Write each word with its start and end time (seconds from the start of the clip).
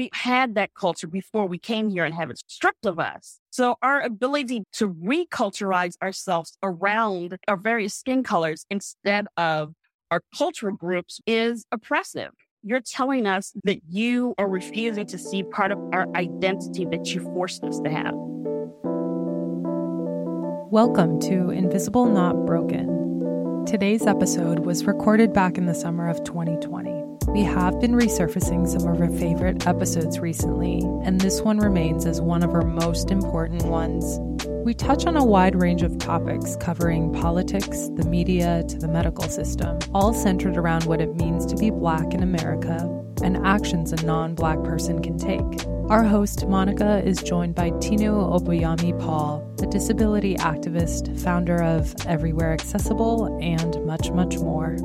we 0.00 0.08
had 0.14 0.54
that 0.54 0.72
culture 0.72 1.06
before 1.06 1.44
we 1.44 1.58
came 1.58 1.90
here 1.90 2.06
and 2.06 2.14
have 2.14 2.30
it 2.30 2.40
stripped 2.48 2.86
of 2.86 2.98
us. 2.98 3.38
So 3.50 3.76
our 3.82 4.00
ability 4.00 4.64
to 4.72 4.88
reculturize 4.88 5.96
ourselves 6.02 6.56
around 6.62 7.36
our 7.46 7.58
various 7.58 7.92
skin 7.92 8.22
colors 8.22 8.64
instead 8.70 9.26
of 9.36 9.74
our 10.10 10.22
cultural 10.34 10.74
groups 10.74 11.20
is 11.26 11.66
oppressive. 11.70 12.30
You're 12.62 12.80
telling 12.80 13.26
us 13.26 13.52
that 13.64 13.80
you 13.90 14.34
are 14.38 14.48
refusing 14.48 15.04
to 15.04 15.18
see 15.18 15.42
part 15.42 15.70
of 15.70 15.78
our 15.92 16.06
identity 16.16 16.86
that 16.86 17.14
you 17.14 17.20
forced 17.20 17.62
us 17.64 17.78
to 17.80 17.90
have. 17.90 18.14
Welcome 20.72 21.20
to 21.20 21.50
Invisible 21.50 22.06
Not 22.06 22.46
Broken. 22.46 23.66
Today's 23.66 24.06
episode 24.06 24.60
was 24.60 24.86
recorded 24.86 25.34
back 25.34 25.58
in 25.58 25.66
the 25.66 25.74
summer 25.74 26.08
of 26.08 26.24
2020. 26.24 26.99
We 27.32 27.42
have 27.44 27.78
been 27.78 27.92
resurfacing 27.92 28.66
some 28.68 28.92
of 28.92 29.00
our 29.00 29.08
favorite 29.08 29.64
episodes 29.64 30.18
recently, 30.18 30.80
and 31.04 31.20
this 31.20 31.40
one 31.42 31.58
remains 31.58 32.04
as 32.04 32.20
one 32.20 32.42
of 32.42 32.50
our 32.50 32.64
most 32.64 33.12
important 33.12 33.62
ones. 33.66 34.18
We 34.64 34.74
touch 34.74 35.06
on 35.06 35.16
a 35.16 35.24
wide 35.24 35.54
range 35.54 35.82
of 35.82 35.96
topics 35.98 36.56
covering 36.56 37.12
politics, 37.12 37.88
the 37.94 38.04
media, 38.04 38.64
to 38.68 38.78
the 38.78 38.88
medical 38.88 39.28
system, 39.28 39.78
all 39.94 40.12
centered 40.12 40.56
around 40.56 40.86
what 40.86 41.00
it 41.00 41.14
means 41.14 41.46
to 41.46 41.56
be 41.56 41.70
Black 41.70 42.12
in 42.14 42.24
America 42.24 42.78
and 43.22 43.36
actions 43.46 43.92
a 43.92 44.04
non 44.04 44.34
Black 44.34 44.60
person 44.64 45.00
can 45.00 45.16
take. 45.16 45.66
Our 45.88 46.02
host, 46.02 46.48
Monica, 46.48 47.00
is 47.04 47.22
joined 47.22 47.54
by 47.54 47.70
Tinu 47.72 48.40
Abayomi 48.40 48.98
Paul, 49.00 49.48
a 49.62 49.66
disability 49.66 50.34
activist, 50.36 51.16
founder 51.20 51.62
of 51.62 51.94
Everywhere 52.06 52.52
Accessible, 52.52 53.38
and 53.40 53.84
much, 53.86 54.10
much 54.10 54.36
more. 54.38 54.76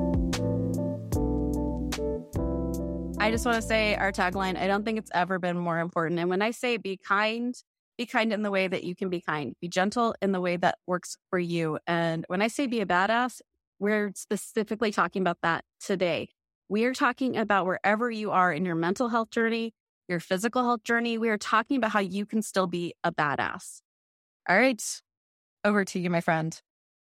I 3.18 3.32
just 3.32 3.46
want 3.46 3.55
to 3.55 3.62
say 3.62 3.96
our 3.96 4.12
tagline 4.12 4.58
I 4.58 4.68
don't 4.68 4.84
think 4.84 5.00
it's 5.00 5.10
ever 5.14 5.40
been 5.40 5.58
more 5.58 5.80
important. 5.80 6.20
And 6.20 6.30
when 6.30 6.42
I 6.42 6.52
say 6.52 6.78
be 6.78 6.98
kind, 6.98 7.56
be 7.98 8.06
kind 8.06 8.34
in 8.34 8.44
the 8.44 8.52
way 8.52 8.68
that 8.68 8.84
you 8.84 8.96
can 8.96 9.09
be 9.09 9.22
kind, 9.22 9.56
be 9.62 9.67
gentle 9.67 10.14
in 10.22 10.31
the 10.31 10.42
way 10.42 10.58
that 10.58 10.78
works 10.86 11.17
for 11.30 11.39
you. 11.39 11.80
And 11.88 12.26
when 12.28 12.42
I 12.42 12.48
say 12.48 12.67
be 12.67 12.81
a 12.81 12.86
badass, 12.86 13.42
we're 13.80 14.12
specifically 14.16 14.92
talking 14.92 15.22
about 15.22 15.38
that 15.44 15.64
today. 15.80 16.30
We 16.70 16.86
are 16.86 16.94
talking 16.94 17.38
about 17.38 17.66
wherever 17.66 18.12
you 18.12 18.31
are 18.31 18.52
in 18.52 18.66
your 18.66 18.76
mental 18.76 19.09
health 19.09 19.32
journey, 19.32 19.73
your 20.08 20.20
physical 20.20 20.64
health 20.64 20.84
journey. 20.84 21.17
We 21.17 21.30
are 21.30 21.38
talking 21.38 21.78
about 21.78 21.92
how 21.92 22.02
you 22.02 22.26
can 22.26 22.42
still 22.42 22.67
be 22.67 22.94
a 23.04 23.11
badass. 23.11 23.82
All 24.48 24.58
right. 24.58 24.84
Over 25.64 25.86
to 25.86 26.00
you, 26.00 26.09
my 26.09 26.22
friend. 26.22 26.59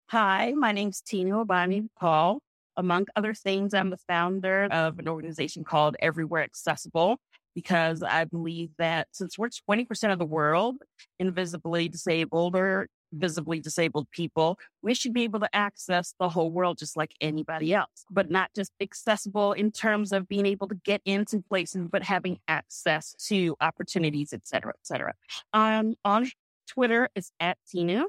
Hi, 0.09 0.53
my 0.53 0.72
name's 0.72 1.02
Tinu 1.02 1.45
Abayomi 1.45 1.88
Paul. 1.98 2.42
Among 2.80 3.08
other 3.17 3.33
things, 3.33 3.73
I'm 3.73 3.89
the 3.89 3.97
founder 3.97 4.69
of 4.72 4.99
an 4.99 5.09
organization 5.09 5.66
called 5.66 5.97
Everywhere 5.99 6.44
Accessible 6.44 7.17
because 7.53 8.02
I 8.02 8.23
believe 8.23 8.69
that 8.77 9.09
since 9.11 9.38
we're 9.38 9.49
20% 9.49 10.13
of 10.13 10.17
the 10.17 10.25
world 10.25 10.77
invisibly 11.19 11.89
disabled 11.89 12.55
or 12.55 12.88
visibly 13.11 13.59
disabled 13.59 14.09
people, 14.11 14.58
we 14.81 14.94
should 14.94 15.13
be 15.13 15.23
able 15.23 15.41
to 15.41 15.53
access 15.53 16.13
the 16.21 16.30
whole 16.30 16.52
world 16.52 16.77
just 16.77 16.95
like 16.95 17.11
anybody 17.19 17.73
else, 17.73 18.05
but 18.09 18.31
not 18.31 18.49
just 18.55 18.71
accessible 18.80 19.52
in 19.52 19.71
terms 19.71 20.14
of 20.14 20.30
being 20.30 20.45
able 20.45 20.69
to 20.69 20.75
get 20.86 21.02
into 21.03 21.43
places, 21.49 21.86
but 21.91 22.03
having 22.03 22.39
access 22.47 23.14
to 23.27 23.58
opportunities, 23.59 24.31
et 24.31 24.47
cetera, 24.47 24.71
et 24.71 24.88
cetera. 24.88 25.14
Um, 25.52 25.95
on 26.05 26.30
Twitter 26.70 27.09
is 27.16 27.31
at 27.39 27.58
Tinu. 27.67 28.06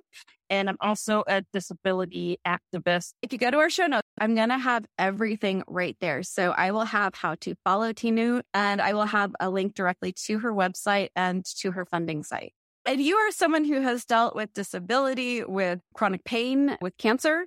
And 0.49 0.69
I'm 0.69 0.77
also 0.81 1.23
a 1.27 1.43
disability 1.53 2.39
activist. 2.47 3.13
If 3.23 3.33
you 3.33 3.39
go 3.39 3.51
to 3.51 3.59
our 3.59 3.71
show 3.71 3.87
notes, 3.87 4.07
I'm 4.21 4.35
going 4.35 4.49
to 4.49 4.59
have 4.59 4.85
everything 4.99 5.63
right 5.67 5.97
there. 6.01 6.23
So 6.23 6.51
I 6.51 6.73
will 6.73 6.85
have 6.85 7.15
how 7.15 7.37
to 7.43 7.55
follow 7.65 7.93
Tinu 7.93 8.43
and 8.53 8.81
I 8.81 8.93
will 8.95 9.07
have 9.07 9.33
a 9.39 9.49
link 9.49 9.75
directly 9.75 10.13
to 10.27 10.41
her 10.41 10.53
website 10.53 11.09
and 11.15 11.45
to 11.61 11.71
her 11.73 11.87
funding 11.87 12.25
site. 12.25 12.53
And 12.85 13.01
you 13.01 13.17
are 13.17 13.31
someone 13.31 13.65
who 13.65 13.81
has 13.81 14.05
dealt 14.05 14.35
with 14.35 14.53
disability, 14.53 15.45
with 15.45 15.81
chronic 15.95 16.25
pain, 16.25 16.77
with 16.81 16.97
cancer. 16.97 17.47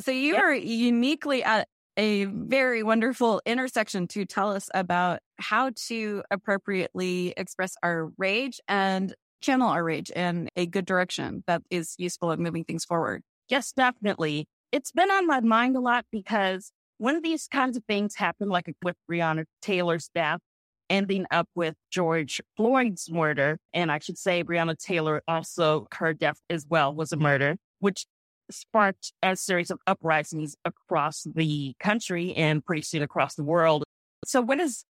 So 0.00 0.10
you 0.10 0.32
yep. 0.32 0.42
are 0.42 0.54
uniquely 0.54 1.44
at 1.44 1.68
a 1.96 2.24
very 2.24 2.82
wonderful 2.82 3.42
intersection 3.44 4.06
to 4.08 4.24
tell 4.24 4.50
us 4.50 4.70
about 4.74 5.20
how 5.38 5.70
to 5.88 6.22
appropriately 6.30 7.34
express 7.36 7.74
our 7.82 8.10
rage 8.16 8.60
and 8.66 9.14
channel 9.42 9.68
our 9.68 9.84
rage 9.84 10.10
in 10.10 10.48
a 10.56 10.66
good 10.66 10.86
direction 10.86 11.44
that 11.46 11.62
is 11.70 11.94
useful 11.98 12.30
in 12.32 12.42
moving 12.42 12.64
things 12.64 12.84
forward. 12.84 13.22
Yes, 13.48 13.72
definitely. 13.72 14.46
It's 14.70 14.92
been 14.92 15.10
on 15.10 15.26
my 15.26 15.40
mind 15.40 15.76
a 15.76 15.80
lot 15.80 16.06
because 16.10 16.72
when 16.98 17.20
these 17.20 17.48
kinds 17.48 17.76
of 17.76 17.84
things 17.84 18.14
happen, 18.14 18.48
like 18.48 18.72
with 18.82 18.96
Breonna 19.10 19.44
Taylor's 19.60 20.08
death, 20.14 20.40
ending 20.88 21.26
up 21.30 21.48
with 21.54 21.74
George 21.90 22.40
Floyd's 22.56 23.10
murder, 23.10 23.58
and 23.72 23.90
I 23.90 23.98
should 23.98 24.18
say 24.18 24.44
Breonna 24.44 24.78
Taylor 24.78 25.22
also, 25.26 25.86
her 25.94 26.14
death 26.14 26.38
as 26.48 26.66
well 26.68 26.94
was 26.94 27.12
a 27.12 27.16
murder, 27.16 27.56
which 27.80 28.06
sparked 28.50 29.12
a 29.22 29.34
series 29.34 29.70
of 29.70 29.78
uprisings 29.86 30.54
across 30.64 31.26
the 31.34 31.74
country 31.80 32.34
and 32.34 32.64
pretty 32.64 32.82
soon 32.82 33.02
across 33.02 33.34
the 33.34 33.44
world. 33.44 33.84
So 34.24 34.40
what 34.40 34.60
is 34.60 34.84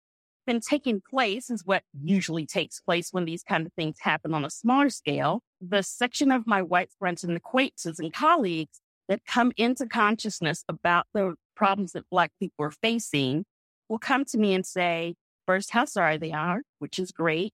been 0.51 0.59
taking 0.59 1.01
place 1.09 1.49
is 1.49 1.65
what 1.65 1.81
usually 2.03 2.45
takes 2.45 2.81
place 2.81 3.13
when 3.13 3.23
these 3.23 3.41
kind 3.41 3.65
of 3.65 3.71
things 3.73 3.95
happen 4.01 4.33
on 4.33 4.43
a 4.43 4.49
smaller 4.49 4.89
scale. 4.89 5.41
The 5.61 5.81
section 5.81 6.29
of 6.29 6.45
my 6.45 6.61
white 6.61 6.89
friends 6.99 7.23
and 7.23 7.37
acquaintances 7.37 7.99
and 7.99 8.11
colleagues 8.11 8.81
that 9.07 9.25
come 9.25 9.53
into 9.55 9.85
consciousness 9.85 10.65
about 10.67 11.05
the 11.13 11.35
problems 11.55 11.93
that 11.93 12.09
Black 12.11 12.31
people 12.37 12.65
are 12.65 12.73
facing 12.81 13.45
will 13.87 13.97
come 13.97 14.25
to 14.25 14.37
me 14.37 14.53
and 14.53 14.65
say, 14.65 15.15
first, 15.47 15.71
how 15.71 15.85
sorry 15.85 16.17
they 16.17 16.33
are, 16.33 16.63
which 16.79 16.99
is 16.99 17.11
great. 17.13 17.53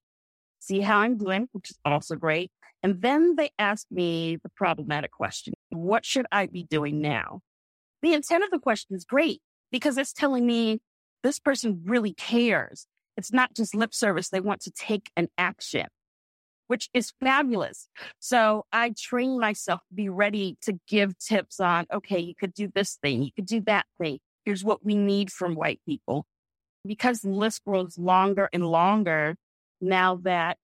See 0.57 0.80
how 0.80 0.97
I'm 0.97 1.19
doing, 1.19 1.50
which 1.52 1.69
is 1.69 1.78
also 1.86 2.16
great. 2.16 2.50
And 2.81 3.03
then 3.03 3.36
they 3.36 3.52
ask 3.59 3.86
me 3.91 4.40
the 4.41 4.50
problematic 4.56 5.12
question 5.12 5.53
What 5.69 6.03
should 6.03 6.25
I 6.31 6.47
be 6.47 6.63
doing 6.63 7.00
now? 7.00 7.41
The 8.02 8.13
intent 8.13 8.44
of 8.44 8.50
the 8.50 8.59
question 8.59 8.96
is 8.96 9.06
great 9.06 9.40
because 9.72 10.00
it's 10.00 10.13
telling 10.13 10.47
me 10.47 10.80
this 11.24 11.40
person 11.40 11.82
really 11.86 12.14
cares. 12.14 12.88
It's 13.16 13.34
not 13.34 13.54
just 13.54 13.76
lip 13.76 13.94
service. 13.94 14.30
They 14.30 14.40
want 14.40 14.62
to 14.62 14.72
take 14.72 15.10
an 15.18 15.28
action, 15.38 15.88
which 16.68 16.90
is 16.94 17.14
fabulous. 17.20 17.90
So 18.20 18.66
I 18.72 18.94
train 18.98 19.40
myself 19.40 19.82
to 19.90 19.96
be 19.96 20.10
ready 20.10 20.58
to 20.62 20.80
give 20.88 21.18
tips 21.18 21.60
on, 21.60 21.88
okay, 21.92 22.20
you 22.20 22.36
could 22.36 22.54
do 22.54 22.70
this 22.74 22.98
thing. 23.02 23.24
You 23.24 23.32
could 23.36 23.48
do 23.48 23.62
that 23.62 23.86
thing. 24.00 24.20
Here's 24.46 24.64
what 24.64 24.86
we 24.86 24.96
need 24.96 25.32
from 25.32 25.56
white 25.56 25.82
people. 25.86 26.26
Because 26.86 27.22
the 27.22 27.30
list 27.30 27.64
grows 27.66 27.98
longer 27.98 28.50
and 28.54 28.66
longer 28.66 29.36
now 29.82 30.16
that 30.24 30.58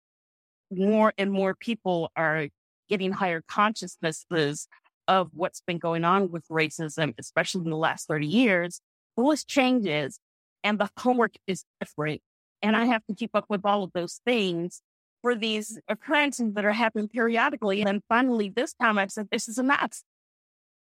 more 0.71 1.13
and 1.17 1.31
more 1.31 1.55
people 1.55 2.11
are 2.15 2.47
getting 2.89 3.11
higher 3.11 3.43
consciousnesses 3.47 4.67
of 5.07 5.29
what's 5.33 5.61
been 5.61 5.79
going 5.79 6.05
on 6.05 6.31
with 6.31 6.47
racism, 6.47 7.13
especially 7.19 7.63
in 7.63 7.69
the 7.69 7.77
last 7.77 8.07
30 8.07 8.27
years, 8.27 8.79
the 9.17 9.23
list 9.23 9.47
changes 9.47 10.19
and 10.63 10.79
the 10.79 10.89
homework 10.97 11.33
is 11.47 11.65
different. 11.79 12.21
And 12.61 12.75
I 12.75 12.85
have 12.85 13.05
to 13.07 13.15
keep 13.15 13.31
up 13.33 13.45
with 13.49 13.65
all 13.65 13.83
of 13.83 13.91
those 13.93 14.21
things 14.25 14.81
for 15.21 15.35
these 15.35 15.79
occurrences 15.87 16.53
that 16.53 16.65
are 16.65 16.71
happening 16.71 17.07
periodically. 17.07 17.81
And 17.81 17.87
then 17.87 18.01
finally, 18.09 18.49
this 18.49 18.73
time 18.73 18.97
I 18.97 19.07
said, 19.07 19.27
this 19.31 19.47
is 19.47 19.57
enough. 19.57 20.01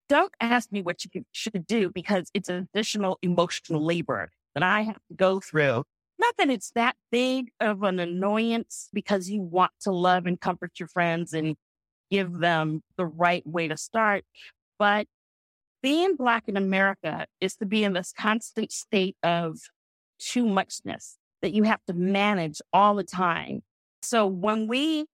Don't 0.10 0.34
ask 0.40 0.72
me 0.72 0.82
what 0.82 1.04
you 1.04 1.24
should 1.32 1.68
do 1.68 1.92
because 1.94 2.30
it's 2.34 2.50
additional 2.50 3.20
emotional 3.22 3.84
labor 3.84 4.32
that 4.54 4.64
I 4.64 4.82
have 4.82 4.96
to 4.96 5.16
go 5.16 5.40
through. 5.40 5.84
Not 6.20 6.34
that 6.38 6.50
it's 6.50 6.72
that 6.72 6.96
big 7.12 7.50
of 7.60 7.84
an 7.84 8.00
annoyance 8.00 8.90
because 8.94 9.30
you 9.30 9.42
want 9.42 9.72
to 9.82 9.92
love 9.92 10.26
and 10.26 10.40
comfort 10.40 10.80
your 10.80 10.88
friends 10.88 11.34
and 11.34 11.56
give 12.10 12.40
them 12.40 12.82
the 12.96 13.06
right 13.06 13.46
way 13.46 13.68
to 13.68 13.78
start, 13.78 14.24
but 14.80 15.08
being 15.82 16.16
Black 16.16 16.48
in 16.48 16.58
America 16.58 17.28
is 17.40 17.56
to 17.56 17.66
be 17.66 17.84
in 17.84 17.94
this 17.94 18.14
constant 18.18 18.72
state 18.72 19.16
of 19.24 19.58
too 20.20 20.46
muchness 20.46 21.18
that 21.42 21.54
you 21.54 21.64
have 21.64 21.84
to 21.86 21.94
manage 21.94 22.62
all 22.74 22.96
the 22.96 23.04
time. 23.04 23.62
So 24.02 24.26
when 24.26 24.68
we 24.68 25.06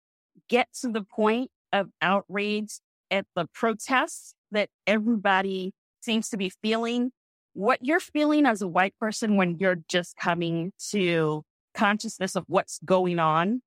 get 0.49 0.67
to 0.81 0.89
the 0.89 1.03
point 1.03 1.51
of 1.71 1.89
outrage 2.01 2.79
at 3.11 3.25
the 3.35 3.47
protests 3.53 4.35
that 4.51 4.69
everybody 4.87 5.73
seems 6.01 6.29
to 6.29 6.37
be 6.37 6.49
feeling, 6.49 7.11
what 7.53 7.79
you're 7.81 7.99
feeling 7.99 8.45
as 8.45 8.61
a 8.61 8.67
white 8.67 8.95
person 8.99 9.35
when 9.35 9.57
you're 9.57 9.79
just 9.87 10.15
coming 10.17 10.71
to 10.91 11.43
consciousness 11.73 12.35
of 12.35 12.45
what's 12.47 12.79
going 12.85 13.19
on 13.19 13.61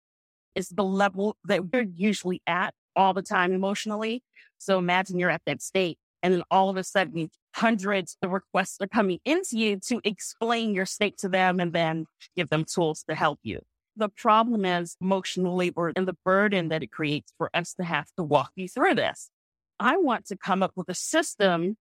is 0.55 0.69
the 0.71 0.85
level 0.85 1.37
that 1.45 1.73
we're 1.73 1.87
usually 1.95 2.41
at 2.47 2.75
all 2.95 3.13
the 3.13 3.23
time 3.23 3.53
emotionally. 3.53 4.23
So 4.59 4.79
imagine 4.79 5.19
you're 5.19 5.31
at 5.31 5.43
that 5.47 5.61
state 5.61 5.99
and 6.27 6.35
then 6.35 6.43
all 6.51 6.69
of 6.69 6.77
a 6.77 6.83
sudden, 6.83 7.31
hundreds 7.55 8.17
of 8.21 8.33
requests 8.33 8.79
are 8.81 8.89
coming 8.89 9.21
into 9.25 9.57
you 9.57 9.79
to 9.87 10.01
explain 10.03 10.75
your 10.75 10.85
state 10.85 11.17
to 11.19 11.29
them 11.29 11.61
and 11.61 11.73
then 11.73 12.07
give 12.35 12.49
them 12.49 12.65
tools 12.65 13.05
to 13.09 13.15
help 13.15 13.39
you. 13.45 13.61
The 13.95 14.09
problem 14.09 14.65
is 14.65 14.97
emotional 15.01 15.55
labor 15.55 15.93
and 15.95 16.09
the 16.09 16.17
burden 16.25 16.71
that 16.71 16.83
it 16.83 16.91
creates 16.91 17.33
for 17.39 17.49
us 17.55 17.75
to 17.75 17.85
have 17.85 18.09
to 18.17 18.25
walk 18.25 18.51
you 18.57 18.67
through 18.67 18.97
this. 18.97 19.31
I 19.79 19.99
want 19.99 20.27
to 20.27 20.37
come 20.37 20.65
up 20.65 20.73
with 20.75 20.89
a 20.89 20.95
system 20.95 21.77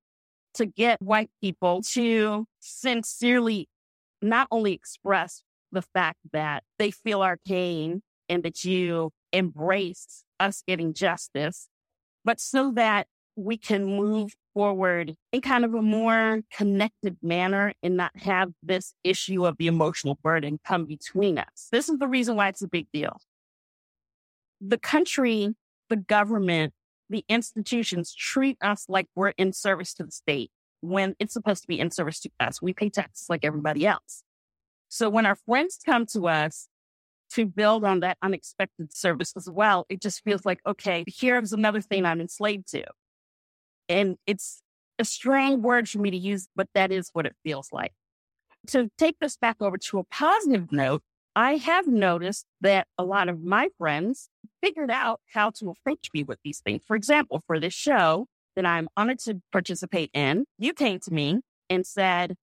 to 0.53 0.67
get 0.67 1.01
white 1.01 1.31
people 1.41 1.81
to 1.93 2.45
sincerely 2.59 3.67
not 4.21 4.47
only 4.51 4.73
express, 4.73 5.41
the 5.71 5.81
fact 5.81 6.19
that 6.33 6.63
they 6.77 6.91
feel 6.91 7.23
our 7.23 7.39
pain 7.47 8.03
and 8.29 8.43
that 8.43 8.63
you 8.63 9.09
embrace 9.33 10.23
us 10.39 10.61
getting 10.67 10.93
justice, 10.93 11.67
but 12.23 12.39
so 12.39 12.71
that 12.73 13.07
we 13.35 13.57
can 13.57 13.85
move 13.85 14.33
forward 14.53 15.15
in 15.31 15.41
kind 15.41 15.65
of 15.65 15.73
a 15.73 15.81
more 15.81 16.41
connected 16.55 17.17
manner 17.21 17.73
and 17.83 17.97
not 17.97 18.11
have 18.15 18.51
this 18.63 18.93
issue 19.03 19.45
of 19.45 19.57
the 19.57 19.67
emotional 19.67 20.17
burden 20.23 20.59
come 20.65 20.85
between 20.85 21.37
us. 21.37 21.67
This 21.71 21.89
is 21.89 21.99
the 21.99 22.07
reason 22.07 22.35
why 22.35 22.47
it's 22.47 22.61
a 22.61 22.67
big 22.67 22.87
deal. 22.93 23.17
The 24.61 24.77
country, 24.77 25.53
the 25.89 25.97
government, 25.97 26.73
the 27.09 27.25
institutions 27.27 28.15
treat 28.15 28.57
us 28.61 28.85
like 28.87 29.07
we're 29.15 29.33
in 29.37 29.53
service 29.53 29.93
to 29.95 30.03
the 30.03 30.11
state 30.11 30.49
when 30.81 31.15
it's 31.19 31.33
supposed 31.33 31.61
to 31.63 31.67
be 31.67 31.79
in 31.79 31.91
service 31.91 32.19
to 32.21 32.29
us. 32.39 32.61
We 32.61 32.73
pay 32.73 32.89
taxes 32.89 33.27
like 33.29 33.43
everybody 33.43 33.85
else. 33.85 34.23
So 34.87 35.09
when 35.09 35.25
our 35.25 35.35
friends 35.35 35.79
come 35.85 36.05
to 36.07 36.27
us 36.27 36.67
to 37.33 37.45
build 37.45 37.83
on 37.83 37.99
that 37.99 38.17
unexpected 38.21 38.95
service 38.95 39.33
as 39.35 39.49
well, 39.49 39.85
it 39.89 40.01
just 40.01 40.23
feels 40.23 40.45
like, 40.45 40.59
okay, 40.65 41.03
here's 41.07 41.51
another 41.51 41.81
thing 41.81 42.05
I'm 42.05 42.21
enslaved 42.21 42.67
to. 42.71 42.85
And 43.89 44.17
it's 44.25 44.61
a 44.99 45.05
strong 45.05 45.61
word 45.61 45.89
for 45.89 45.99
me 45.99 46.11
to 46.11 46.17
use, 46.17 46.47
but 46.55 46.67
that 46.73 46.91
is 46.91 47.09
what 47.13 47.25
it 47.25 47.35
feels 47.43 47.69
like. 47.71 47.93
To 48.67 48.89
take 48.97 49.19
this 49.19 49.37
back 49.37 49.57
over 49.61 49.77
to 49.77 49.99
a 49.99 50.03
positive 50.05 50.71
note, 50.71 51.03
I 51.35 51.57
have 51.57 51.85
noticed 51.85 52.45
that 52.61 52.87
a 52.97 53.03
lot 53.03 53.27
of 53.27 53.43
my 53.43 53.69
friends 53.77 54.29
figured 54.63 54.89
out 54.89 55.19
how 55.33 55.49
to 55.51 55.69
approach 55.69 56.09
me 56.13 56.23
with 56.23 56.39
these 56.43 56.61
things. 56.61 56.83
For 56.87 56.95
example, 56.95 57.43
for 57.45 57.59
this 57.59 57.73
show 57.73 58.27
that 58.55 58.65
I'm 58.65 58.87
honored 58.95 59.19
to 59.19 59.41
participate 59.51 60.09
in, 60.13 60.45
you 60.57 60.73
came 60.73 60.99
to 61.01 61.13
me 61.13 61.41
and 61.69 61.85
said, 61.85 62.35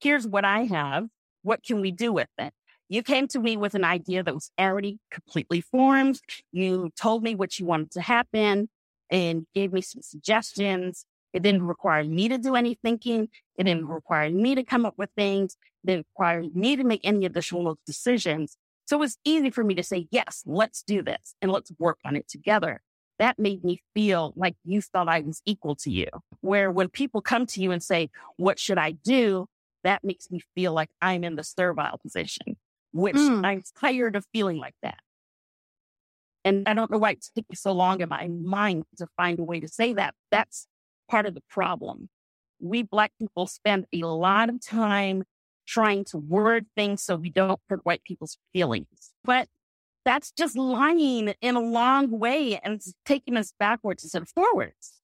here's 0.00 0.26
what 0.26 0.44
I 0.44 0.64
have. 0.64 1.08
What 1.42 1.64
can 1.64 1.80
we 1.80 1.90
do 1.90 2.12
with 2.12 2.28
it? 2.38 2.52
You 2.88 3.02
came 3.02 3.26
to 3.28 3.40
me 3.40 3.56
with 3.56 3.74
an 3.74 3.84
idea 3.84 4.22
that 4.22 4.34
was 4.34 4.50
already 4.60 4.98
completely 5.10 5.60
formed. 5.60 6.20
You 6.52 6.90
told 6.96 7.22
me 7.22 7.34
what 7.34 7.58
you 7.58 7.66
wanted 7.66 7.90
to 7.92 8.00
happen 8.00 8.68
and 9.14 9.46
gave 9.54 9.72
me 9.72 9.80
some 9.80 10.02
suggestions. 10.02 11.06
It 11.32 11.44
didn't 11.44 11.62
require 11.62 12.02
me 12.02 12.28
to 12.28 12.36
do 12.36 12.56
any 12.56 12.74
thinking. 12.82 13.28
It 13.56 13.64
didn't 13.64 13.86
require 13.86 14.28
me 14.28 14.56
to 14.56 14.64
come 14.64 14.84
up 14.84 14.94
with 14.98 15.10
things. 15.16 15.56
It 15.84 15.86
didn't 15.86 16.06
require 16.16 16.42
me 16.52 16.74
to 16.74 16.82
make 16.82 17.00
any 17.04 17.24
additional 17.24 17.78
decisions. 17.86 18.56
So 18.86 18.96
it 18.96 19.00
was 19.00 19.16
easy 19.24 19.50
for 19.50 19.62
me 19.62 19.76
to 19.76 19.84
say, 19.84 20.08
yes, 20.10 20.42
let's 20.46 20.82
do 20.82 21.00
this 21.00 21.36
and 21.40 21.52
let's 21.52 21.70
work 21.78 21.98
on 22.04 22.16
it 22.16 22.28
together. 22.28 22.82
That 23.20 23.38
made 23.38 23.62
me 23.62 23.82
feel 23.94 24.32
like 24.34 24.56
you 24.64 24.82
thought 24.82 25.08
I 25.08 25.20
was 25.20 25.40
equal 25.46 25.76
to 25.76 25.92
you. 25.92 26.08
Where 26.40 26.72
when 26.72 26.88
people 26.88 27.20
come 27.20 27.46
to 27.46 27.60
you 27.60 27.70
and 27.70 27.82
say, 27.82 28.10
what 28.36 28.58
should 28.58 28.78
I 28.78 28.90
do? 28.90 29.46
That 29.84 30.02
makes 30.02 30.28
me 30.28 30.40
feel 30.56 30.72
like 30.72 30.90
I'm 31.00 31.22
in 31.22 31.36
the 31.36 31.44
servile 31.44 31.98
position, 31.98 32.56
which 32.92 33.14
mm. 33.14 33.46
I'm 33.46 33.62
tired 33.80 34.16
of 34.16 34.26
feeling 34.32 34.56
like 34.56 34.74
that. 34.82 34.98
And 36.44 36.68
I 36.68 36.74
don't 36.74 36.90
know 36.90 36.98
why 36.98 37.12
it 37.12 37.24
took 37.34 37.48
me 37.48 37.56
so 37.56 37.72
long 37.72 38.00
in 38.00 38.08
my 38.08 38.28
mind 38.28 38.84
to 38.98 39.06
find 39.16 39.38
a 39.38 39.44
way 39.44 39.60
to 39.60 39.68
say 39.68 39.94
that. 39.94 40.14
That's 40.30 40.66
part 41.08 41.26
of 41.26 41.34
the 41.34 41.42
problem. 41.48 42.10
We 42.60 42.82
Black 42.82 43.12
people 43.18 43.46
spend 43.46 43.86
a 43.92 44.02
lot 44.02 44.48
of 44.48 44.64
time 44.64 45.24
trying 45.66 46.04
to 46.04 46.18
word 46.18 46.66
things 46.76 47.02
so 47.02 47.16
we 47.16 47.30
don't 47.30 47.60
hurt 47.68 47.80
white 47.84 48.04
people's 48.04 48.36
feelings. 48.52 49.12
But 49.24 49.48
that's 50.04 50.30
just 50.32 50.56
lying 50.56 51.34
in 51.40 51.56
a 51.56 51.60
long 51.60 52.10
way 52.18 52.58
and 52.62 52.80
taking 53.06 53.36
us 53.36 53.54
backwards 53.58 54.04
instead 54.04 54.22
of 54.22 54.28
forwards. 54.28 55.00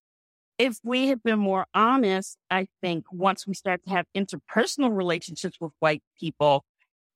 If 0.58 0.78
we 0.84 1.08
had 1.08 1.22
been 1.22 1.38
more 1.38 1.66
honest, 1.72 2.36
I 2.50 2.68
think 2.82 3.06
once 3.10 3.46
we 3.46 3.54
start 3.54 3.82
to 3.84 3.90
have 3.90 4.04
interpersonal 4.14 4.94
relationships 4.94 5.56
with 5.58 5.72
white 5.80 6.02
people, 6.18 6.64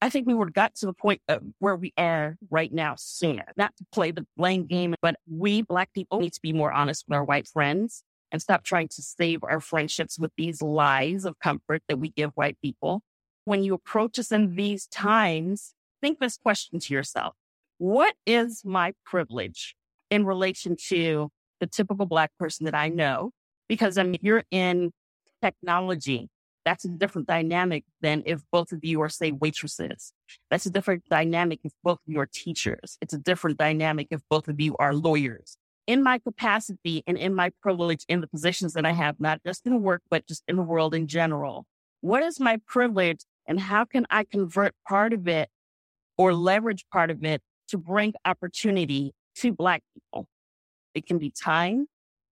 I 0.00 0.11
think 0.11 0.26
we 0.26 0.35
would 0.35 0.49
have 0.49 0.55
got 0.55 0.75
to 0.76 0.87
the 0.87 0.93
point 0.93 1.23
of 1.29 1.43
where 1.58 1.76
we 1.76 1.93
are 1.96 2.37
right 2.50 2.73
now 2.73 2.94
sooner. 2.99 3.46
Not 3.56 3.75
to 3.76 3.87
play 3.93 4.11
the 4.11 4.26
blame 4.37 4.67
game, 4.67 4.94
but 5.00 5.17
we 5.31 5.62
black 5.62 5.93
people 5.94 6.20
need 6.20 6.35
to 6.35 6.43
be 6.43 6.52
more 6.52 6.73
honest 6.73 7.05
with 7.08 7.17
our 7.17 7.25
white 7.25 7.49
friends 7.49 8.02
and 8.31 8.43
stop 8.43 8.64
trying 8.64 8.88
to 8.88 9.02
save 9.02 9.43
our 9.44 9.61
friendships 9.61 10.19
with 10.19 10.32
these 10.37 10.61
lies 10.61 11.25
of 11.25 11.38
comfort 11.38 11.82
that 11.88 11.99
we 11.99 12.11
give 12.11 12.32
white 12.35 12.58
people. 12.61 13.00
When 13.44 13.62
you 13.62 13.75
approach 13.75 14.19
us 14.19 14.32
in 14.32 14.56
these 14.56 14.87
times, 14.87 15.75
think 16.02 16.19
this 16.19 16.37
question 16.37 16.81
to 16.81 16.93
yourself. 16.93 17.35
What 17.79 18.14
is 18.26 18.62
my 18.64 18.93
privilege 19.05 19.75
in 20.11 20.25
relation 20.26 20.76
to 20.88 21.31
the 21.61 21.67
typical 21.67 22.06
black 22.06 22.31
person 22.38 22.64
that 22.64 22.75
I 22.75 22.88
know? 22.88 23.31
Because 23.69 23.96
I 23.96 24.02
mean, 24.02 24.19
you're 24.20 24.44
in 24.50 24.91
technology 25.43 26.29
that's 26.64 26.84
a 26.84 26.88
different 26.88 27.28
dynamic 27.28 27.84
than 28.00 28.22
if 28.25 28.43
both 28.50 28.72
of 28.72 28.84
you 28.84 29.00
are, 29.02 29.08
say, 29.08 29.32
waitresses. 29.32 30.12
That's 30.50 30.66
a 30.66 30.70
different 30.70 31.05
dynamic 31.11 31.61
if 31.62 31.72
both 31.82 31.99
of 31.99 32.12
you 32.12 32.20
are 32.20 32.28
teachers. 32.32 32.96
It's 33.00 33.12
a 33.12 33.19
different 33.19 33.58
dynamic 33.58 34.08
if 34.11 34.22
both 34.31 34.49
of 34.49 34.61
you 34.61 34.75
are 34.78 34.94
lawyers. 34.94 35.56
In 35.87 36.02
my 36.02 36.19
capacity 36.19 37.02
and 37.06 37.19
in 37.19 37.34
my 37.34 37.50
privilege 37.61 38.05
in 38.08 38.22
the 38.22 38.26
positions 38.26 38.72
that 38.72 38.87
I 38.87 38.93
have, 38.93 39.20
not 39.20 39.40
just 39.44 39.66
in 39.66 39.82
work, 39.82 40.02
but 40.11 40.26
just 40.26 40.43
in 40.49 40.56
the 40.56 40.62
world 40.62 40.94
in 40.94 41.06
general, 41.06 41.66
what 42.00 42.22
is 42.22 42.40
my 42.40 42.58
privilege 42.67 43.20
and 43.46 43.60
how 43.60 43.84
can 43.84 44.06
I 44.08 44.25
convert 44.25 44.75
part 44.88 45.12
of 45.12 45.28
it 45.28 45.50
or 46.17 46.32
leverage 46.32 46.87
part 46.90 47.10
of 47.10 47.22
it 47.25 47.43
to 47.69 47.76
bring 47.76 48.14
opportunity 48.25 49.12
to 49.37 49.52
Black 49.52 49.82
people? 49.93 50.26
It 50.94 51.06
can 51.06 51.19
be 51.19 51.31
time. 51.31 51.87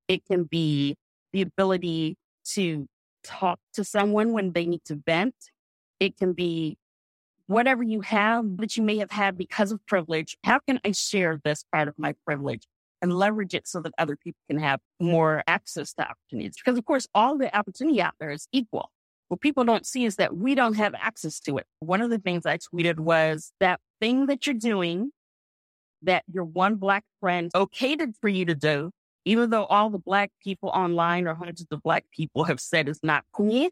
It 0.08 0.24
can 0.24 0.44
be 0.44 0.96
the 1.32 1.42
ability 1.42 2.16
to 2.54 2.86
talk 3.22 3.58
to 3.74 3.84
someone 3.84 4.32
when 4.32 4.52
they 4.52 4.66
need 4.66 4.84
to 4.86 4.96
vent. 4.96 5.34
It 6.00 6.16
can 6.16 6.32
be 6.32 6.78
whatever 7.46 7.82
you 7.82 8.00
have 8.00 8.56
that 8.58 8.76
you 8.76 8.82
may 8.82 8.98
have 8.98 9.10
had 9.10 9.36
because 9.36 9.72
of 9.72 9.84
privilege. 9.86 10.36
How 10.44 10.58
can 10.58 10.80
I 10.84 10.92
share 10.92 11.40
this 11.44 11.64
part 11.72 11.88
of 11.88 11.98
my 11.98 12.14
privilege 12.24 12.66
and 13.00 13.12
leverage 13.12 13.54
it 13.54 13.66
so 13.66 13.80
that 13.80 13.92
other 13.98 14.16
people 14.16 14.40
can 14.48 14.58
have 14.58 14.80
more 15.00 15.42
access 15.46 15.92
to 15.94 16.08
opportunities? 16.08 16.56
Because 16.56 16.78
of 16.78 16.84
course, 16.84 17.06
all 17.14 17.36
the 17.36 17.54
opportunity 17.56 18.00
out 18.00 18.14
there 18.20 18.30
is 18.30 18.48
equal. 18.52 18.90
What 19.28 19.40
people 19.40 19.64
don't 19.64 19.86
see 19.86 20.04
is 20.04 20.16
that 20.16 20.36
we 20.36 20.54
don't 20.54 20.74
have 20.74 20.94
access 20.94 21.40
to 21.40 21.56
it. 21.56 21.66
One 21.80 22.02
of 22.02 22.10
the 22.10 22.18
things 22.18 22.44
I 22.44 22.58
tweeted 22.58 23.00
was 23.00 23.52
that 23.60 23.80
thing 24.00 24.26
that 24.26 24.46
you're 24.46 24.54
doing 24.54 25.10
that 26.02 26.24
your 26.30 26.44
one 26.44 26.74
black 26.76 27.04
friend 27.20 27.50
okayed 27.54 28.14
for 28.20 28.28
you 28.28 28.44
to 28.44 28.54
do 28.54 28.90
even 29.24 29.50
though 29.50 29.64
all 29.64 29.90
the 29.90 29.98
black 29.98 30.30
people 30.42 30.68
online 30.70 31.26
or 31.26 31.34
hundreds 31.34 31.66
of 31.70 31.82
black 31.82 32.04
people 32.12 32.44
have 32.44 32.60
said 32.60 32.88
it's 32.88 33.00
not 33.02 33.24
cool, 33.32 33.68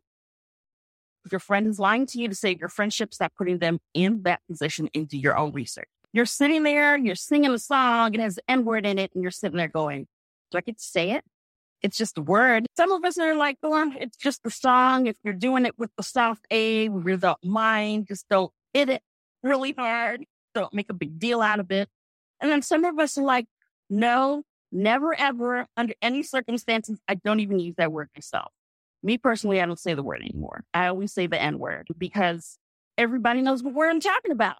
if 1.24 1.32
your 1.32 1.40
friend 1.40 1.66
is 1.66 1.78
lying 1.78 2.06
to 2.06 2.18
you 2.18 2.28
to 2.28 2.34
save 2.34 2.60
your 2.60 2.68
friendship, 2.68 3.12
stop 3.12 3.32
putting 3.36 3.58
them 3.58 3.78
in 3.94 4.22
that 4.22 4.40
position 4.48 4.88
into 4.94 5.16
your 5.16 5.36
own 5.36 5.52
research. 5.52 5.88
You're 6.12 6.26
sitting 6.26 6.62
there, 6.62 6.96
you're 6.96 7.14
singing 7.14 7.52
a 7.52 7.58
song, 7.58 8.14
it 8.14 8.20
has 8.20 8.36
the 8.36 8.42
N 8.48 8.64
word 8.64 8.86
in 8.86 8.98
it, 8.98 9.12
and 9.14 9.22
you're 9.22 9.30
sitting 9.30 9.58
there 9.58 9.68
going, 9.68 10.06
Do 10.50 10.58
I 10.58 10.60
get 10.62 10.78
to 10.78 10.82
say 10.82 11.12
it? 11.12 11.24
It's 11.82 11.96
just 11.96 12.18
a 12.18 12.22
word. 12.22 12.66
Some 12.76 12.92
of 12.92 13.04
us 13.04 13.16
are 13.18 13.34
like, 13.34 13.56
oh, 13.62 13.92
it's 13.98 14.16
just 14.16 14.42
the 14.42 14.50
song. 14.50 15.06
If 15.06 15.16
you're 15.24 15.32
doing 15.32 15.64
it 15.64 15.78
with 15.78 15.90
the 15.96 16.02
soft 16.02 16.44
A, 16.50 16.88
without 16.90 17.38
mind, 17.42 18.06
just 18.08 18.28
don't 18.28 18.52
hit 18.74 18.90
it 18.90 19.02
really 19.42 19.72
hard. 19.72 20.24
Don't 20.54 20.74
make 20.74 20.90
a 20.90 20.94
big 20.94 21.18
deal 21.18 21.40
out 21.40 21.58
of 21.58 21.70
it. 21.70 21.88
And 22.40 22.50
then 22.50 22.62
some 22.62 22.84
of 22.84 22.98
us 22.98 23.16
are 23.16 23.24
like, 23.24 23.46
no, 23.88 24.42
Never, 24.72 25.14
ever, 25.18 25.66
under 25.76 25.94
any 26.00 26.22
circumstances, 26.22 27.00
I 27.08 27.16
don't 27.16 27.40
even 27.40 27.58
use 27.58 27.74
that 27.76 27.92
word 27.92 28.08
myself. 28.14 28.52
Me 29.02 29.18
personally, 29.18 29.60
I 29.60 29.66
don't 29.66 29.78
say 29.78 29.94
the 29.94 30.02
word 30.02 30.22
anymore. 30.22 30.64
I 30.74 30.86
always 30.86 31.12
say 31.12 31.26
the 31.26 31.40
N 31.40 31.58
word 31.58 31.88
because 31.96 32.58
everybody 32.98 33.40
knows 33.40 33.62
what 33.62 33.74
word 33.74 33.90
I'm 33.90 34.00
talking 34.00 34.30
about. 34.30 34.56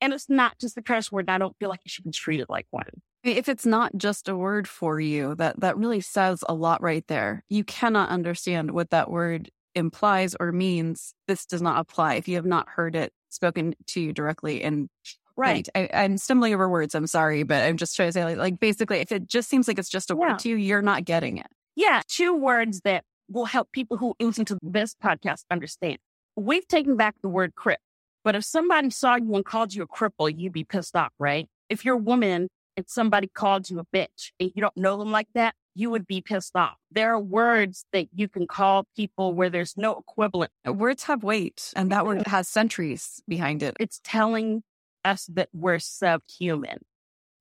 And 0.00 0.12
it's 0.12 0.28
not 0.28 0.58
just 0.58 0.76
a 0.76 0.82
curse 0.82 1.10
word. 1.10 1.30
I 1.30 1.38
don't 1.38 1.56
feel 1.58 1.70
like 1.70 1.80
it 1.84 1.90
should 1.90 2.04
be 2.04 2.10
treated 2.10 2.46
like 2.48 2.66
one. 2.70 2.84
If 3.24 3.48
it's 3.48 3.64
not 3.64 3.96
just 3.96 4.28
a 4.28 4.36
word 4.36 4.68
for 4.68 5.00
you, 5.00 5.34
that, 5.36 5.60
that 5.60 5.78
really 5.78 6.00
says 6.00 6.44
a 6.48 6.54
lot 6.54 6.82
right 6.82 7.04
there. 7.08 7.44
You 7.48 7.64
cannot 7.64 8.10
understand 8.10 8.72
what 8.72 8.90
that 8.90 9.10
word 9.10 9.50
implies 9.74 10.36
or 10.38 10.52
means. 10.52 11.14
This 11.26 11.46
does 11.46 11.62
not 11.62 11.78
apply 11.78 12.14
if 12.14 12.28
you 12.28 12.36
have 12.36 12.46
not 12.46 12.68
heard 12.68 12.94
it 12.94 13.12
spoken 13.30 13.74
to 13.86 14.00
you 14.00 14.12
directly 14.12 14.62
in 14.62 14.88
Right. 15.36 15.68
I, 15.74 15.88
am 15.92 16.16
stumbling 16.18 16.54
over 16.54 16.68
words. 16.68 16.94
I'm 16.94 17.06
sorry, 17.06 17.42
but 17.42 17.62
I'm 17.62 17.76
just 17.76 17.94
trying 17.94 18.08
to 18.08 18.12
say, 18.12 18.24
like, 18.24 18.38
like 18.38 18.60
basically, 18.60 18.98
if 18.98 19.12
it 19.12 19.26
just 19.26 19.48
seems 19.48 19.68
like 19.68 19.78
it's 19.78 19.88
just 19.88 20.10
a 20.10 20.14
yeah. 20.14 20.30
word 20.30 20.38
to 20.40 20.48
you, 20.48 20.56
you're 20.56 20.82
not 20.82 21.04
getting 21.04 21.36
it. 21.36 21.46
Yeah. 21.74 22.02
Two 22.08 22.34
words 22.34 22.80
that 22.84 23.04
will 23.28 23.44
help 23.44 23.70
people 23.72 23.96
who 23.96 24.14
listen 24.20 24.44
to 24.46 24.58
this 24.62 24.94
podcast 25.02 25.44
understand. 25.50 25.98
We've 26.36 26.66
taken 26.66 26.96
back 26.96 27.16
the 27.22 27.28
word 27.28 27.54
crip, 27.54 27.80
but 28.24 28.34
if 28.34 28.44
somebody 28.44 28.90
saw 28.90 29.16
you 29.16 29.34
and 29.34 29.44
called 29.44 29.74
you 29.74 29.82
a 29.82 29.86
cripple, 29.86 30.32
you'd 30.34 30.52
be 30.52 30.64
pissed 30.64 30.96
off, 30.96 31.12
right? 31.18 31.48
If 31.68 31.84
you're 31.84 31.96
a 31.96 31.98
woman 31.98 32.48
and 32.76 32.86
somebody 32.88 33.26
called 33.26 33.68
you 33.70 33.78
a 33.78 33.84
bitch 33.84 34.32
and 34.38 34.50
you 34.54 34.60
don't 34.60 34.76
know 34.76 34.98
them 34.98 35.10
like 35.10 35.28
that, 35.34 35.54
you 35.76 35.90
would 35.90 36.06
be 36.06 36.22
pissed 36.22 36.56
off. 36.56 36.76
There 36.90 37.12
are 37.12 37.20
words 37.20 37.84
that 37.92 38.08
you 38.14 38.28
can 38.28 38.46
call 38.46 38.86
people 38.96 39.34
where 39.34 39.50
there's 39.50 39.76
no 39.76 39.98
equivalent. 39.98 40.50
Words 40.64 41.04
have 41.04 41.22
weight, 41.22 41.72
and 41.76 41.92
that 41.92 42.06
word 42.06 42.26
has 42.26 42.48
centuries 42.48 43.22
behind 43.28 43.62
it. 43.62 43.76
It's 43.78 44.00
telling 44.02 44.62
us 45.06 45.26
that 45.34 45.48
we're 45.52 45.78
subhuman. 45.78 46.78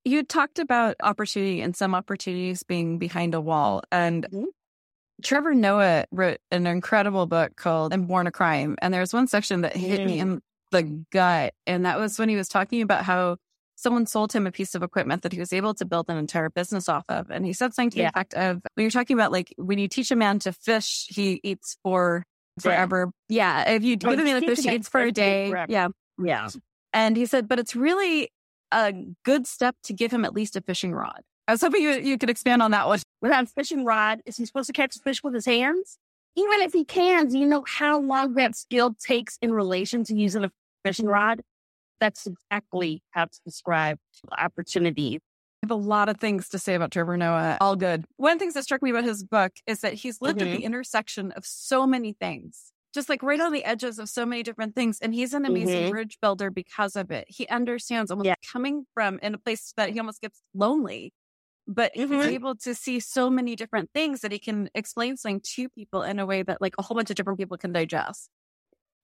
You 0.03 0.23
talked 0.23 0.59
about 0.59 0.95
opportunity 1.01 1.61
and 1.61 1.75
some 1.75 1.95
opportunities 1.95 2.63
being 2.63 2.99
behind 2.99 3.33
a 3.33 3.41
wall. 3.41 3.81
And 3.91 4.25
mm-hmm. 4.25 4.45
Trevor 5.23 5.55
Noah 5.55 6.05
wrote 6.11 6.37
an 6.51 6.67
incredible 6.67 7.25
book 7.25 7.55
called 7.55 7.93
I'm 7.93 8.05
Born 8.05 8.27
a 8.27 8.31
Crime. 8.31 8.75
And 8.81 8.93
there's 8.93 9.13
one 9.13 9.27
section 9.27 9.61
that 9.61 9.75
hit 9.75 9.99
mm-hmm. 9.99 10.07
me 10.07 10.19
in 10.19 10.41
the 10.71 11.05
gut. 11.11 11.53
And 11.65 11.85
that 11.85 11.97
was 11.97 12.19
when 12.19 12.29
he 12.29 12.35
was 12.35 12.47
talking 12.47 12.81
about 12.81 13.03
how 13.03 13.37
someone 13.75 14.05
sold 14.05 14.31
him 14.31 14.47
a 14.47 14.51
piece 14.51 14.75
of 14.75 14.83
equipment 14.83 15.23
that 15.23 15.33
he 15.33 15.39
was 15.39 15.51
able 15.51 15.73
to 15.73 15.85
build 15.85 16.09
an 16.09 16.17
entire 16.17 16.49
business 16.49 16.87
off 16.87 17.05
of. 17.09 17.29
And 17.29 17.45
he 17.45 17.53
said 17.53 17.73
something 17.73 17.89
to 17.91 17.97
the 17.97 18.03
effect 18.05 18.33
of 18.35 18.61
when 18.75 18.83
you're 18.83 18.91
talking 18.91 19.15
about 19.15 19.31
like 19.31 19.53
when 19.57 19.79
you 19.79 19.87
teach 19.87 20.11
a 20.11 20.15
man 20.15 20.39
to 20.39 20.53
fish, 20.53 21.07
he 21.09 21.39
eats 21.43 21.77
for 21.83 22.23
forever. 22.59 23.11
Yeah. 23.27 23.71
If 23.71 23.83
you 23.83 23.97
give 23.97 24.19
him 24.19 24.27
a 24.27 24.39
fish, 24.39 24.59
he 24.59 24.75
eats 24.75 24.87
for 24.87 25.01
a 25.01 25.11
day. 25.11 25.51
Yeah. 25.67 25.89
Yeah. 26.23 26.49
And 26.95 27.17
he 27.17 27.25
said, 27.25 27.47
but 27.47 27.59
it's 27.59 27.75
really 27.75 28.31
a 28.71 28.93
good 29.23 29.45
step 29.45 29.75
to 29.83 29.93
give 29.93 30.11
him 30.11 30.23
at 30.23 30.33
least 30.33 30.55
a 30.55 30.61
fishing 30.61 30.93
rod. 30.93 31.21
I 31.47 31.51
was 31.51 31.61
hoping 31.61 31.83
you, 31.83 31.91
you 31.91 32.17
could 32.17 32.29
expand 32.29 32.63
on 32.63 32.71
that 32.71 32.87
one. 32.87 32.99
Without 33.21 33.43
a 33.43 33.47
fishing 33.47 33.85
rod, 33.85 34.21
is 34.25 34.37
he 34.37 34.45
supposed 34.45 34.67
to 34.67 34.73
catch 34.73 34.97
fish 35.03 35.21
with 35.21 35.33
his 35.33 35.45
hands? 35.45 35.99
Even 36.37 36.61
if 36.61 36.73
he 36.73 36.83
can, 36.85 37.27
do 37.27 37.37
you 37.37 37.45
know 37.45 37.63
how 37.67 37.99
long 37.99 38.33
that 38.35 38.55
skill 38.55 38.95
takes 38.99 39.37
in 39.41 39.53
relation 39.53 40.03
to 40.05 40.15
using 40.15 40.45
a 40.45 40.51
fishing 40.83 41.05
rod? 41.05 41.41
That's 41.99 42.25
exactly 42.25 43.03
how 43.11 43.25
to 43.25 43.39
describe 43.45 43.99
opportunity. 44.37 45.17
I 45.17 45.67
have 45.67 45.71
a 45.71 45.75
lot 45.75 46.09
of 46.09 46.17
things 46.17 46.49
to 46.49 46.59
say 46.59 46.75
about 46.75 46.91
Trevor 46.91 47.17
Noah. 47.17 47.57
All 47.61 47.75
good. 47.75 48.05
One 48.17 48.33
of 48.33 48.39
the 48.39 48.43
things 48.43 48.53
that 48.53 48.63
struck 48.63 48.81
me 48.81 48.89
about 48.89 49.03
his 49.03 49.23
book 49.23 49.51
is 49.67 49.81
that 49.81 49.93
he's 49.93 50.21
lived 50.21 50.39
mm-hmm. 50.39 50.47
at 50.47 50.51
the 50.51 50.57
mm-hmm. 50.57 50.65
intersection 50.65 51.31
of 51.33 51.45
so 51.45 51.85
many 51.85 52.13
things, 52.13 52.71
just 52.95 53.09
like 53.09 53.21
right 53.21 53.39
on 53.39 53.51
the 53.51 53.63
edges 53.63 53.99
of 53.99 54.09
so 54.09 54.25
many 54.25 54.41
different 54.41 54.73
things. 54.73 54.97
And 55.01 55.13
he's 55.13 55.33
an 55.33 55.45
amazing 55.45 55.83
mm-hmm. 55.83 55.91
bridge 55.91 56.17
builder 56.21 56.49
because 56.49 56.95
of 56.95 57.11
it. 57.11 57.25
He 57.27 57.47
understands 57.47 58.09
almost 58.09 58.25
yeah. 58.25 58.35
coming 58.51 58.85
from 58.95 59.19
in 59.21 59.35
a 59.35 59.37
place 59.37 59.73
that 59.77 59.89
he 59.91 59.99
almost 59.99 60.21
gets 60.21 60.41
lonely, 60.55 61.13
but 61.67 61.93
mm-hmm. 61.93 62.13
he's 62.13 62.25
able 62.25 62.55
to 62.55 62.73
see 62.73 62.99
so 62.99 63.29
many 63.29 63.55
different 63.55 63.91
things 63.93 64.21
that 64.21 64.31
he 64.31 64.39
can 64.39 64.69
explain 64.73 65.17
something 65.17 65.41
to 65.55 65.69
people 65.69 66.01
in 66.01 66.17
a 66.17 66.25
way 66.25 66.41
that 66.41 66.61
like 66.61 66.73
a 66.79 66.81
whole 66.81 66.95
bunch 66.95 67.11
of 67.11 67.15
different 67.15 67.37
people 67.37 67.57
can 67.57 67.71
digest. 67.71 68.29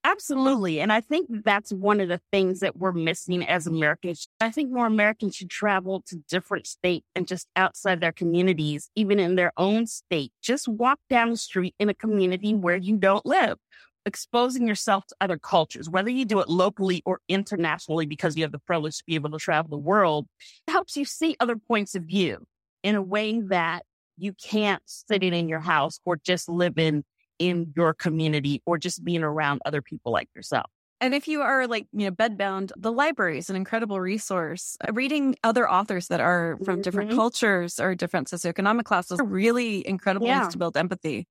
Absolutely. 0.03 0.81
And 0.81 0.91
I 0.91 0.99
think 0.99 1.27
that's 1.43 1.71
one 1.71 1.99
of 1.99 2.09
the 2.09 2.19
things 2.31 2.59
that 2.61 2.75
we're 2.75 2.91
missing 2.91 3.45
as 3.45 3.67
Americans. 3.67 4.27
I 4.39 4.49
think 4.49 4.71
more 4.71 4.87
Americans 4.87 5.35
should 5.35 5.51
travel 5.51 6.01
to 6.07 6.15
different 6.27 6.65
states 6.65 7.05
and 7.15 7.27
just 7.27 7.47
outside 7.55 8.01
their 8.01 8.11
communities, 8.11 8.89
even 8.95 9.19
in 9.19 9.35
their 9.35 9.51
own 9.57 9.85
state. 9.85 10.31
Just 10.41 10.67
walk 10.67 10.99
down 11.07 11.29
the 11.29 11.37
street 11.37 11.75
in 11.77 11.87
a 11.87 11.93
community 11.93 12.55
where 12.55 12.77
you 12.77 12.97
don't 12.97 13.25
live, 13.27 13.59
exposing 14.07 14.67
yourself 14.67 15.05
to 15.05 15.15
other 15.21 15.37
cultures, 15.37 15.87
whether 15.87 16.09
you 16.09 16.25
do 16.25 16.39
it 16.39 16.49
locally 16.49 17.03
or 17.05 17.19
internationally 17.29 18.07
because 18.07 18.35
you 18.35 18.41
have 18.43 18.51
the 18.51 18.59
privilege 18.59 18.97
to 18.97 19.03
be 19.05 19.13
able 19.13 19.29
to 19.29 19.37
travel 19.37 19.69
the 19.69 19.77
world, 19.77 20.25
helps 20.67 20.97
you 20.97 21.05
see 21.05 21.35
other 21.39 21.55
points 21.55 21.93
of 21.93 22.03
view 22.03 22.39
in 22.81 22.95
a 22.95 23.01
way 23.03 23.39
that 23.39 23.83
you 24.17 24.33
can't 24.33 24.81
sit 24.87 25.21
in 25.21 25.47
your 25.47 25.59
house 25.59 25.99
or 26.05 26.17
just 26.17 26.49
live 26.49 26.79
in 26.79 27.03
in 27.41 27.73
your 27.75 27.93
community 27.95 28.61
or 28.67 28.77
just 28.77 29.03
being 29.03 29.23
around 29.23 29.61
other 29.65 29.81
people 29.81 30.11
like 30.11 30.29
yourself. 30.35 30.69
And 30.99 31.15
if 31.15 31.27
you 31.27 31.41
are 31.41 31.65
like, 31.65 31.87
you 31.91 32.05
know, 32.05 32.11
bedbound, 32.11 32.71
the 32.77 32.91
library 32.91 33.39
is 33.39 33.49
an 33.49 33.55
incredible 33.55 33.99
resource. 33.99 34.77
Uh, 34.87 34.93
reading 34.93 35.35
other 35.43 35.67
authors 35.67 36.07
that 36.09 36.21
are 36.21 36.57
from 36.63 36.75
mm-hmm. 36.75 36.81
different 36.81 37.11
cultures 37.11 37.79
or 37.79 37.95
different 37.95 38.27
socioeconomic 38.27 38.83
classes 38.83 39.19
are 39.19 39.25
really 39.25 39.85
incredible 39.87 40.27
yeah. 40.27 40.43
ways 40.43 40.51
to 40.51 40.59
build 40.59 40.77
empathy. 40.77 41.27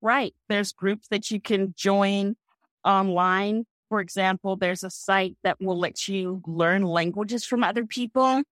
Right. 0.00 0.34
There's 0.48 0.72
groups 0.72 1.08
that 1.08 1.30
you 1.30 1.38
can 1.38 1.74
join 1.76 2.34
online. 2.82 3.66
For 3.90 4.00
example, 4.00 4.56
there's 4.56 4.82
a 4.82 4.90
site 4.90 5.36
that 5.44 5.58
will 5.60 5.78
let 5.78 6.08
you 6.08 6.40
learn 6.46 6.82
languages 6.82 7.44
from 7.44 7.62
other 7.62 7.84
people. 7.84 8.42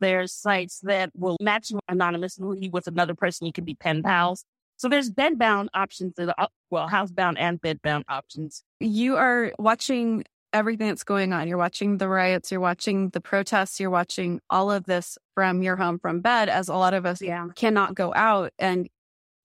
There's 0.00 0.32
sites 0.32 0.80
that 0.82 1.12
will 1.14 1.36
match 1.40 1.70
you 1.70 1.78
anonymously 1.88 2.70
with 2.70 2.88
another 2.88 3.14
person. 3.14 3.46
You 3.46 3.52
can 3.52 3.64
be 3.64 3.76
pen 3.76 4.02
pals. 4.02 4.44
So 4.84 4.90
there's 4.90 5.08
bedbound 5.08 5.68
options, 5.72 6.12
that 6.18 6.34
are, 6.36 6.48
well, 6.68 6.90
housebound 6.90 7.36
and 7.38 7.58
bedbound 7.58 8.02
options. 8.06 8.62
You 8.80 9.16
are 9.16 9.54
watching 9.58 10.24
everything 10.52 10.88
that's 10.88 11.04
going 11.04 11.32
on. 11.32 11.48
You're 11.48 11.56
watching 11.56 11.96
the 11.96 12.06
riots, 12.06 12.52
you're 12.52 12.60
watching 12.60 13.08
the 13.08 13.20
protests, 13.22 13.80
you're 13.80 13.88
watching 13.88 14.42
all 14.50 14.70
of 14.70 14.84
this 14.84 15.16
from 15.34 15.62
your 15.62 15.76
home, 15.76 15.98
from 15.98 16.20
bed, 16.20 16.50
as 16.50 16.68
a 16.68 16.74
lot 16.74 16.92
of 16.92 17.06
us 17.06 17.22
yeah. 17.22 17.46
cannot 17.56 17.94
go 17.94 18.12
out 18.14 18.52
and 18.58 18.86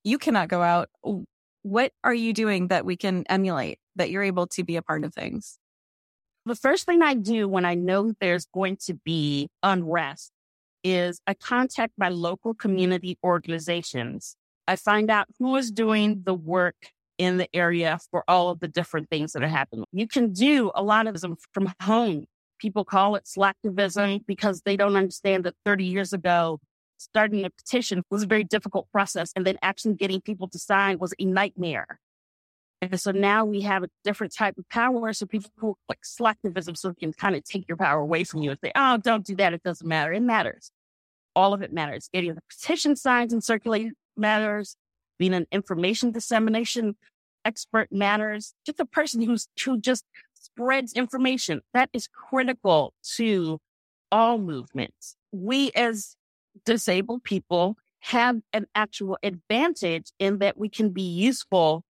you 0.03 0.17
cannot 0.17 0.50
go 0.50 0.62
out. 0.62 0.89
What 1.62 1.93
are 2.03 2.13
you 2.13 2.34
doing 2.34 2.67
that 2.67 2.84
we 2.84 2.98
can 2.98 3.24
emulate 3.29 3.79
that 3.96 4.10
you're 4.10 4.24
able 4.24 4.48
to 4.48 4.65
be 4.65 4.75
a 4.75 4.81
part 4.81 5.05
of 5.05 5.13
things? 5.13 5.58
The 6.48 6.55
first 6.55 6.86
thing 6.86 7.01
I 7.01 7.13
do 7.13 7.48
when 7.48 7.63
I 7.63 7.75
know 7.75 8.12
there's 8.19 8.46
going 8.53 8.75
to 8.88 8.93
be 9.05 9.48
unrest 9.63 10.34
is 10.84 11.22
I 11.25 11.34
contact 11.34 11.93
my 11.98 12.10
local 12.10 12.53
community 12.53 13.17
organizations 13.24 14.36
I 14.69 14.75
find 14.75 15.09
out 15.09 15.25
who 15.39 15.55
is 15.55 15.71
doing 15.71 16.21
the 16.25 16.33
work 16.35 16.75
in 17.17 17.38
the 17.38 17.49
area 17.55 17.97
for 18.11 18.23
all 18.27 18.49
of 18.49 18.59
the 18.59 18.67
different 18.67 19.09
things 19.09 19.33
that 19.33 19.41
are 19.41 19.47
happening. 19.47 19.83
You 19.91 20.07
can 20.07 20.31
do 20.31 20.71
a 20.75 20.83
lot 20.83 21.07
of 21.07 21.19
them 21.19 21.38
from 21.55 21.73
home. 21.81 22.25
People 22.59 22.85
call 22.85 23.15
it 23.15 23.23
slacktivism 23.25 24.27
because 24.27 24.61
they 24.61 24.77
don't 24.77 24.95
understand 24.95 25.45
that 25.45 25.55
30 25.65 25.85
years 25.85 26.13
ago, 26.13 26.59
starting 26.97 27.45
a 27.45 27.49
petition 27.49 28.03
was 28.11 28.21
a 28.21 28.27
very 28.27 28.43
difficult 28.43 28.88
process. 28.91 29.31
And 29.35 29.43
then 29.43 29.57
actually 29.63 29.95
getting 29.95 30.21
people 30.21 30.47
to 30.49 30.59
sign 30.59 30.99
was 30.99 31.15
a 31.17 31.25
nightmare. 31.25 31.99
And 32.79 33.01
so 33.01 33.09
now 33.09 33.45
we 33.45 33.61
have 33.61 33.81
a 33.81 33.89
different 34.03 34.35
type 34.35 34.55
of 34.59 34.69
power. 34.69 35.13
So 35.13 35.25
people 35.25 35.49
who 35.57 35.75
like 35.89 36.01
slacktivism, 36.03 36.77
so 36.77 36.89
they 36.89 36.93
can 36.93 37.13
kind 37.13 37.35
of 37.35 37.43
take 37.43 37.67
your 37.67 37.77
power 37.77 38.01
away 38.01 38.23
from 38.23 38.43
you 38.43 38.51
and 38.51 38.59
say, 38.63 38.71
oh, 38.75 38.97
don't 38.97 39.25
do 39.25 39.35
that. 39.38 39.51
It 39.51 39.63
doesn't 39.63 39.88
matter. 39.88 40.13
It 40.13 40.21
matters. 40.21 40.69
All 41.35 41.55
of 41.55 41.63
it 41.63 41.73
matters. 41.73 42.07
Getting 42.13 42.35
the 42.35 42.41
petition 42.47 42.95
signs 42.95 43.33
and 43.33 43.43
circulated 43.43 43.93
matters. 44.19 44.75
Being 45.17 45.33
an 45.33 45.47
information 45.51 46.11
dissemination 46.11 46.95
expert 47.45 47.91
matters. 47.91 48.53
Just 48.65 48.79
a 48.79 48.85
person 48.85 49.21
who's 49.21 49.47
who 49.63 49.79
just 49.79 50.05
spreads 50.33 50.93
information 50.93 51.61
that 51.73 51.89
is 51.93 52.07
critical 52.07 52.93
to 53.15 53.59
all 54.11 54.38
movements. 54.38 55.15
We 55.31 55.71
as 55.71 56.15
disabled 56.65 57.23
people 57.23 57.77
have 58.01 58.39
an 58.53 58.65
actual 58.75 59.17
advantage 59.23 60.11
in 60.19 60.39
that 60.39 60.57
we 60.57 60.69
can 60.69 60.89
be 60.89 61.01
useful 61.01 61.83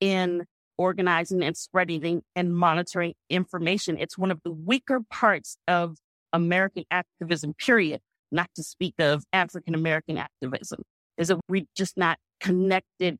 in 0.00 0.44
organizing 0.78 1.42
and 1.42 1.56
spreading 1.56 2.22
and 2.34 2.56
monitoring 2.56 3.14
information. 3.28 3.98
It's 3.98 4.16
one 4.16 4.30
of 4.30 4.40
the 4.44 4.50
weaker 4.50 5.00
parts 5.10 5.56
of 5.68 5.98
American 6.32 6.84
activism, 6.90 7.54
period, 7.54 8.00
not 8.30 8.48
to 8.56 8.62
speak 8.62 8.94
of 8.98 9.24
African 9.32 9.74
American 9.74 10.16
activism 10.16 10.82
is 11.18 11.28
that 11.28 11.40
we're 11.48 11.66
just 11.76 11.96
not 11.96 12.18
connected 12.40 13.18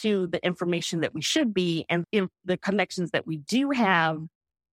to 0.00 0.26
the 0.28 0.44
information 0.44 1.00
that 1.00 1.14
we 1.14 1.20
should 1.20 1.52
be. 1.52 1.84
And 1.88 2.04
if 2.12 2.28
the 2.44 2.56
connections 2.56 3.10
that 3.10 3.26
we 3.26 3.38
do 3.38 3.70
have 3.70 4.22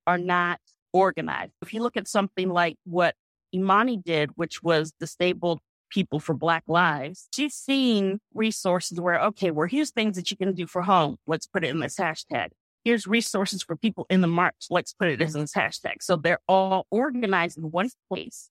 are 0.08 0.18
not 0.18 0.60
organized. 0.94 1.54
If 1.62 1.74
you 1.74 1.82
look 1.82 1.98
at 1.98 2.08
something 2.08 2.50
like 2.50 2.78
what 2.86 3.16
Imani 3.54 3.98
did, 3.98 4.32
which 4.36 4.64
was 4.64 4.94
disabled 5.00 5.60
people 5.90 6.20
for 6.20 6.34
Black 6.34 6.64
lives, 6.68 7.28
she's 7.34 7.56
seeing 7.56 8.20
resources 8.34 9.00
where, 9.00 9.20
okay, 9.20 9.52
well, 9.52 9.68
here's 9.68 9.92
things 9.92 10.16
that 10.16 10.32
you 10.32 10.38
can 10.38 10.54
do 10.54 10.68
for 10.68 10.82
home. 10.82 11.18
Let's 11.28 11.48
put 11.48 11.64
it 11.64 11.70
in 11.70 11.80
this 11.80 11.98
hashtag. 11.98 12.50
Here's 12.86 13.06
resources 13.06 13.62
for 13.62 13.76
people 13.76 14.06
in 14.10 14.22
the 14.22 14.28
march. 14.28 14.68
Let's 14.70 14.94
put 14.94 15.10
it 15.10 15.22
in 15.22 15.32
this 15.34 15.54
hashtag. 15.54 16.02
So 16.02 16.16
they're 16.16 16.40
all 16.48 16.88
organized 16.90 17.58
in 17.58 17.72
one 17.72 17.90
place. 18.10 18.50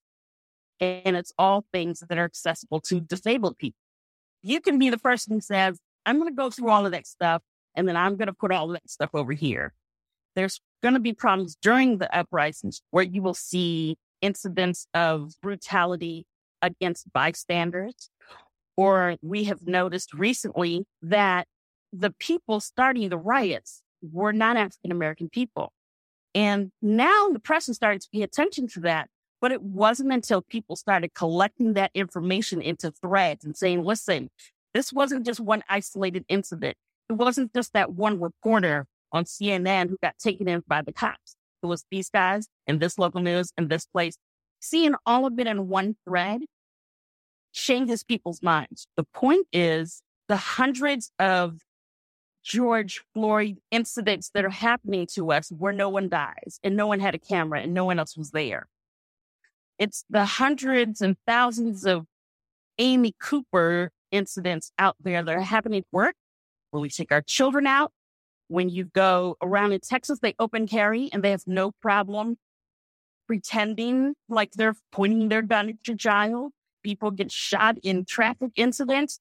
And 0.81 1.17
it's 1.17 1.33
all 1.39 1.65
things 1.73 2.05
that 2.09 2.19
are 2.19 2.25
accessible 2.25 2.81
to 2.83 3.01
disabled 3.01 3.59
people 3.59 3.79
you 4.43 4.61
can 4.61 4.79
be 4.79 4.91
the 4.91 4.99
person 4.99 5.35
who 5.35 5.41
says, 5.41 5.79
I'm 6.07 6.19
going 6.19 6.31
to 6.31 6.35
go 6.35 6.51
through 6.51 6.71
all 6.71 6.87
of 6.87 6.93
that 6.93 7.07
stuff 7.07 7.43
and 7.75 7.89
then 7.89 7.97
I'm 7.97 8.17
going 8.17 8.27
to 8.27 8.33
put 8.33 8.53
all 8.53 8.69
that 8.69 8.89
stuff 8.89 9.11
over 9.15 9.33
here. 9.33 9.73
There's 10.35 10.61
going 10.83 10.95
to 10.95 11.01
be 11.01 11.13
problems 11.13 11.57
during 11.61 11.99
the 11.99 12.15
uprisings 12.17 12.83
where 12.91 13.05
you 13.05 13.23
will 13.23 13.35
see 13.35 13.97
incidents 14.21 14.87
of 14.95 15.33
brutality 15.43 16.27
against 16.63 17.13
bystanders. 17.13 18.11
Or 18.77 19.17
we 19.23 19.45
have 19.45 19.67
noticed 19.67 20.15
recently 20.15 20.87
that 21.03 21.47
the 21.93 22.13
people 22.19 22.61
starting 22.61 23.09
the 23.09 23.19
riots 23.19 23.83
were 24.03 24.33
not 24.33 24.57
African 24.57 24.93
American 24.93 25.29
people. 25.29 25.73
And 26.35 26.71
now 26.81 27.31
the 27.31 27.41
press 27.41 27.67
has 27.67 27.77
started 27.77 28.03
to 28.03 28.09
pay 28.13 28.23
attention 28.23 28.69
to 28.69 28.81
that. 28.81 29.09
But 29.41 29.53
it 29.53 29.63
wasn't 29.63 30.13
until 30.13 30.43
people 30.43 30.77
started 30.77 31.15
collecting 31.15 31.75
that 31.75 31.93
information 31.95 32.61
into 32.61 32.91
threads 32.91 33.45
and 33.45 33.57
saying, 33.57 33.85
listen, 33.85 34.31
this 34.75 34.93
wasn't 34.93 35.25
just 35.25 35.41
one 35.41 35.63
isolated 35.69 36.25
incident. 36.29 36.77
It 37.09 37.15
wasn't 37.15 37.55
just 37.55 37.73
that 37.73 37.93
one 37.93 38.21
reporter 38.21 38.87
on 39.13 39.25
CNN 39.25 39.89
who 39.89 39.97
got 40.03 40.19
taken 40.19 40.49
in 40.49 40.63
by 40.67 40.83
the 40.83 40.93
cops. 40.93 41.37
It 41.63 41.67
was 41.67 41.85
these 41.91 42.11
guys 42.11 42.49
in 42.67 42.79
this 42.79 42.99
local 42.99 43.21
news 43.21 43.53
in 43.57 43.69
this 43.69 43.87
place. 43.87 44.17
Seeing 44.61 44.95
all 45.07 45.25
of 45.27 45.39
it 45.39 45.47
in 45.47 45.69
one 45.69 45.97
thread 46.05 46.43
changes 47.53 48.05
people's 48.05 48.43
minds. 48.43 48.87
The 48.97 49.05
point 49.05 49.47
is 49.53 50.03
the 50.29 50.37
hundreds 50.37 51.11
of 51.19 51.61
George 52.45 53.03
Floyd 53.15 53.59
incidents 53.71 54.31
that 54.35 54.45
are 54.45 54.51
happening 54.51 55.07
to 55.15 55.33
us 55.33 55.51
where 55.51 55.73
no 55.73 55.89
one 55.89 56.09
dies 56.09 56.59
and 56.63 56.77
no 56.77 56.87
one 56.87 57.01
had 57.01 57.15
a 57.15 57.19
camera 57.19 57.61
and 57.61 57.75
no 57.75 57.85
one 57.85 57.99
else 57.99 58.17
was 58.17 58.31
there. 58.31 58.67
It's 59.79 60.05
the 60.11 60.25
hundreds 60.25 61.01
and 61.03 61.17
thousands 61.27 61.87
of 61.87 62.07
Amy 62.79 63.15
Cooper 63.21 63.91
incidents 64.13 64.73
out 64.79 64.97
there 65.01 65.23
that 65.23 65.35
are 65.37 65.43
happening 65.43 65.81
at 65.81 65.87
work 65.93 66.15
where 66.71 66.81
we 66.81 66.91
take 66.91 67.13
our 67.13 67.23
children 67.23 67.67
out 67.67 67.93
When 68.49 68.69
you 68.71 68.85
go 68.85 69.37
around 69.43 69.73
in 69.73 69.81
Texas, 69.81 70.21
they 70.21 70.35
open 70.39 70.67
carry 70.69 71.11
and 71.13 71.23
they 71.23 71.31
have 71.33 71.45
no 71.47 71.73
problem 71.83 72.37
pretending 73.27 74.15
like 74.29 74.53
they're 74.53 74.77
pointing 74.93 75.29
their 75.29 75.43
gun 75.43 75.71
at 75.71 75.77
your 75.87 75.97
child. 75.97 76.53
People 76.83 77.11
get 77.11 77.33
shot 77.33 77.77
in 77.83 78.05
traffic 78.05 78.53
incidents. 78.57 79.21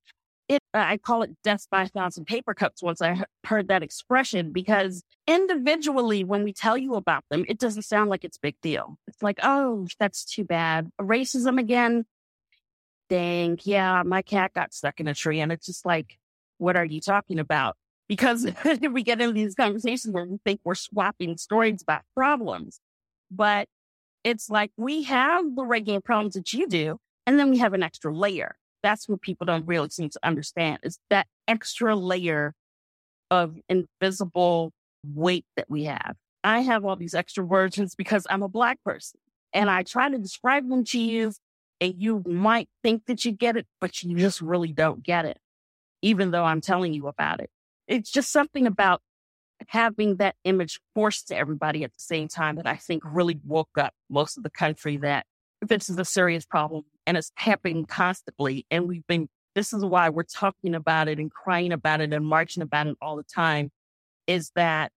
It, 0.49 0.61
uh, 0.73 0.77
I 0.77 0.97
call 0.97 1.23
it 1.23 1.31
death 1.43 1.67
by 1.69 1.83
a 1.83 1.87
thousand 1.87 2.25
paper 2.25 2.53
cuts 2.53 2.81
once 2.81 3.01
I 3.01 3.21
heard 3.45 3.67
that 3.67 3.83
expression 3.83 4.53
because 4.53 5.03
individually, 5.27 6.23
when 6.23 6.43
we 6.43 6.53
tell 6.53 6.77
you 6.77 6.95
about 6.95 7.25
them, 7.29 7.43
it 7.49 7.59
doesn't 7.59 7.81
sound 7.81 8.09
like 8.09 8.23
it's 8.23 8.37
a 8.37 8.41
big 8.41 8.55
deal. 8.61 8.97
It's 9.07 9.21
like, 9.21 9.39
oh, 9.43 9.87
that's 9.99 10.23
too 10.23 10.45
bad. 10.45 10.89
Racism 11.01 11.59
again. 11.59 12.05
Dang. 13.09 13.59
Yeah. 13.63 14.03
My 14.05 14.21
cat 14.21 14.53
got 14.53 14.73
stuck 14.73 14.99
in 14.99 15.07
a 15.07 15.13
tree. 15.13 15.41
And 15.41 15.51
it's 15.51 15.65
just 15.65 15.85
like, 15.85 16.17
what 16.57 16.77
are 16.77 16.85
you 16.85 17.01
talking 17.01 17.39
about? 17.39 17.75
Because 18.07 18.47
we 18.91 19.03
get 19.03 19.19
into 19.19 19.33
these 19.33 19.55
conversations 19.55 20.13
where 20.13 20.25
we 20.25 20.37
think 20.45 20.61
we're 20.63 20.75
swapping 20.75 21.37
stories 21.37 21.81
about 21.81 22.03
problems. 22.15 22.79
But 23.29 23.67
it's 24.23 24.49
like 24.49 24.71
we 24.77 25.03
have 25.03 25.55
the 25.55 25.65
regular 25.65 26.01
problems 26.01 26.33
that 26.35 26.51
you 26.53 26.67
do, 26.67 26.99
and 27.25 27.39
then 27.39 27.49
we 27.49 27.59
have 27.59 27.73
an 27.73 27.83
extra 27.83 28.13
layer. 28.13 28.55
That's 28.88 29.10
what 29.10 29.22
people 29.22 29.44
don't 29.44 29.67
really 29.67 29.89
seem 29.89 30.10
to 30.12 30.20
understand 30.24 30.79
is 30.82 30.98
that 31.10 31.27
extra 31.46 31.94
layer 31.94 32.53
of 33.29 33.58
invisible 33.67 34.72
weight 35.06 35.44
that 35.58 35.70
we 35.70 35.84
have. 35.84 36.15
I 36.41 36.62
have 36.62 36.86
all 36.86 36.96
these 36.96 37.13
extra 37.13 37.46
versions 37.46 37.96
because 37.96 38.25
I'm 38.29 38.44
a 38.44 38.48
black 38.48 38.82
person 38.86 39.20
and 39.51 39.70
I 39.70 39.84
try 39.84 40.10
to 40.10 40.17
describe 40.17 40.70
them 40.70 40.86
to 40.86 41.00
you 41.00 41.34
and 41.82 41.96
you 41.98 42.24
might 42.25 42.70
think 42.82 43.08
that 43.08 43.25
you 43.25 43.34
get 43.34 43.58
it, 43.58 43.67
but 43.82 44.03
you 44.03 44.15
just 44.15 44.39
really 44.39 44.72
don't 44.72 45.03
get 45.03 45.25
it, 45.25 45.38
even 46.01 46.32
though 46.32 46.46
I'm 46.46 46.62
telling 46.62 46.94
you 46.94 47.08
about 47.08 47.41
it. 47.41 47.50
It's 47.89 48.10
just 48.10 48.32
something 48.32 48.65
about 48.65 49.01
having 49.67 50.15
that 50.15 50.36
image 50.46 50.79
forced 50.96 51.27
to 51.27 51.36
everybody 51.36 51.84
at 51.84 51.91
the 51.91 52.00
same 52.00 52.29
time 52.29 52.56
that 52.56 52.67
I 52.67 52.77
think 52.77 53.03
really 53.06 53.38
woke 53.44 53.77
up 53.77 53.91
most 54.10 54.38
of 54.38 54.44
the 54.44 54.50
country 54.50 54.96
that 54.96 55.25
this 55.62 55.89
is 55.89 56.00
a 56.00 56.06
serious 56.06 56.46
problem 56.46 56.86
and 57.07 57.17
it's 57.17 57.31
happening 57.35 57.85
constantly. 57.85 58.67
And 58.69 58.87
we've 58.87 59.07
been, 59.07 59.29
this 59.55 59.73
is 59.73 59.83
why 59.83 60.09
we're 60.09 60.23
talking 60.23 60.75
about 60.75 61.07
it 61.07 61.17
and 61.17 61.31
crying 61.31 61.71
about 61.71 62.01
it 62.01 62.13
and 62.13 62.25
marching 62.27 62.61
about 62.61 62.85
it 62.85 62.97
all 63.01 63.15
the 63.15 63.23
time 63.23 63.71
is 64.27 64.51
that 64.55 64.91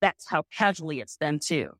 that's 0.00 0.30
how 0.30 0.44
casually 0.56 1.00
it's 1.00 1.16
done 1.16 1.38
too. 1.38 1.72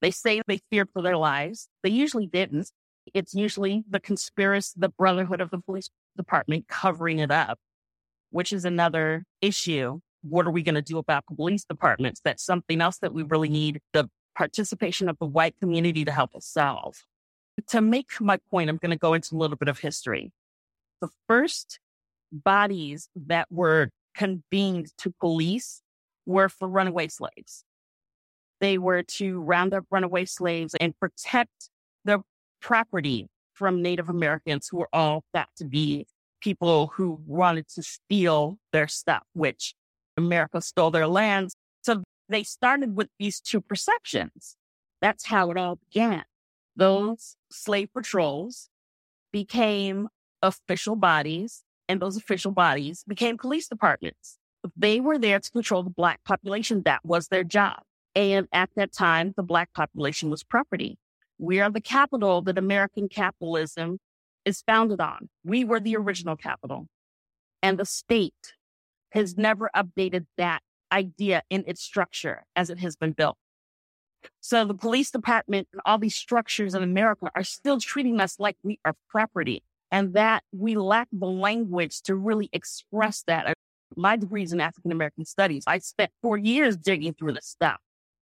They 0.00 0.10
say 0.10 0.42
they 0.46 0.60
feared 0.70 0.88
for 0.92 1.02
their 1.02 1.16
lives. 1.16 1.68
They 1.82 1.90
usually 1.90 2.26
didn't. 2.26 2.70
It's 3.12 3.34
usually 3.34 3.84
the 3.88 4.00
conspiracy, 4.00 4.72
the 4.76 4.88
brotherhood 4.88 5.40
of 5.40 5.50
the 5.50 5.58
police 5.58 5.90
department 6.16 6.66
covering 6.66 7.18
it 7.18 7.30
up, 7.30 7.58
which 8.30 8.52
is 8.52 8.64
another 8.64 9.24
issue 9.40 10.00
what 10.24 10.46
are 10.46 10.50
we 10.50 10.62
going 10.62 10.74
to 10.74 10.82
do 10.82 10.98
about 10.98 11.26
police 11.26 11.64
departments? 11.64 12.20
That's 12.24 12.42
something 12.42 12.80
else 12.80 12.98
that 12.98 13.12
we 13.12 13.22
really 13.22 13.48
need 13.50 13.80
the 13.92 14.08
participation 14.34 15.08
of 15.08 15.18
the 15.18 15.26
white 15.26 15.54
community 15.60 16.04
to 16.04 16.10
help 16.10 16.34
us 16.34 16.46
solve. 16.46 17.04
To 17.68 17.80
make 17.80 18.20
my 18.20 18.38
point, 18.50 18.68
I'm 18.68 18.76
going 18.76 18.90
to 18.90 18.98
go 18.98 19.14
into 19.14 19.34
a 19.34 19.38
little 19.38 19.56
bit 19.56 19.68
of 19.68 19.78
history. 19.78 20.32
The 21.00 21.08
first 21.28 21.78
bodies 22.32 23.08
that 23.14 23.46
were 23.50 23.90
convened 24.14 24.92
to 24.98 25.12
police 25.20 25.82
were 26.26 26.48
for 26.48 26.68
runaway 26.68 27.08
slaves. 27.08 27.64
They 28.60 28.78
were 28.78 29.02
to 29.02 29.40
round 29.40 29.74
up 29.74 29.84
runaway 29.90 30.24
slaves 30.24 30.74
and 30.80 30.98
protect 30.98 31.70
their 32.04 32.20
property 32.60 33.28
from 33.52 33.82
Native 33.82 34.08
Americans 34.08 34.68
who 34.68 34.78
were 34.78 34.88
all 34.92 35.22
thought 35.32 35.50
to 35.56 35.64
be 35.64 36.06
people 36.40 36.88
who 36.88 37.20
wanted 37.26 37.68
to 37.68 37.82
steal 37.82 38.58
their 38.72 38.88
stuff, 38.88 39.22
which 39.32 39.74
America 40.16 40.60
stole 40.60 40.90
their 40.90 41.06
lands. 41.06 41.54
So 41.82 42.02
they 42.28 42.42
started 42.42 42.96
with 42.96 43.08
these 43.18 43.40
two 43.40 43.60
perceptions. 43.60 44.56
That's 45.00 45.26
how 45.26 45.50
it 45.50 45.56
all 45.56 45.78
began. 45.90 46.24
Those 46.76 47.36
slave 47.50 47.92
patrols 47.92 48.68
became 49.32 50.08
official 50.42 50.96
bodies, 50.96 51.62
and 51.88 52.00
those 52.00 52.16
official 52.16 52.52
bodies 52.52 53.04
became 53.06 53.38
police 53.38 53.68
departments. 53.68 54.38
They 54.76 55.00
were 55.00 55.18
there 55.18 55.40
to 55.40 55.50
control 55.50 55.82
the 55.82 55.90
Black 55.90 56.24
population. 56.24 56.82
That 56.84 57.04
was 57.04 57.28
their 57.28 57.44
job. 57.44 57.82
And 58.14 58.48
at 58.52 58.70
that 58.76 58.92
time, 58.92 59.34
the 59.36 59.42
Black 59.42 59.72
population 59.74 60.30
was 60.30 60.42
property. 60.42 60.98
We 61.38 61.60
are 61.60 61.70
the 61.70 61.80
capital 61.80 62.42
that 62.42 62.58
American 62.58 63.08
capitalism 63.08 63.98
is 64.44 64.62
founded 64.62 65.00
on. 65.00 65.28
We 65.44 65.64
were 65.64 65.80
the 65.80 65.96
original 65.96 66.36
capital. 66.36 66.86
And 67.62 67.78
the 67.78 67.86
state 67.86 68.54
has 69.10 69.36
never 69.36 69.70
updated 69.74 70.26
that 70.36 70.60
idea 70.92 71.42
in 71.50 71.64
its 71.66 71.82
structure 71.82 72.44
as 72.54 72.70
it 72.70 72.78
has 72.78 72.96
been 72.96 73.12
built. 73.12 73.36
So 74.40 74.64
the 74.64 74.74
police 74.74 75.10
department 75.10 75.68
and 75.72 75.80
all 75.84 75.98
these 75.98 76.14
structures 76.14 76.74
in 76.74 76.82
America 76.82 77.30
are 77.34 77.44
still 77.44 77.78
treating 77.78 78.20
us 78.20 78.38
like 78.38 78.56
we 78.62 78.78
are 78.84 78.94
property 79.08 79.62
and 79.90 80.14
that 80.14 80.42
we 80.52 80.76
lack 80.76 81.08
the 81.12 81.26
language 81.26 82.02
to 82.02 82.14
really 82.14 82.48
express 82.52 83.22
that. 83.26 83.54
My 83.96 84.16
degree 84.16 84.42
is 84.42 84.52
in 84.52 84.60
African 84.60 84.92
American 84.92 85.24
studies. 85.24 85.64
I 85.66 85.78
spent 85.78 86.10
four 86.22 86.36
years 86.36 86.76
digging 86.76 87.14
through 87.14 87.34
this 87.34 87.46
stuff 87.46 87.78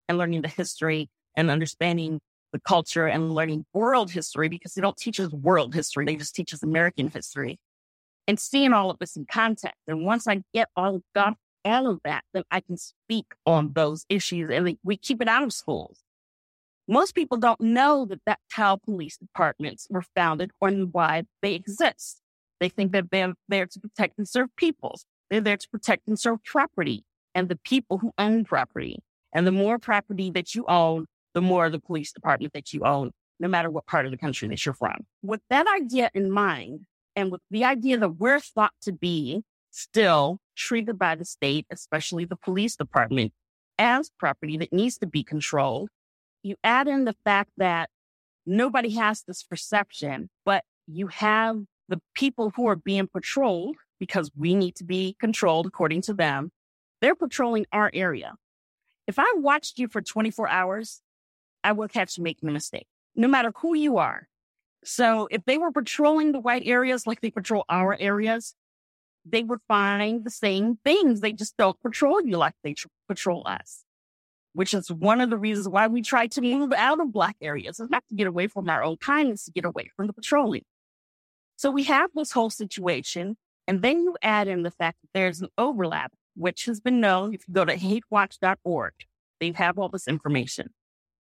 and 0.08 0.18
learning 0.18 0.42
the 0.42 0.48
history 0.48 1.10
and 1.36 1.52
understanding 1.52 2.20
the 2.54 2.60
culture 2.60 3.08
and 3.08 3.34
learning 3.34 3.66
world 3.74 4.12
history 4.12 4.48
because 4.48 4.74
they 4.74 4.82
don't 4.82 4.98
teach 4.98 5.20
us 5.20 5.32
world 5.32 5.74
history. 5.74 6.06
They 6.06 6.16
just 6.16 6.36
teach 6.36 6.54
us 6.54 6.64
American 6.64 7.10
history 7.10 7.60
and 8.28 8.40
seeing 8.40 8.74
all 8.74 8.90
of 8.90 9.00
this 9.00 9.16
in 9.16 9.26
context. 9.26 9.82
And 9.88 10.06
once 10.06 10.28
I 10.28 10.42
get 10.54 10.70
all 10.76 11.02
got 11.14 11.36
all 11.70 11.88
of 11.88 12.00
that, 12.04 12.24
then 12.34 12.44
I 12.52 12.62
can 12.62 12.78
speak 12.78 13.34
on 13.46 13.74
those 13.74 14.06
issues 14.10 14.50
and 14.52 14.78
we 14.84 14.98
keep 14.98 15.22
it 15.22 15.28
out 15.28 15.44
of 15.44 15.54
schools. 15.54 16.04
Most 16.88 17.16
people 17.16 17.38
don't 17.38 17.60
know 17.60 18.06
that 18.06 18.22
that's 18.26 18.42
how 18.52 18.78
police 18.78 19.18
departments 19.18 19.88
were 19.90 20.04
founded 20.16 20.52
or 20.62 20.72
why 20.72 21.24
they 21.42 21.54
exist. 21.54 22.22
They 22.60 22.70
think 22.70 22.94
that 22.94 23.12
they're 23.12 23.34
there 23.50 23.66
to 23.66 23.80
protect 23.80 24.18
and 24.18 24.28
serve 24.28 24.56
peoples. 24.56 25.06
They're 25.30 25.42
there 25.42 25.58
to 25.58 25.70
protect 25.70 26.08
and 26.08 26.18
serve 26.18 26.44
property 26.44 27.04
and 27.36 27.50
the 27.50 27.58
people 27.58 27.98
who 27.98 28.14
own 28.18 28.46
property. 28.46 29.00
And 29.34 29.46
the 29.46 29.52
more 29.52 29.78
property 29.78 30.32
that 30.32 30.56
you 30.56 30.66
own, 30.68 31.06
the 31.34 31.42
more 31.42 31.70
the 31.70 31.80
police 31.80 32.14
department 32.14 32.54
that 32.54 32.74
you 32.74 32.84
own, 32.84 33.12
no 33.40 33.48
matter 33.48 33.70
what 33.70 33.86
part 33.86 34.06
of 34.06 34.12
the 34.12 34.18
country 34.18 34.48
that 34.48 34.66
you're 34.66 34.74
from. 34.74 35.06
With 35.22 35.42
that 35.50 35.68
idea 35.68 36.10
in 36.14 36.32
mind, 36.32 36.86
and 37.18 37.32
with 37.32 37.42
the 37.52 37.66
idea 37.66 37.98
that 37.98 38.18
we're 38.18 38.40
thought 38.40 38.74
to 38.84 38.92
be 38.92 39.44
still 39.72 40.40
treated 40.58 40.98
by 40.98 41.16
the 41.16 41.26
state, 41.26 41.66
especially 41.72 42.26
the 42.26 42.36
police 42.36 42.76
department, 42.76 43.32
as 43.80 44.12
property 44.18 44.58
that 44.58 44.74
needs 44.74 44.98
to 44.98 45.08
be 45.08 45.24
controlled, 45.24 45.90
you 46.44 46.56
add 46.64 46.88
in 46.88 47.06
the 47.06 47.16
fact 47.24 47.52
that 47.58 47.90
nobody 48.46 48.90
has 48.92 49.24
this 49.24 49.44
perception, 49.44 50.30
but 50.46 50.64
you 50.88 51.08
have 51.08 51.62
the 51.90 52.02
people 52.16 52.52
who 52.56 52.68
are 52.68 52.76
being 52.76 53.08
patrolled 53.08 53.76
because 54.00 54.32
we 54.36 54.56
need 54.56 54.76
to 54.76 54.84
be 54.84 55.16
controlled 55.20 55.66
according 55.66 56.02
to 56.02 56.14
them. 56.14 56.52
They're 57.02 57.16
patrolling 57.16 57.66
our 57.72 57.92
area. 57.94 58.34
If 59.08 59.20
I 59.20 59.34
watched 59.36 59.80
you 59.80 59.88
for 59.88 60.02
24 60.02 60.50
hours, 60.50 61.02
I 61.64 61.72
would 61.72 61.92
catch 61.92 62.18
you 62.18 62.24
making 62.24 62.50
a 62.50 62.52
mistake, 62.52 62.88
no 63.16 63.28
matter 63.28 63.52
who 63.62 63.76
you 63.76 63.98
are. 63.98 64.28
So 64.84 65.28
if 65.32 65.44
they 65.46 65.58
were 65.58 65.72
patrolling 65.72 66.32
the 66.32 66.40
white 66.40 66.64
areas 66.66 67.08
like 67.08 67.22
they 67.22 67.32
patrol 67.32 67.66
our 67.70 67.96
areas, 68.00 68.56
they 69.32 69.44
would 69.44 69.60
find 69.68 70.24
the 70.24 70.30
same 70.30 70.78
things. 70.84 71.22
They 71.22 71.34
just 71.34 71.58
don't 71.58 71.80
patrol 71.82 72.22
you 72.22 72.38
like 72.38 72.54
they 72.64 72.74
tr- 72.74 72.88
patrol 73.08 73.44
us, 73.46 73.84
which 74.54 74.74
is 74.74 74.92
one 74.92 75.22
of 75.22 75.30
the 75.30 75.38
reasons 75.38 75.68
why 75.68 75.88
we 75.88 76.02
try 76.02 76.28
to 76.28 76.42
move 76.42 76.74
out 76.74 77.00
of 77.00 77.12
black 77.12 77.36
areas. 77.42 77.80
It's 77.80 77.92
not 77.92 78.04
to 78.10 78.16
get 78.16 78.28
away 78.28 78.48
from 78.48 78.70
our 78.70 78.84
own 78.84 78.98
kindness, 78.98 79.46
to 79.46 79.52
get 79.52 79.66
away 79.66 79.90
from 79.96 80.08
the 80.08 80.14
patrolling. 80.14 80.64
So 81.56 81.72
we 81.72 81.84
have 81.84 82.12
this 82.16 82.32
whole 82.32 82.50
situation. 82.50 83.38
And 83.68 83.82
then 83.82 84.02
you 84.02 84.16
add 84.22 84.48
in 84.48 84.64
the 84.64 84.72
fact 84.72 85.00
that 85.02 85.10
there's 85.14 85.42
an 85.42 85.50
overlap, 85.58 86.14
which 86.36 86.66
has 86.66 86.80
been 86.80 87.02
known. 87.02 87.34
If 87.34 87.48
you 87.48 87.54
go 87.54 87.66
to 87.66 87.76
hatewatch.org, 87.76 88.94
they 89.40 89.52
have 89.52 89.78
all 89.78 89.90
this 89.90 90.08
information. 90.08 90.70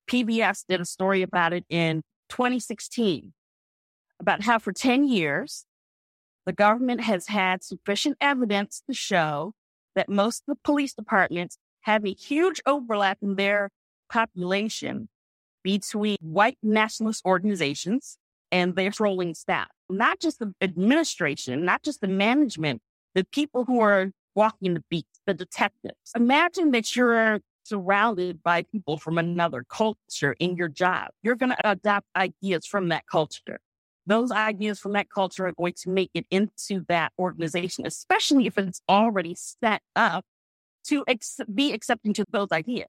PBS 0.09 0.65
did 0.67 0.81
a 0.81 0.85
story 0.85 1.21
about 1.21 1.53
it 1.53 1.65
in 1.69 2.01
2016 2.29 3.33
about 4.19 4.43
how 4.43 4.59
for 4.59 4.71
10 4.71 5.07
years, 5.07 5.65
the 6.45 6.53
government 6.53 7.01
has 7.01 7.27
had 7.27 7.63
sufficient 7.63 8.17
evidence 8.21 8.83
to 8.87 8.93
show 8.93 9.53
that 9.95 10.09
most 10.09 10.43
of 10.47 10.55
the 10.55 10.61
police 10.63 10.93
departments 10.93 11.57
have 11.81 12.05
a 12.05 12.13
huge 12.13 12.61
overlap 12.65 13.17
in 13.21 13.35
their 13.35 13.69
population 14.09 15.07
between 15.63 16.17
white 16.21 16.57
nationalist 16.61 17.23
organizations 17.25 18.17
and 18.51 18.75
their 18.75 18.91
trolling 18.91 19.33
staff. 19.33 19.67
Not 19.89 20.19
just 20.19 20.39
the 20.39 20.53
administration, 20.61 21.65
not 21.65 21.83
just 21.83 22.01
the 22.01 22.07
management, 22.07 22.81
the 23.15 23.23
people 23.23 23.65
who 23.65 23.79
are 23.79 24.11
walking 24.35 24.75
the 24.75 24.83
beats, 24.89 25.19
the 25.25 25.33
detectives. 25.33 25.95
Imagine 26.15 26.71
that 26.71 26.95
you're 26.95 27.39
surrounded 27.63 28.43
by 28.43 28.63
people 28.63 28.97
from 28.97 29.17
another 29.17 29.63
culture 29.67 30.35
in 30.39 30.55
your 30.55 30.67
job. 30.67 31.09
You're 31.23 31.35
going 31.35 31.51
to 31.51 31.69
adopt 31.69 32.05
ideas 32.15 32.65
from 32.65 32.89
that 32.89 33.07
culture. 33.07 33.59
Those 34.07 34.31
ideas 34.31 34.79
from 34.79 34.93
that 34.93 35.09
culture 35.09 35.47
are 35.47 35.53
going 35.53 35.73
to 35.81 35.89
make 35.89 36.11
it 36.13 36.25
into 36.29 36.85
that 36.87 37.11
organization, 37.17 37.85
especially 37.87 38.45
if 38.45 38.57
it's 38.57 38.81
already 38.87 39.35
set 39.35 39.81
up 39.95 40.23
to 40.87 41.03
ex- 41.07 41.39
be 41.53 41.73
accepting 41.73 42.13
to 42.13 42.25
those 42.31 42.51
ideas. 42.51 42.87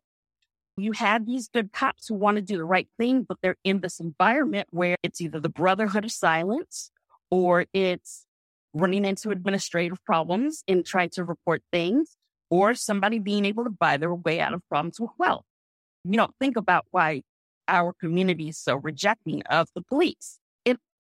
You 0.76 0.92
have 0.92 1.24
these 1.24 1.48
good 1.48 1.72
cops 1.72 2.08
who 2.08 2.14
want 2.14 2.36
to 2.36 2.42
do 2.42 2.58
the 2.58 2.64
right 2.64 2.88
thing, 2.98 3.22
but 3.22 3.38
they're 3.42 3.56
in 3.64 3.80
this 3.80 3.98
environment 3.98 4.68
where 4.70 4.96
it's 5.02 5.22
either 5.22 5.40
the 5.40 5.48
brotherhood 5.48 6.04
of 6.04 6.12
silence 6.12 6.90
or 7.30 7.64
it's 7.72 8.26
running 8.74 9.06
into 9.06 9.30
administrative 9.30 10.04
problems 10.04 10.62
and 10.68 10.84
trying 10.84 11.08
to 11.10 11.24
report 11.24 11.62
things 11.72 12.16
or 12.50 12.74
somebody 12.74 13.18
being 13.18 13.46
able 13.46 13.64
to 13.64 13.70
buy 13.70 13.96
their 13.96 14.14
way 14.14 14.38
out 14.38 14.52
of 14.52 14.60
problems 14.68 15.00
with 15.00 15.10
wealth. 15.18 15.44
You 16.04 16.18
don't 16.18 16.34
think 16.38 16.56
about 16.56 16.84
why 16.90 17.22
our 17.68 17.94
community 17.94 18.50
is 18.50 18.58
so 18.58 18.76
rejecting 18.76 19.42
of 19.44 19.68
the 19.74 19.82
police. 19.82 20.38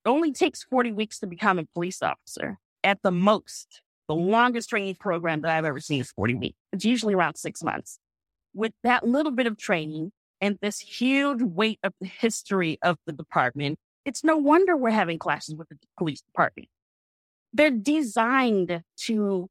Only 0.06 0.32
takes 0.32 0.62
40 0.62 0.92
weeks 0.92 1.18
to 1.18 1.26
become 1.26 1.58
a 1.58 1.64
police 1.74 2.00
officer 2.00 2.58
at 2.84 3.02
the 3.02 3.10
most. 3.10 3.82
The 4.08 4.14
longest 4.14 4.70
training 4.70 4.94
program 4.94 5.40
that 5.40 5.50
I've 5.50 5.64
ever 5.64 5.80
seen 5.80 6.00
is 6.00 6.12
40 6.12 6.34
weeks. 6.36 6.56
It's 6.72 6.84
usually 6.84 7.14
around 7.14 7.34
six 7.34 7.62
months. 7.62 7.98
With 8.54 8.72
that 8.84 9.04
little 9.04 9.32
bit 9.32 9.48
of 9.48 9.58
training 9.58 10.12
and 10.40 10.58
this 10.62 10.78
huge 10.78 11.42
weight 11.42 11.80
of 11.82 11.92
the 12.00 12.06
history 12.06 12.78
of 12.82 12.98
the 13.06 13.12
department, 13.12 13.78
it's 14.04 14.22
no 14.22 14.36
wonder 14.36 14.76
we're 14.76 14.90
having 14.90 15.18
clashes 15.18 15.56
with 15.56 15.68
the 15.68 15.76
police 15.98 16.20
department. 16.20 16.68
They're 17.52 17.70
designed 17.70 18.82
to 19.06 19.48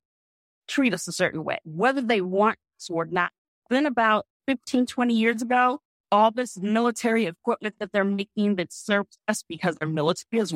treat 0.67 0.93
us 0.93 1.07
a 1.07 1.11
certain 1.11 1.43
way, 1.43 1.59
whether 1.65 2.01
they 2.01 2.21
want 2.21 2.57
to 2.85 2.93
or 2.93 3.05
not. 3.05 3.31
Then 3.69 3.85
about 3.85 4.25
15, 4.47 4.85
20 4.85 5.13
years 5.13 5.41
ago, 5.41 5.81
all 6.11 6.31
this 6.31 6.57
military 6.57 7.25
equipment 7.25 7.75
that 7.79 7.91
they're 7.91 8.03
making 8.03 8.55
that 8.55 8.71
serves 8.71 9.17
us 9.27 9.43
because 9.47 9.75
their 9.77 9.89
military 9.89 10.41
is 10.41 10.53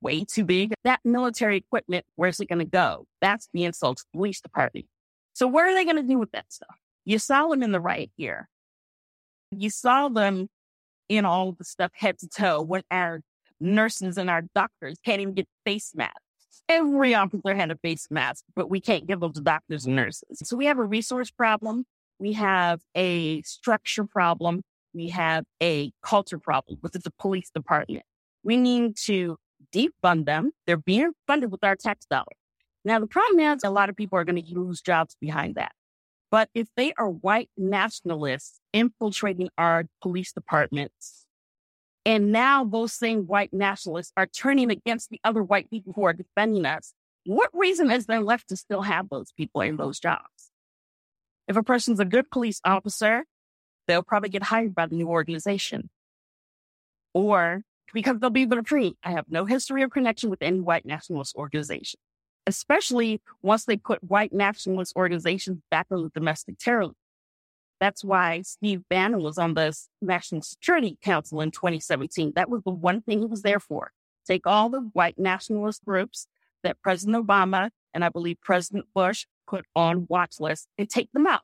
way 0.00 0.24
too 0.24 0.44
big. 0.44 0.74
That 0.84 1.00
military 1.04 1.56
equipment, 1.56 2.04
where's 2.16 2.40
it 2.40 2.48
going 2.48 2.60
to 2.60 2.64
go? 2.64 3.06
That's 3.20 3.48
the 3.52 3.64
insult 3.64 3.98
to 3.98 4.04
the 4.12 4.18
police 4.18 4.40
department. 4.40 4.86
So 5.34 5.46
what 5.46 5.66
are 5.66 5.74
they 5.74 5.84
going 5.84 5.96
to 5.96 6.02
do 6.02 6.18
with 6.18 6.32
that 6.32 6.52
stuff? 6.52 6.76
You 7.04 7.18
saw 7.18 7.48
them 7.48 7.62
in 7.62 7.72
the 7.72 7.80
riot 7.80 8.10
here. 8.16 8.48
You 9.50 9.70
saw 9.70 10.08
them 10.08 10.48
in 11.08 11.24
all 11.24 11.52
the 11.52 11.64
stuff 11.64 11.90
head 11.94 12.18
to 12.18 12.28
toe 12.28 12.60
when 12.60 12.82
our 12.90 13.22
nurses 13.60 14.18
and 14.18 14.28
our 14.28 14.42
doctors 14.54 14.98
can't 15.04 15.20
even 15.20 15.34
get 15.34 15.48
face 15.64 15.92
masks. 15.94 16.20
Every 16.68 17.14
officer 17.14 17.54
had 17.54 17.70
a 17.70 17.76
face 17.76 18.08
mask, 18.10 18.44
but 18.54 18.68
we 18.68 18.80
can't 18.80 19.06
give 19.06 19.20
them 19.20 19.32
to 19.32 19.40
doctors 19.40 19.86
and 19.86 19.96
nurses. 19.96 20.42
So 20.44 20.56
we 20.56 20.66
have 20.66 20.78
a 20.78 20.84
resource 20.84 21.30
problem. 21.30 21.86
We 22.18 22.34
have 22.34 22.80
a 22.94 23.40
structure 23.42 24.04
problem. 24.04 24.62
We 24.94 25.08
have 25.08 25.44
a 25.62 25.92
culture 26.02 26.38
problem 26.38 26.78
with 26.82 26.92
the 26.92 27.12
police 27.18 27.50
department. 27.50 28.04
We 28.42 28.56
need 28.56 28.96
to 29.04 29.36
defund 29.74 30.26
them. 30.26 30.52
They're 30.66 30.76
being 30.76 31.12
funded 31.26 31.50
with 31.50 31.64
our 31.64 31.76
tax 31.76 32.06
dollars. 32.06 32.26
Now, 32.84 32.98
the 33.00 33.06
problem 33.06 33.40
is 33.40 33.64
a 33.64 33.70
lot 33.70 33.88
of 33.88 33.96
people 33.96 34.18
are 34.18 34.24
going 34.24 34.42
to 34.42 34.54
lose 34.54 34.80
jobs 34.80 35.16
behind 35.20 35.56
that. 35.56 35.72
But 36.30 36.48
if 36.54 36.68
they 36.76 36.92
are 36.98 37.08
white 37.08 37.50
nationalists 37.56 38.60
infiltrating 38.72 39.48
our 39.56 39.84
police 40.02 40.32
departments, 40.32 41.26
and 42.04 42.32
now 42.32 42.64
those 42.64 42.92
same 42.92 43.26
white 43.26 43.52
nationalists 43.52 44.12
are 44.16 44.26
turning 44.26 44.70
against 44.70 45.10
the 45.10 45.20
other 45.24 45.42
white 45.42 45.70
people 45.70 45.92
who 45.94 46.04
are 46.04 46.12
defending 46.12 46.64
us, 46.66 46.92
what 47.24 47.50
reason 47.52 47.90
is 47.90 48.06
there 48.06 48.20
left 48.20 48.48
to 48.48 48.56
still 48.56 48.82
have 48.82 49.08
those 49.10 49.32
people 49.32 49.60
in 49.60 49.76
those 49.76 49.98
jobs? 49.98 50.50
If 51.46 51.56
a 51.56 51.62
person's 51.62 52.00
a 52.00 52.04
good 52.04 52.30
police 52.30 52.60
officer, 52.64 53.24
they'll 53.88 54.02
probably 54.02 54.28
get 54.28 54.44
hired 54.44 54.74
by 54.74 54.86
the 54.86 54.94
new 54.94 55.08
organization. 55.08 55.90
Or 57.14 57.62
because 57.92 58.18
they'll 58.20 58.30
be 58.30 58.42
able 58.42 58.56
to 58.56 58.62
prove 58.62 58.92
I 59.02 59.10
have 59.10 59.24
no 59.28 59.44
history 59.44 59.82
or 59.82 59.88
connection 59.88 60.30
with 60.30 60.42
any 60.42 60.60
white 60.60 60.86
nationalist 60.86 61.34
organization, 61.34 61.98
especially 62.46 63.20
once 63.42 63.64
they 63.64 63.76
put 63.76 64.04
white 64.04 64.32
nationalist 64.32 64.94
organizations 64.94 65.60
back 65.70 65.86
on 65.90 66.04
the 66.04 66.10
domestic 66.10 66.58
terror. 66.58 66.90
That's 67.80 68.04
why 68.04 68.42
Steve 68.42 68.82
Bannon 68.90 69.22
was 69.22 69.38
on 69.38 69.54
the 69.54 69.76
National 70.02 70.42
Security 70.42 70.98
Council 71.02 71.40
in 71.40 71.50
2017. 71.50 72.32
That 72.34 72.50
was 72.50 72.62
the 72.64 72.70
one 72.70 73.00
thing 73.00 73.20
he 73.20 73.26
was 73.26 73.42
there 73.42 73.60
for. 73.60 73.92
Take 74.26 74.46
all 74.46 74.68
the 74.68 74.90
white 74.92 75.18
nationalist 75.18 75.84
groups 75.84 76.26
that 76.62 76.82
President 76.82 77.24
Obama 77.24 77.70
and 77.94 78.04
I 78.04 78.08
believe 78.10 78.38
President 78.42 78.86
Bush 78.94 79.26
put 79.46 79.64
on 79.74 80.06
watch 80.08 80.40
lists 80.40 80.66
and 80.76 80.90
take 80.90 81.10
them 81.12 81.26
out. 81.26 81.42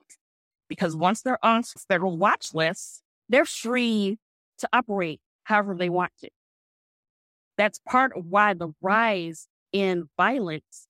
Because 0.68 0.96
once 0.96 1.22
they're 1.22 1.44
on 1.44 1.62
federal 1.88 2.16
watch 2.16 2.55
lists, 2.55 3.03
they're 3.29 3.44
free 3.44 4.18
to 4.59 4.68
operate 4.72 5.20
however 5.44 5.74
they 5.74 5.90
want 5.90 6.12
to. 6.20 6.29
That's 7.57 7.79
part 7.79 8.12
of 8.16 8.27
why 8.27 8.55
the 8.55 8.70
rise 8.81 9.46
in 9.72 10.09
violence 10.16 10.87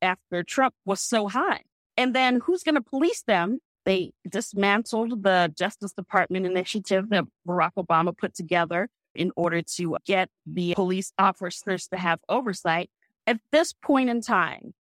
after 0.00 0.42
Trump 0.42 0.74
was 0.84 1.00
so 1.00 1.28
high. 1.28 1.62
And 1.96 2.14
then 2.14 2.40
who's 2.40 2.62
going 2.62 2.76
to 2.76 2.80
police 2.80 3.22
them? 3.22 3.58
They 3.84 4.12
dismantled 4.28 5.22
the 5.22 5.52
Justice 5.56 5.92
Department 5.92 6.46
initiative 6.46 7.08
that 7.10 7.24
Barack 7.46 7.72
Obama 7.78 8.16
put 8.16 8.34
together 8.34 8.88
in 9.14 9.32
order 9.34 9.62
to 9.62 9.96
get 10.04 10.28
the 10.46 10.74
police 10.74 11.12
officers 11.18 11.88
to 11.88 11.96
have 11.96 12.20
oversight. 12.28 12.90
At 13.26 13.40
this 13.50 13.72
point 13.72 14.10
in 14.10 14.20
time, 14.20 14.74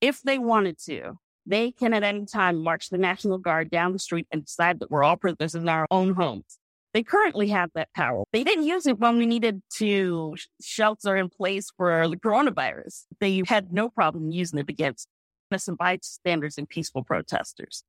if 0.00 0.20
they 0.22 0.38
wanted 0.38 0.78
to, 0.84 1.18
they 1.46 1.70
can 1.70 1.92
at 1.94 2.02
any 2.02 2.26
time 2.26 2.62
march 2.62 2.88
the 2.90 2.98
National 2.98 3.38
Guard 3.38 3.70
down 3.70 3.92
the 3.92 3.98
street 3.98 4.26
and 4.30 4.44
decide 4.44 4.80
that 4.80 4.90
we're 4.90 5.02
all 5.02 5.16
prisoners 5.16 5.54
in 5.54 5.68
our 5.68 5.86
own 5.90 6.14
homes. 6.14 6.58
They 6.94 7.02
currently 7.02 7.48
have 7.48 7.70
that 7.74 7.88
power. 7.92 8.22
They 8.32 8.44
didn't 8.44 8.64
use 8.64 8.86
it 8.86 9.00
when 9.00 9.18
we 9.18 9.26
needed 9.26 9.62
to 9.78 10.36
shelter 10.62 11.16
in 11.16 11.28
place 11.28 11.70
for 11.76 12.08
the 12.08 12.16
coronavirus. 12.16 13.04
They 13.18 13.42
had 13.46 13.72
no 13.72 13.88
problem 13.88 14.30
using 14.30 14.60
it 14.60 14.70
against 14.70 15.08
innocent 15.50 15.78
bystanders 15.78 16.56
and 16.56 16.68
peaceful 16.68 17.02
protesters. 17.02 17.82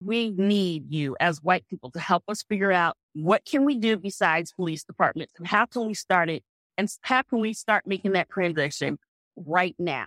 We 0.00 0.30
need 0.30 0.92
you 0.92 1.16
as 1.20 1.42
white 1.42 1.66
people 1.68 1.90
to 1.92 2.00
help 2.00 2.24
us 2.28 2.42
figure 2.42 2.72
out 2.72 2.96
what 3.14 3.44
can 3.44 3.64
we 3.64 3.78
do 3.78 3.96
besides 3.96 4.52
police 4.52 4.82
departments 4.82 5.34
and 5.38 5.46
how 5.46 5.66
can 5.66 5.86
we 5.86 5.94
start 5.94 6.28
it 6.28 6.42
and 6.76 6.88
how 7.02 7.22
can 7.22 7.40
we 7.40 7.52
start 7.52 7.86
making 7.86 8.12
that 8.12 8.28
transition 8.28 8.98
right 9.36 9.74
now? 9.78 10.06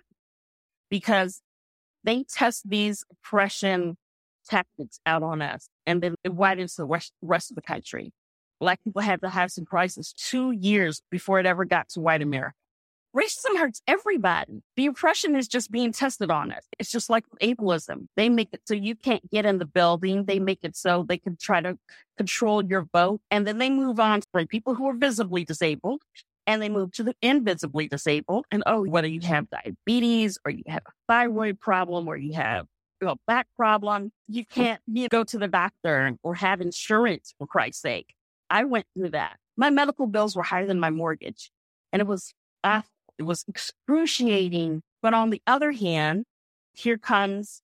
Because 0.90 1.42
they 2.04 2.24
test 2.24 2.70
these 2.70 3.04
oppression 3.12 3.98
tactics 4.50 5.00
out 5.06 5.24
on 5.24 5.42
us 5.42 5.68
and 5.86 6.02
then 6.02 6.16
it 6.24 6.34
widens 6.34 6.76
to 6.76 6.82
the 6.82 6.88
rest, 6.88 7.14
rest 7.22 7.52
of 7.52 7.56
the 7.56 7.62
country. 7.62 8.12
Black 8.60 8.84
people 8.84 9.02
had 9.02 9.22
the 9.22 9.30
housing 9.30 9.66
crisis 9.66 10.14
two 10.14 10.52
years 10.52 11.02
before 11.10 11.40
it 11.40 11.46
ever 11.46 11.66
got 11.66 11.90
to 11.90 12.00
white 12.00 12.22
America. 12.22 12.56
Racism 13.16 13.58
hurts 13.58 13.82
everybody. 13.88 14.62
The 14.78 14.86
oppression 14.86 15.36
is 15.36 15.48
just 15.48 15.70
being 15.70 15.92
tested 15.92 16.32
on 16.32 16.52
us. 16.54 16.64
It's 16.80 16.92
just 16.92 17.10
like 17.10 17.26
ableism. 17.42 18.08
They 18.16 18.30
make 18.30 18.50
it 18.54 18.62
so 18.66 18.74
you 18.74 18.96
can't 18.96 19.30
get 19.30 19.46
in 19.46 19.58
the 19.58 19.66
building. 19.66 20.26
They 20.26 20.40
make 20.40 20.60
it 20.64 20.78
so 20.78 21.06
they 21.08 21.18
can 21.18 21.36
try 21.36 21.60
to 21.60 21.78
control 22.18 22.64
your 22.64 22.88
vote. 22.94 23.20
And 23.30 23.46
then 23.46 23.58
they 23.58 23.70
move 23.70 24.00
on 24.00 24.22
to 24.22 24.48
people 24.48 24.76
who 24.76 24.88
are 24.88 24.96
visibly 24.96 25.44
disabled 25.44 26.02
and 26.47 26.62
they 26.62 26.69
move 26.69 26.91
to 26.93 27.04
the 27.04 27.15
invisibly 27.21 27.88
disabled. 27.88 28.45
And 28.51 28.63
oh, 28.65 28.86
whether 28.86 29.08
you 29.08 29.21
have 29.21 29.47
diabetes 29.49 30.38
or 30.45 30.51
you 30.51 30.63
have 30.67 30.84
a 30.88 30.91
thyroid 31.08 31.60
problem 31.60 32.08
or 32.08 32.17
you 32.17 32.34
have 32.34 32.65
a 33.01 33.15
back 33.27 33.47
problem, 33.58 34.12
you 34.27 34.45
can't 34.45 34.82
you 34.88 35.10
go 35.10 35.23
to 35.23 35.38
the 35.38 35.47
doctor 35.47 36.15
or 36.23 36.36
have 36.36 36.62
insurance 36.62 37.34
for 37.38 37.47
Christ's 37.47 37.82
sake. 37.82 38.13
I 38.49 38.63
went 38.65 38.86
through 38.95 39.10
that. 39.10 39.38
My 39.58 39.69
medical 39.69 40.08
bills 40.08 40.36
were 40.36 40.43
higher 40.43 40.65
than 40.65 40.80
my 40.80 40.89
mortgage 40.89 41.51
and 41.91 42.01
it 42.01 42.08
was, 42.08 42.34
uh, 42.63 42.82
it 43.17 43.23
was 43.23 43.43
excruciating. 43.47 44.82
But 45.01 45.13
on 45.13 45.30
the 45.30 45.41
other 45.47 45.71
hand, 45.71 46.25
here 46.73 46.97
comes 46.97 47.62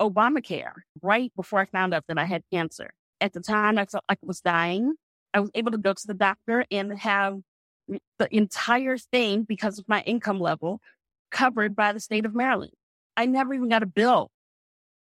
Obamacare 0.00 0.72
right 1.02 1.32
before 1.36 1.60
I 1.60 1.66
found 1.66 1.94
out 1.94 2.04
that 2.08 2.18
I 2.18 2.24
had 2.24 2.42
cancer. 2.52 2.90
At 3.20 3.32
the 3.32 3.40
time, 3.40 3.78
I 3.78 3.86
felt 3.86 4.04
like 4.08 4.18
I 4.22 4.26
was 4.26 4.40
dying. 4.40 4.94
I 5.32 5.40
was 5.40 5.50
able 5.54 5.72
to 5.72 5.78
go 5.78 5.92
to 5.92 6.06
the 6.06 6.14
doctor 6.14 6.64
and 6.70 6.98
have 6.98 7.40
the 7.88 8.34
entire 8.34 8.96
thing 8.96 9.42
because 9.42 9.78
of 9.78 9.88
my 9.88 10.02
income 10.02 10.40
level 10.40 10.80
covered 11.30 11.74
by 11.74 11.92
the 11.92 12.00
state 12.00 12.24
of 12.24 12.34
Maryland. 12.34 12.72
I 13.16 13.26
never 13.26 13.54
even 13.54 13.68
got 13.68 13.82
a 13.82 13.86
bill. 13.86 14.30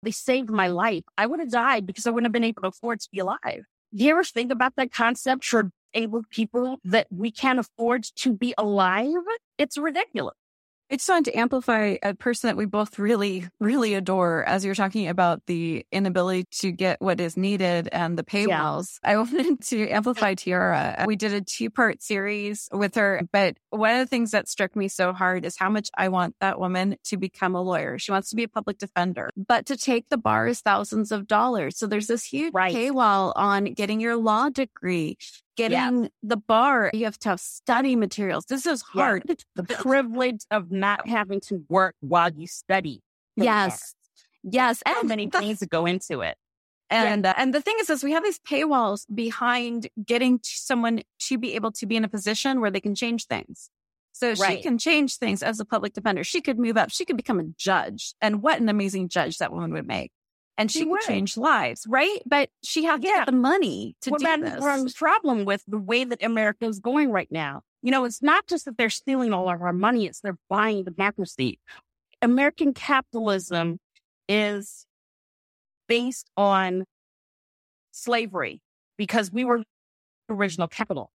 They 0.04 0.12
saved 0.12 0.50
my 0.50 0.67
life. 0.67 1.04
I 1.17 1.28
would 1.28 1.39
have 1.39 1.52
died 1.52 1.86
because 1.86 2.08
I 2.08 2.10
wouldn't 2.10 2.26
have 2.26 2.34
been 2.34 2.44
able 2.44 2.63
to 2.63 2.70
afford 2.70 3.02
to 3.02 3.10
be 3.12 3.20
alive. 3.20 3.65
Do 3.94 4.04
you 4.04 4.12
ever 4.12 4.24
think 4.24 4.52
about 4.52 4.76
that 4.78 4.91
concept 4.91 5.46
for 5.46 5.72
able 5.94 6.24
people 6.30 6.78
that 6.86 7.08
we 7.12 7.30
can't 7.30 7.60
afford 7.60 8.06
to 8.15 8.34
be 8.34 8.54
alive? 8.58 9.13
It's 9.58 9.78
ridiculous. 9.78 10.36
I 10.91 10.95
just 10.95 11.08
wanted 11.08 11.32
to 11.32 11.39
amplify 11.39 11.95
a 12.04 12.13
person 12.13 12.49
that 12.49 12.58
we 12.58 12.65
both 12.65 12.99
really, 12.99 13.47
really 13.62 13.93
adore 13.93 14.43
as 14.43 14.65
you're 14.65 14.75
talking 14.75 15.08
about 15.08 15.41
the 15.45 15.86
inability 15.89 16.47
to 16.60 16.73
get 16.73 16.99
what 16.99 17.21
is 17.21 17.38
needed 17.38 17.88
and 17.93 18.19
the 18.19 18.25
paywalls. 18.25 18.99
Yeah. 19.01 19.12
I 19.12 19.17
wanted 19.17 19.62
to 19.67 19.89
amplify 19.89 20.34
Tiara. 20.34 21.06
We 21.08 21.15
did 21.15 21.32
a 21.32 21.39
two 21.39 21.69
part 21.69 22.04
series 22.04 22.67
with 22.73 22.95
her, 22.95 23.21
but 23.32 23.56
one 23.69 23.91
of 23.91 23.99
the 23.99 24.06
things 24.06 24.32
that 24.32 24.49
struck 24.49 24.75
me 24.75 24.89
so 24.89 25.13
hard 25.13 25.45
is 25.45 25.56
how 25.58 25.69
much 25.69 25.89
I 25.97 26.10
want 26.10 26.36
that 26.41 26.60
woman 26.60 26.97
to 27.06 27.15
become 27.15 27.56
a 27.56 27.62
lawyer. 27.62 27.97
She 27.97 28.12
wants 28.12 28.30
to 28.32 28.36
be 28.36 28.43
a 28.43 28.49
public 28.49 28.77
defender, 28.77 29.30
but 29.38 29.67
to 29.67 29.77
take 29.77 30.10
the 30.10 30.17
bar 30.17 30.47
is 30.47 30.60
thousands 30.60 31.13
of 31.13 31.25
dollars. 31.25 31.77
So 31.77 31.88
there's 31.88 32.08
this 32.08 32.25
huge 32.25 32.54
right. 32.54 32.75
paywall 32.75 33.32
on 33.38 33.63
getting 33.63 34.01
your 34.01 34.17
law 34.17 34.49
degree 34.49 35.17
getting 35.69 36.04
yeah. 36.04 36.10
the 36.24 36.38
bar. 36.38 36.91
You 36.93 37.06
have 37.06 37.19
to 37.19 37.30
have 37.30 37.39
study 37.39 37.95
materials. 37.95 38.45
This 38.45 38.65
is 38.65 38.82
hard. 38.82 39.24
Yeah. 39.28 39.36
The 39.56 39.63
privilege 39.82 40.41
of 40.50 40.71
not 40.71 41.08
having 41.08 41.39
to 41.41 41.63
work 41.69 41.95
while 42.00 42.32
you 42.32 42.47
study. 42.47 43.02
Yes. 43.36 43.95
Yes, 44.43 44.82
and 44.86 45.08
many 45.08 45.30
things 45.30 45.60
that 45.60 45.69
go 45.69 45.86
into 45.86 46.21
it. 46.21 46.36
And 46.89 47.24
yeah. 47.24 47.32
uh, 47.32 47.34
and 47.38 47.54
the 47.54 47.62
thing 47.62 47.76
is, 47.80 47.89
is 47.89 48.04
we 48.04 48.12
have 48.12 48.24
these 48.24 48.39
paywalls 48.39 49.06
behind 49.13 49.88
getting 50.04 50.39
someone 50.43 51.04
to 51.28 51.38
be 51.38 51.56
able 51.56 51.71
to 51.74 51.86
be 51.86 51.95
in 51.95 52.04
a 52.04 52.10
position 52.10 52.60
where 52.60 52.71
they 52.71 52.82
can 52.82 52.95
change 52.95 53.28
things. 53.28 53.69
So 54.13 54.34
right. 54.34 54.58
she 54.58 54.62
can 54.62 54.78
change 54.78 55.17
things 55.17 55.41
as 55.41 55.60
a 55.60 55.65
public 55.65 55.93
defender. 55.93 56.24
She 56.24 56.41
could 56.41 56.60
move 56.60 56.76
up. 56.76 56.89
She 56.89 57.06
could 57.06 57.17
become 57.17 57.39
a 57.39 57.45
judge. 57.58 58.13
And 58.21 58.41
what 58.41 58.60
an 58.60 58.67
amazing 58.67 59.08
judge 59.08 59.38
that 59.38 59.54
woman 59.54 59.71
would 59.74 59.88
make. 59.88 60.12
And 60.62 60.71
she, 60.71 60.82
she 60.82 60.86
would 60.86 61.02
change 61.02 61.38
lives, 61.38 61.88
right? 61.89 62.19
But 62.24 62.52
she 62.63 62.84
has 62.84 63.00
yeah. 63.02 63.26
the 63.26 63.32
money 63.32 63.95
to 64.02 64.12
well, 64.12 64.19
do 64.19 64.26
that, 64.26 64.41
this. 64.41 64.93
the 64.93 64.93
problem 64.95 65.43
with 65.43 65.63
the 65.67 65.80
way 65.80 66.04
that 66.04 66.24
America 66.24 66.65
is 66.65 66.80
going 66.80 67.10
right 67.10 67.32
now. 67.32 67.63
You 67.82 67.89
know, 67.89 68.06
it's 68.06 68.21
not 68.21 68.45
just 68.45 68.65
that 68.65 68.78
they're 68.78 68.91
stealing 68.91 69.34
all 69.34 69.50
of 69.50 69.60
our 69.60 69.74
money; 69.74 70.06
it's 70.06 70.19
they're 70.19 70.38
buying 70.50 70.84
democracy. 70.84 71.60
American 72.21 72.76
capitalism 72.76 73.80
is 74.30 74.86
based 75.88 76.30
on 76.38 76.86
slavery 77.91 78.62
because 79.00 79.32
we 79.32 79.43
were 79.43 79.63
original 80.30 80.67
capital. 80.67 81.12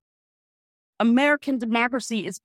American 0.99 1.59
democracy 1.59 2.27
is 2.27 2.41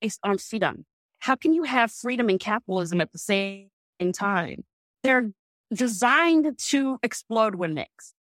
based 0.00 0.18
on 0.24 0.38
freedom. 0.38 0.84
How 1.20 1.36
can 1.36 1.54
you 1.54 1.62
have 1.62 1.92
freedom 1.92 2.28
and 2.28 2.40
capitalism 2.40 3.00
at 3.00 3.12
the 3.12 3.18
same 3.18 3.68
time? 4.12 4.64
They're 5.04 5.30
designed 5.74 6.58
to 6.58 6.98
explode 7.02 7.54
when 7.56 7.74
mixed. 7.74 8.14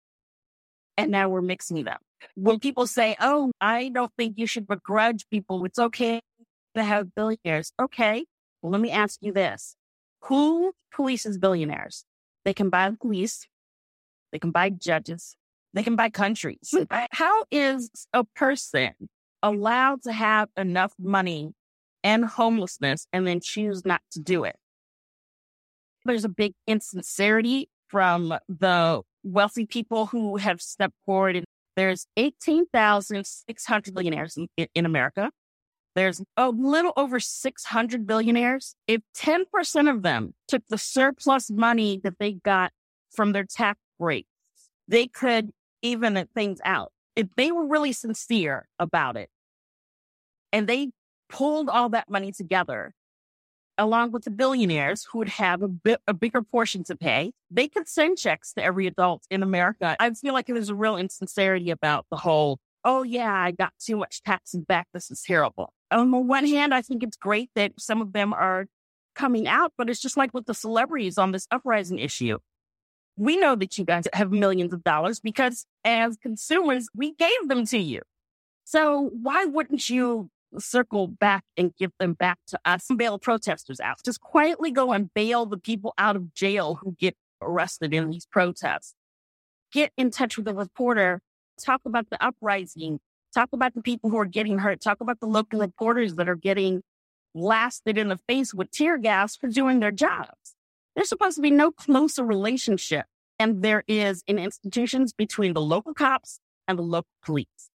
And 0.97 1.11
now 1.11 1.29
we're 1.29 1.41
mixing 1.41 1.83
them. 1.83 1.97
When 2.35 2.59
people 2.59 2.85
say, 2.85 3.15
Oh, 3.19 3.51
I 3.59 3.89
don't 3.89 4.11
think 4.17 4.37
you 4.37 4.45
should 4.45 4.67
begrudge 4.67 5.25
people. 5.29 5.63
It's 5.65 5.79
okay 5.79 6.21
to 6.75 6.83
have 6.83 7.15
billionaires. 7.15 7.73
Okay. 7.79 8.25
Well, 8.61 8.71
let 8.71 8.81
me 8.81 8.91
ask 8.91 9.19
you 9.21 9.31
this. 9.31 9.75
Who 10.25 10.73
polices 10.93 11.39
billionaires? 11.39 12.05
They 12.45 12.53
can 12.53 12.69
buy 12.69 12.89
the 12.89 12.97
police. 12.97 13.47
They 14.31 14.39
can 14.39 14.51
buy 14.51 14.69
judges. 14.69 15.35
They 15.73 15.83
can 15.83 15.95
buy 15.95 16.09
countries. 16.09 16.69
Hmm. 16.71 16.83
How 17.11 17.45
is 17.51 17.89
a 18.13 18.23
person 18.23 18.93
allowed 19.41 20.03
to 20.03 20.11
have 20.11 20.49
enough 20.57 20.93
money 20.99 21.53
and 22.03 22.25
homelessness 22.25 23.07
and 23.11 23.25
then 23.25 23.39
choose 23.39 23.85
not 23.85 24.01
to 24.11 24.19
do 24.19 24.43
it? 24.43 24.57
There's 26.05 26.25
a 26.25 26.29
big 26.29 26.53
insincerity 26.67 27.69
from 27.87 28.33
the 28.47 29.01
wealthy 29.23 29.65
people 29.65 30.07
who 30.07 30.37
have 30.37 30.61
stepped 30.61 30.95
forward. 31.05 31.35
And 31.35 31.45
there's 31.75 32.07
18,600 32.17 33.93
billionaires 33.93 34.37
in, 34.37 34.47
in 34.73 34.85
America. 34.85 35.31
There's 35.95 36.21
a 36.37 36.49
little 36.49 36.93
over 36.95 37.19
600 37.19 38.07
billionaires. 38.07 38.75
If 38.87 39.01
10% 39.17 39.89
of 39.89 40.03
them 40.03 40.33
took 40.47 40.63
the 40.69 40.77
surplus 40.77 41.51
money 41.51 41.99
that 42.03 42.13
they 42.19 42.33
got 42.33 42.71
from 43.11 43.33
their 43.33 43.43
tax 43.43 43.79
breaks, 43.99 44.29
they 44.87 45.07
could 45.07 45.51
even 45.81 46.27
things 46.33 46.59
out. 46.63 46.91
If 47.15 47.27
they 47.35 47.51
were 47.51 47.67
really 47.67 47.91
sincere 47.91 48.67
about 48.79 49.17
it 49.17 49.29
and 50.53 50.67
they 50.67 50.91
pulled 51.29 51.69
all 51.69 51.89
that 51.89 52.09
money 52.09 52.31
together 52.31 52.93
along 53.77 54.11
with 54.11 54.23
the 54.23 54.31
billionaires 54.31 55.05
who 55.05 55.19
would 55.19 55.29
have 55.29 55.61
a 55.61 55.67
bit 55.67 56.01
a 56.07 56.13
bigger 56.13 56.41
portion 56.41 56.83
to 56.85 56.95
pay, 56.95 57.31
they 57.49 57.67
could 57.67 57.87
send 57.87 58.17
checks 58.17 58.53
to 58.53 58.63
every 58.63 58.87
adult 58.87 59.23
in 59.29 59.43
America. 59.43 59.95
I 59.99 60.09
feel 60.11 60.33
like 60.33 60.47
there's 60.47 60.69
a 60.69 60.75
real 60.75 60.97
insincerity 60.97 61.71
about 61.71 62.05
the 62.09 62.17
whole, 62.17 62.59
oh 62.83 63.03
yeah, 63.03 63.33
I 63.33 63.51
got 63.51 63.73
too 63.79 63.97
much 63.97 64.23
taxes 64.23 64.63
back. 64.65 64.87
This 64.93 65.11
is 65.11 65.21
terrible. 65.21 65.73
On 65.89 66.11
the 66.11 66.17
one 66.17 66.45
hand, 66.45 66.73
I 66.73 66.81
think 66.81 67.03
it's 67.03 67.17
great 67.17 67.49
that 67.55 67.73
some 67.79 68.01
of 68.01 68.13
them 68.13 68.33
are 68.33 68.67
coming 69.15 69.47
out, 69.47 69.73
but 69.77 69.89
it's 69.89 69.99
just 69.99 70.17
like 70.17 70.33
with 70.33 70.45
the 70.45 70.53
celebrities 70.53 71.17
on 71.17 71.31
this 71.31 71.47
uprising 71.51 71.99
issue. 71.99 72.37
We 73.17 73.37
know 73.37 73.55
that 73.55 73.77
you 73.77 73.83
guys 73.83 74.07
have 74.13 74.31
millions 74.31 74.73
of 74.73 74.83
dollars 74.83 75.19
because 75.19 75.65
as 75.83 76.17
consumers, 76.17 76.87
we 76.95 77.13
gave 77.13 77.47
them 77.47 77.65
to 77.67 77.77
you. 77.77 78.01
So 78.63 79.11
why 79.21 79.45
wouldn't 79.45 79.89
you 79.89 80.29
circle 80.59 81.07
back 81.07 81.43
and 81.57 81.75
give 81.75 81.91
them 81.99 82.13
back 82.13 82.39
to 82.47 82.59
us 82.65 82.87
bail 82.95 83.17
protesters 83.17 83.79
out. 83.79 83.97
Just 84.03 84.21
quietly 84.21 84.71
go 84.71 84.91
and 84.91 85.13
bail 85.13 85.45
the 85.45 85.57
people 85.57 85.93
out 85.97 86.15
of 86.15 86.33
jail 86.33 86.75
who 86.75 86.95
get 86.99 87.15
arrested 87.41 87.93
in 87.93 88.09
these 88.09 88.25
protests. 88.25 88.93
Get 89.71 89.91
in 89.97 90.11
touch 90.11 90.37
with 90.37 90.45
the 90.45 90.53
reporter. 90.53 91.21
Talk 91.63 91.81
about 91.85 92.09
the 92.09 92.23
uprising. 92.23 92.99
Talk 93.33 93.49
about 93.53 93.73
the 93.73 93.81
people 93.81 94.09
who 94.09 94.17
are 94.17 94.25
getting 94.25 94.59
hurt. 94.59 94.81
Talk 94.81 94.99
about 94.99 95.19
the 95.19 95.27
local 95.27 95.59
reporters 95.59 96.15
that 96.15 96.27
are 96.27 96.35
getting 96.35 96.83
blasted 97.33 97.97
in 97.97 98.09
the 98.09 98.19
face 98.27 98.53
with 98.53 98.71
tear 98.71 98.97
gas 98.97 99.37
for 99.37 99.47
doing 99.47 99.79
their 99.79 99.91
jobs. 99.91 100.55
There's 100.95 101.09
supposed 101.09 101.37
to 101.37 101.41
be 101.41 101.51
no 101.51 101.71
closer 101.71 102.25
relationship 102.25 103.05
than 103.39 103.61
there 103.61 103.83
is 103.87 104.23
in 104.27 104.37
institutions 104.37 105.13
between 105.13 105.53
the 105.53 105.61
local 105.61 105.93
cops 105.93 106.39
and 106.67 106.77
the 106.77 106.83
local 106.83 107.09
police. 107.23 107.70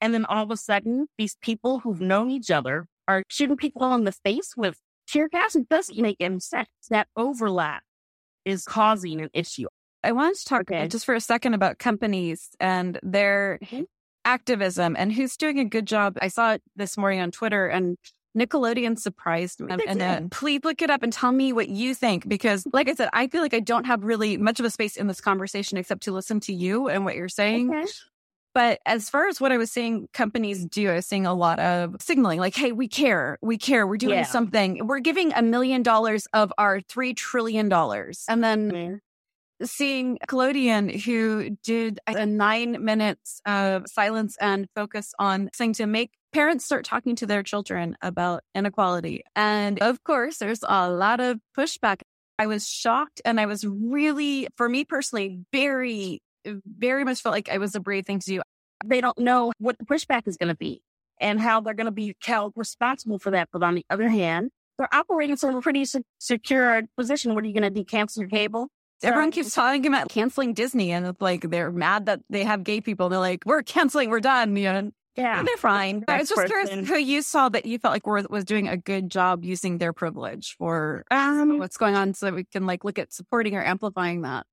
And 0.00 0.12
then 0.12 0.24
all 0.24 0.42
of 0.42 0.50
a 0.50 0.56
sudden, 0.56 1.06
these 1.18 1.36
people 1.40 1.80
who've 1.80 2.00
known 2.00 2.30
each 2.30 2.50
other 2.50 2.86
are 3.08 3.22
shooting 3.28 3.56
people 3.56 3.94
in 3.94 4.04
the 4.04 4.12
face 4.12 4.54
with 4.56 4.78
tear 5.06 5.28
gas. 5.28 5.56
It 5.56 5.68
doesn't 5.68 5.98
make 5.98 6.16
any 6.20 6.40
sense. 6.40 6.68
That 6.90 7.08
overlap 7.16 7.82
is 8.44 8.64
causing 8.64 9.20
an 9.20 9.30
issue. 9.32 9.66
I 10.02 10.12
wanted 10.12 10.36
to 10.38 10.44
talk 10.44 10.60
okay. 10.70 10.86
just 10.88 11.04
for 11.04 11.14
a 11.14 11.20
second 11.20 11.54
about 11.54 11.78
companies 11.78 12.50
and 12.60 12.98
their 13.02 13.58
mm-hmm. 13.64 13.82
activism 14.24 14.94
and 14.96 15.12
who's 15.12 15.36
doing 15.36 15.58
a 15.58 15.64
good 15.64 15.86
job. 15.86 16.16
I 16.20 16.28
saw 16.28 16.52
it 16.52 16.62
this 16.76 16.96
morning 16.96 17.20
on 17.20 17.30
Twitter 17.30 17.66
and 17.66 17.96
Nickelodeon 18.36 18.98
surprised 18.98 19.60
me. 19.60 19.74
And 19.88 20.02
uh, 20.02 20.20
please 20.30 20.60
look 20.62 20.82
it 20.82 20.90
up 20.90 21.02
and 21.02 21.12
tell 21.12 21.32
me 21.32 21.52
what 21.52 21.70
you 21.70 21.94
think. 21.94 22.28
Because, 22.28 22.66
like 22.72 22.88
I 22.88 22.94
said, 22.94 23.08
I 23.14 23.28
feel 23.28 23.40
like 23.40 23.54
I 23.54 23.60
don't 23.60 23.84
have 23.84 24.04
really 24.04 24.36
much 24.36 24.60
of 24.60 24.66
a 24.66 24.70
space 24.70 24.96
in 24.96 25.06
this 25.06 25.22
conversation 25.22 25.78
except 25.78 26.02
to 26.02 26.12
listen 26.12 26.40
to 26.40 26.52
you 26.52 26.88
and 26.88 27.04
what 27.04 27.16
you're 27.16 27.30
saying. 27.30 27.70
Okay. 27.74 27.90
But 28.56 28.80
as 28.86 29.10
far 29.10 29.28
as 29.28 29.38
what 29.38 29.52
I 29.52 29.58
was 29.58 29.70
seeing 29.70 30.08
companies 30.14 30.64
do, 30.64 30.88
I 30.88 30.94
was 30.94 31.04
seeing 31.04 31.26
a 31.26 31.34
lot 31.34 31.58
of 31.58 31.94
signaling 32.00 32.40
like, 32.40 32.56
hey, 32.56 32.72
we 32.72 32.88
care, 32.88 33.36
we 33.42 33.58
care, 33.58 33.86
we're 33.86 33.98
doing 33.98 34.20
yeah. 34.20 34.22
something. 34.22 34.86
We're 34.86 35.00
giving 35.00 35.34
a 35.34 35.42
million 35.42 35.82
dollars 35.82 36.26
of 36.32 36.54
our 36.56 36.80
$3 36.80 37.14
trillion. 37.14 37.70
And 37.70 38.42
then 38.42 38.72
mm-hmm. 38.72 39.64
seeing 39.66 40.16
Nickelodeon, 40.26 41.02
who 41.02 41.50
did 41.64 42.00
a 42.06 42.24
nine 42.24 42.82
minutes 42.82 43.42
of 43.44 43.86
silence 43.88 44.38
and 44.40 44.66
focus 44.74 45.12
on 45.18 45.50
saying 45.52 45.74
to 45.74 45.86
make 45.86 46.12
parents 46.32 46.64
start 46.64 46.86
talking 46.86 47.14
to 47.16 47.26
their 47.26 47.42
children 47.42 47.94
about 48.00 48.42
inequality. 48.54 49.22
And 49.34 49.80
of 49.80 50.02
course, 50.02 50.38
there's 50.38 50.64
a 50.66 50.88
lot 50.88 51.20
of 51.20 51.40
pushback. 51.54 52.00
I 52.38 52.46
was 52.46 52.66
shocked 52.66 53.20
and 53.26 53.38
I 53.38 53.44
was 53.44 53.66
really, 53.66 54.48
for 54.56 54.66
me 54.66 54.86
personally, 54.86 55.40
very 55.52 56.22
very 56.66 57.04
much 57.04 57.20
felt 57.20 57.32
like 57.32 57.48
it 57.48 57.58
was 57.58 57.74
a 57.74 57.80
brave 57.80 58.06
thing 58.06 58.18
to 58.20 58.26
do. 58.26 58.42
They 58.84 59.00
don't 59.00 59.18
know 59.18 59.52
what 59.58 59.78
the 59.78 59.84
pushback 59.84 60.26
is 60.26 60.36
going 60.36 60.48
to 60.48 60.56
be 60.56 60.82
and 61.20 61.40
how 61.40 61.60
they're 61.60 61.74
going 61.74 61.86
to 61.86 61.92
be 61.92 62.14
held 62.22 62.52
responsible 62.56 63.18
for 63.18 63.30
that. 63.30 63.48
But 63.52 63.62
on 63.62 63.74
the 63.74 63.86
other 63.88 64.08
hand, 64.08 64.50
they're 64.78 64.94
operating 64.94 65.36
from 65.36 65.56
a 65.56 65.62
pretty 65.62 65.84
se- 65.84 66.02
secure 66.18 66.82
position. 66.96 67.34
What 67.34 67.44
are 67.44 67.46
you 67.46 67.54
going 67.54 67.62
to 67.62 67.70
do? 67.70 67.84
Cancel 67.84 68.22
your 68.22 68.30
cable? 68.30 68.68
Everyone 69.02 69.30
keeps 69.30 69.54
talking 69.54 69.86
about 69.86 70.08
canceling 70.08 70.54
Disney 70.54 70.90
and 70.90 71.06
it's 71.06 71.20
like 71.20 71.50
they're 71.50 71.70
mad 71.70 72.06
that 72.06 72.20
they 72.30 72.44
have 72.44 72.64
gay 72.64 72.80
people. 72.80 73.10
They're 73.10 73.18
like, 73.18 73.42
we're 73.44 73.62
canceling, 73.62 74.08
we're 74.08 74.20
done. 74.20 74.56
You 74.56 74.72
know, 74.72 74.90
yeah, 75.16 75.42
they're 75.42 75.56
fine. 75.56 76.04
I 76.08 76.18
was 76.18 76.28
just 76.28 76.40
person. 76.40 76.66
curious 76.66 76.88
who 76.88 76.96
you 76.96 77.22
saw 77.22 77.48
that 77.50 77.66
you 77.66 77.78
felt 77.78 77.92
like 77.92 78.06
were, 78.06 78.22
was 78.28 78.44
doing 78.44 78.68
a 78.68 78.76
good 78.76 79.10
job 79.10 79.44
using 79.44 79.78
their 79.78 79.92
privilege 79.92 80.56
for 80.58 81.04
um, 81.10 81.58
what's 81.58 81.76
going 81.76 81.94
on, 81.94 82.14
so 82.14 82.26
that 82.26 82.34
we 82.34 82.44
can 82.44 82.66
like 82.66 82.84
look 82.84 82.98
at 82.98 83.12
supporting 83.12 83.54
or 83.54 83.64
amplifying 83.64 84.22
that 84.22 84.46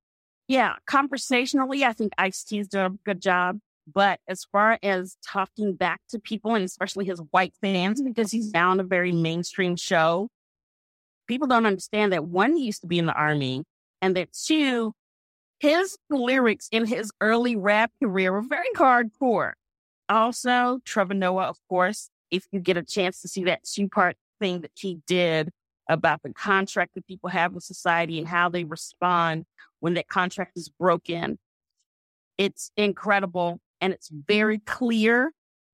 yeah, 0.53 0.75
conversationally, 0.85 1.83
I 1.83 1.93
think 1.93 2.13
Ice 2.19 2.43
T's 2.43 2.67
doing 2.67 2.85
a 2.85 2.89
good 3.03 3.19
job. 3.19 3.57
But 3.91 4.19
as 4.27 4.45
far 4.45 4.77
as 4.83 5.17
talking 5.25 5.73
back 5.73 5.99
to 6.09 6.19
people 6.19 6.53
and 6.53 6.63
especially 6.63 7.05
his 7.05 7.19
white 7.31 7.55
fans, 7.59 7.99
mm-hmm. 7.99 8.09
because 8.09 8.31
he's 8.31 8.53
now 8.53 8.69
on 8.69 8.79
a 8.79 8.83
very 8.83 9.11
mainstream 9.11 9.75
show, 9.75 10.29
people 11.27 11.47
don't 11.47 11.65
understand 11.65 12.13
that 12.13 12.25
one, 12.25 12.55
he 12.55 12.65
used 12.65 12.81
to 12.81 12.87
be 12.87 12.99
in 12.99 13.07
the 13.07 13.13
army, 13.13 13.63
and 13.99 14.15
that 14.15 14.29
two, 14.31 14.93
his 15.59 15.97
lyrics 16.11 16.69
in 16.71 16.85
his 16.85 17.11
early 17.19 17.55
rap 17.55 17.91
career 18.01 18.31
were 18.31 18.43
very 18.43 18.69
hardcore. 18.75 19.53
Also, 20.07 20.81
Trevor 20.85 21.15
Noah, 21.15 21.45
of 21.45 21.57
course, 21.67 22.11
if 22.29 22.45
you 22.51 22.59
get 22.59 22.77
a 22.77 22.83
chance 22.83 23.21
to 23.23 23.27
see 23.27 23.45
that 23.45 23.63
two 23.63 23.89
part 23.89 24.17
thing 24.39 24.61
that 24.61 24.71
he 24.75 24.99
did 25.07 25.49
about 25.89 26.21
the 26.23 26.33
contract 26.33 26.95
that 26.95 27.07
people 27.07 27.29
have 27.29 27.53
with 27.53 27.63
society 27.63 28.17
and 28.17 28.27
how 28.27 28.49
they 28.49 28.63
respond 28.63 29.45
when 29.79 29.95
that 29.95 30.07
contract 30.07 30.53
is 30.55 30.69
broken. 30.69 31.37
It's 32.37 32.71
incredible 32.77 33.59
and 33.81 33.93
it's 33.93 34.09
very 34.09 34.59
clear. 34.59 35.31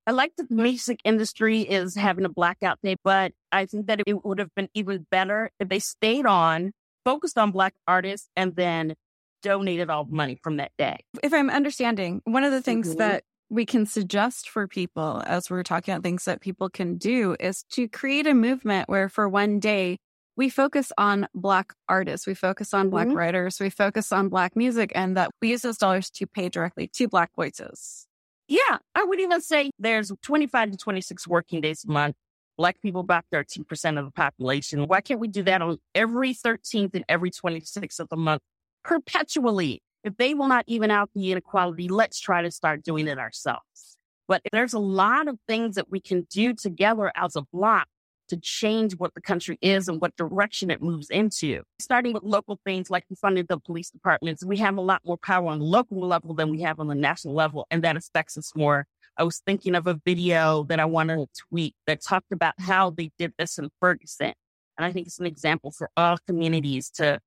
I 0.08 0.12
like 0.12 0.36
that 0.38 0.50
the 0.50 0.56
music 0.56 1.00
industry 1.04 1.62
is 1.62 1.96
having 1.96 2.26
a 2.26 2.30
blackout 2.30 2.80
day, 2.82 2.96
but 3.04 3.34
I 3.52 3.66
think 3.68 3.88
that 3.88 4.02
it 4.06 4.26
would 4.26 4.40
have 4.40 4.54
been 4.56 4.70
even 4.74 5.06
better 5.12 5.52
if 5.60 5.70
they 5.70 5.80
stayed 5.80 6.26
on, 6.26 6.72
focused 7.06 7.38
on 7.38 7.52
Black 7.52 7.76
artists, 7.88 8.28
and 8.36 8.56
then 8.56 8.96
donated 9.44 9.90
all 9.90 10.06
the 10.06 10.16
money 10.16 10.40
from 10.42 10.58
that 10.58 10.72
day. 10.78 10.98
If 11.24 11.34
I'm 11.34 11.50
understanding, 11.50 12.22
one 12.24 12.44
of 12.44 12.52
the 12.52 12.62
things 12.62 12.90
mm-hmm. 12.90 13.00
that 13.00 13.24
we 13.50 13.66
can 13.66 13.86
suggest 13.86 14.50
for 14.50 14.68
people 14.68 15.24
as 15.26 15.50
we're 15.50 15.64
talking 15.64 15.94
about 15.94 16.04
things 16.04 16.26
that 16.26 16.42
people 16.42 16.70
can 16.70 16.98
do 16.98 17.36
is 17.40 17.64
to 17.72 17.88
create 17.88 18.28
a 18.28 18.34
movement 18.34 18.88
where 18.90 19.10
for 19.10 19.28
one 19.28 19.60
day 19.60 19.98
we 20.36 20.50
focus 20.50 20.92
on 20.98 21.28
Black 21.34 21.74
artists, 21.90 22.26
we 22.28 22.34
focus 22.34 22.74
on 22.74 22.90
Black 22.90 23.08
Mhm. 23.08 23.16
writers, 23.16 23.60
we 23.60 23.70
focus 23.70 24.12
on 24.12 24.30
Black 24.30 24.56
music, 24.56 24.92
and 24.96 25.18
that 25.18 25.32
we 25.42 25.50
use 25.50 25.64
those 25.64 25.78
dollars 25.78 26.10
to 26.12 26.28
pay 26.28 26.48
directly 26.48 26.88
to 26.90 27.08
Black 27.08 27.32
voices. 27.36 28.08
Yeah, 28.48 28.78
I 28.96 29.04
would 29.04 29.20
even 29.20 29.42
say 29.42 29.72
there's 29.80 30.12
25 30.22 30.72
to 30.72 30.78
26 30.78 31.28
working 31.28 31.62
days 31.62 31.84
a 31.84 31.92
month. 31.92 32.16
Black 32.58 32.82
people 32.82 33.02
about 33.02 33.26
13% 33.32 33.98
of 33.98 34.06
the 34.06 34.12
population. 34.12 34.88
Why 34.88 35.02
can't 35.02 35.20
we 35.20 35.28
do 35.28 35.44
that 35.44 35.62
on 35.62 35.78
every 35.96 36.34
13th 36.34 36.94
and 36.96 37.06
every 37.10 37.32
26th 37.32 38.00
of 38.00 38.10
the 38.10 38.18
month 38.18 38.42
perpetually? 38.84 39.82
If 40.04 40.16
they 40.18 40.34
will 40.34 40.48
not 40.48 40.64
even 40.68 40.92
out 40.92 41.10
the 41.14 41.32
inequality, 41.32 41.90
let's 41.90 42.20
try 42.20 42.42
to 42.42 42.52
start 42.52 42.84
doing 42.84 43.08
it 43.08 43.20
ourselves. 43.20 43.98
But 44.28 44.42
there's 44.52 44.74
a 44.74 44.80
lot 44.80 45.28
of 45.28 45.38
things 45.48 45.76
that 45.76 45.92
we 45.92 46.00
can 46.00 46.28
do 46.30 46.54
together 46.54 47.12
as 47.16 47.36
a 47.36 47.42
block 47.52 47.88
to 48.30 48.38
change 48.38 48.94
what 48.94 49.14
the 49.16 49.22
country 49.22 49.58
is 49.62 49.88
and 49.88 50.00
what 50.00 50.16
direction 50.16 50.70
it 50.70 50.82
moves 50.82 51.10
into. 51.10 51.64
Starting 51.80 52.14
with 52.14 52.24
local 52.24 52.60
things 52.64 52.90
like 52.90 53.04
funding 53.20 53.46
the 53.50 53.58
police 53.60 53.90
departments, 53.90 54.46
we 54.46 54.58
have 54.58 54.78
a 54.78 54.82
lot 54.82 55.02
more 55.04 55.18
power 55.18 55.48
on 55.48 55.60
the 55.60 55.66
local 55.66 56.00
level 56.00 56.34
than 56.34 56.50
we 56.50 56.62
have 56.62 56.80
on 56.80 56.88
the 56.88 56.96
national 56.96 57.34
level, 57.34 57.66
and 57.72 57.84
that 57.84 57.98
affects 57.98 58.38
us 58.38 58.52
more. 58.56 58.86
I 59.18 59.24
was 59.24 59.42
thinking 59.46 59.76
of 59.76 59.88
a 59.88 60.00
video 60.06 60.64
that 60.66 60.80
I 60.80 60.86
wanted 60.86 61.18
to 61.18 61.28
tweet 61.50 61.76
that 61.88 62.02
talked 62.02 62.32
about 62.32 62.54
how 62.60 62.92
they 62.92 63.12
did 63.18 63.34
this 63.38 63.58
in 63.58 63.70
Ferguson. 63.82 64.34
And 64.78 64.86
I 64.86 64.94
think 64.94 65.08
it's 65.08 65.20
an 65.20 65.26
example 65.26 65.72
for 65.72 65.90
all 65.98 66.18
communities 66.26 66.90
to 66.92 67.20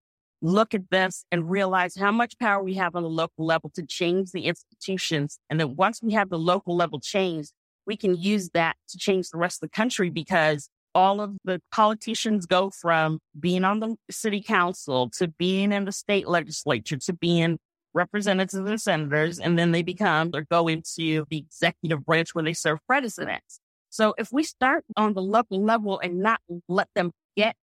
look 0.43 0.75
at 0.75 0.91
this 0.91 1.25
and 1.31 1.49
realize 1.49 1.97
how 1.97 2.13
much 2.13 2.39
power 2.39 2.63
we 2.63 2.75
have 2.75 2.97
on 2.97 3.05
the 3.05 3.09
local 3.09 3.47
level 3.47 3.71
to 3.75 3.87
change 3.87 4.33
the 4.33 4.47
institutions. 4.47 5.39
And 5.49 5.59
then 5.59 5.77
once 5.77 6.03
we 6.03 6.13
have 6.13 6.29
the 6.29 6.39
local 6.39 6.77
level 6.77 7.01
changed, 7.01 7.53
we 7.87 7.97
can 7.97 8.17
use 8.17 8.51
that 8.51 8.77
to 8.89 8.99
change 8.99 9.31
the 9.31 9.39
rest 9.39 9.63
of 9.63 9.71
the 9.71 9.77
country 9.77 10.11
because 10.11 10.69
all 10.95 11.21
of 11.21 11.37
the 11.45 11.61
politicians 11.71 12.45
go 12.45 12.71
from 12.71 13.19
being 13.39 13.65
on 13.65 13.81
the 13.81 13.97
city 14.11 14.43
council 14.43 15.09
to 15.11 15.29
being 15.29 15.73
in 15.73 15.85
the 15.85 15.93
state 15.93 16.29
legislature 16.29 16.99
to 16.99 17.13
being 17.13 17.59
representatives 17.95 18.55
and 18.55 18.81
senators, 18.81 19.39
and 19.39 19.59
then 19.59 19.73
they 19.73 19.83
become 19.83 20.31
or 20.35 20.43
go 20.43 20.69
into 20.69 21.25
the 21.31 21.39
executive 21.39 22.05
branch 22.05 22.35
where 22.35 22.45
they 22.45 22.53
serve 22.53 22.79
presidents. 22.87 23.61
So 23.91 24.15
if 24.19 24.33
we 24.33 24.43
start 24.43 24.85
on 24.97 25.15
the 25.15 25.23
local 25.23 25.63
level 25.63 25.99
and 26.01 26.19
not 26.21 26.41
let 26.69 26.89
them 26.95 27.13
get 27.37 27.57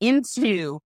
into 0.00 0.80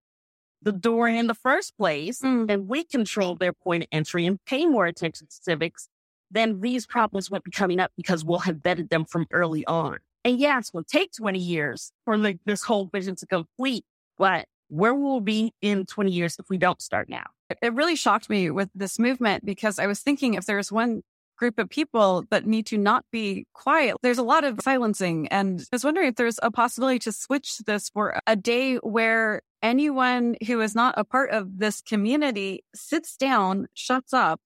the 0.64 0.72
door 0.72 1.08
in 1.08 1.26
the 1.26 1.34
first 1.34 1.76
place, 1.76 2.20
Mm. 2.20 2.50
and 2.50 2.68
we 2.68 2.84
control 2.84 3.36
their 3.36 3.52
point 3.52 3.84
of 3.84 3.88
entry 3.92 4.26
and 4.26 4.42
pay 4.44 4.66
more 4.66 4.86
attention 4.86 5.26
to 5.28 5.32
civics, 5.32 5.88
then 6.30 6.60
these 6.60 6.86
problems 6.86 7.30
won't 7.30 7.44
be 7.44 7.50
coming 7.50 7.78
up 7.78 7.92
because 7.96 8.24
we'll 8.24 8.40
have 8.40 8.56
vetted 8.56 8.88
them 8.90 9.04
from 9.04 9.26
early 9.30 9.64
on. 9.66 9.98
And 10.24 10.38
yeah, 10.38 10.58
it's 10.58 10.70
going 10.70 10.84
to 10.84 10.90
take 10.90 11.12
20 11.12 11.38
years 11.38 11.92
for 12.04 12.16
like 12.16 12.38
this 12.46 12.62
whole 12.64 12.86
vision 12.86 13.14
to 13.16 13.26
complete, 13.26 13.84
but 14.18 14.46
where 14.68 14.94
will 14.94 15.20
we 15.20 15.24
be 15.24 15.52
in 15.60 15.84
20 15.86 16.10
years 16.10 16.36
if 16.38 16.48
we 16.48 16.56
don't 16.56 16.80
start 16.80 17.08
now? 17.08 17.26
It 17.62 17.74
really 17.74 17.94
shocked 17.94 18.30
me 18.30 18.50
with 18.50 18.70
this 18.74 18.98
movement 18.98 19.44
because 19.44 19.78
I 19.78 19.86
was 19.86 20.00
thinking 20.00 20.34
if 20.34 20.46
there's 20.46 20.72
one 20.72 21.02
group 21.36 21.58
of 21.58 21.68
people 21.68 22.24
that 22.30 22.46
need 22.46 22.66
to 22.66 22.78
not 22.78 23.04
be 23.10 23.46
quiet, 23.54 23.96
there's 24.02 24.18
a 24.18 24.22
lot 24.22 24.44
of 24.44 24.60
silencing. 24.62 25.28
And 25.28 25.60
I 25.60 25.64
was 25.72 25.84
wondering 25.84 26.08
if 26.08 26.16
there's 26.16 26.38
a 26.42 26.50
possibility 26.50 26.98
to 27.00 27.12
switch 27.12 27.58
this 27.58 27.88
for 27.90 28.20
a 28.26 28.36
day 28.36 28.76
where 28.76 29.42
anyone 29.62 30.36
who 30.46 30.60
is 30.60 30.74
not 30.74 30.94
a 30.96 31.04
part 31.04 31.30
of 31.30 31.58
this 31.58 31.80
community 31.82 32.64
sits 32.74 33.16
down, 33.16 33.66
shuts 33.74 34.12
up, 34.12 34.40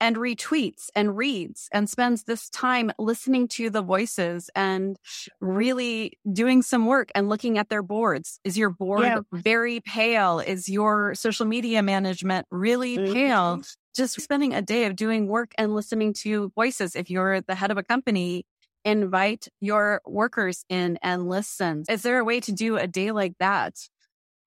and 0.00 0.16
retweets 0.16 0.88
and 0.94 1.16
reads 1.16 1.68
and 1.72 1.88
spends 1.88 2.24
this 2.24 2.50
time 2.50 2.90
listening 2.98 3.48
to 3.48 3.70
the 3.70 3.80
voices 3.80 4.50
and 4.54 4.98
really 5.40 6.18
doing 6.32 6.62
some 6.62 6.86
work 6.86 7.10
and 7.14 7.28
looking 7.28 7.58
at 7.58 7.68
their 7.68 7.82
boards. 7.82 8.40
Is 8.44 8.58
your 8.58 8.70
board 8.70 9.02
Yeah. 9.02 9.20
very 9.32 9.80
pale? 9.80 10.40
Is 10.40 10.68
your 10.68 11.14
social 11.14 11.46
media 11.46 11.82
management 11.82 12.46
really 12.50 12.98
Mhm. 12.98 13.12
pale? 13.12 13.62
Just 13.94 14.20
spending 14.20 14.54
a 14.54 14.62
day 14.62 14.86
of 14.86 14.96
doing 14.96 15.28
work 15.28 15.52
and 15.56 15.74
listening 15.74 16.12
to 16.14 16.50
voices. 16.54 16.96
If 16.96 17.10
you're 17.10 17.40
the 17.40 17.54
head 17.54 17.70
of 17.70 17.78
a 17.78 17.82
company, 17.82 18.44
invite 18.84 19.48
your 19.60 20.00
workers 20.04 20.64
in 20.68 20.98
and 21.02 21.28
listen. 21.28 21.84
Is 21.88 22.02
there 22.02 22.18
a 22.18 22.24
way 22.24 22.40
to 22.40 22.52
do 22.52 22.76
a 22.76 22.86
day 22.86 23.12
like 23.12 23.34
that? 23.38 23.74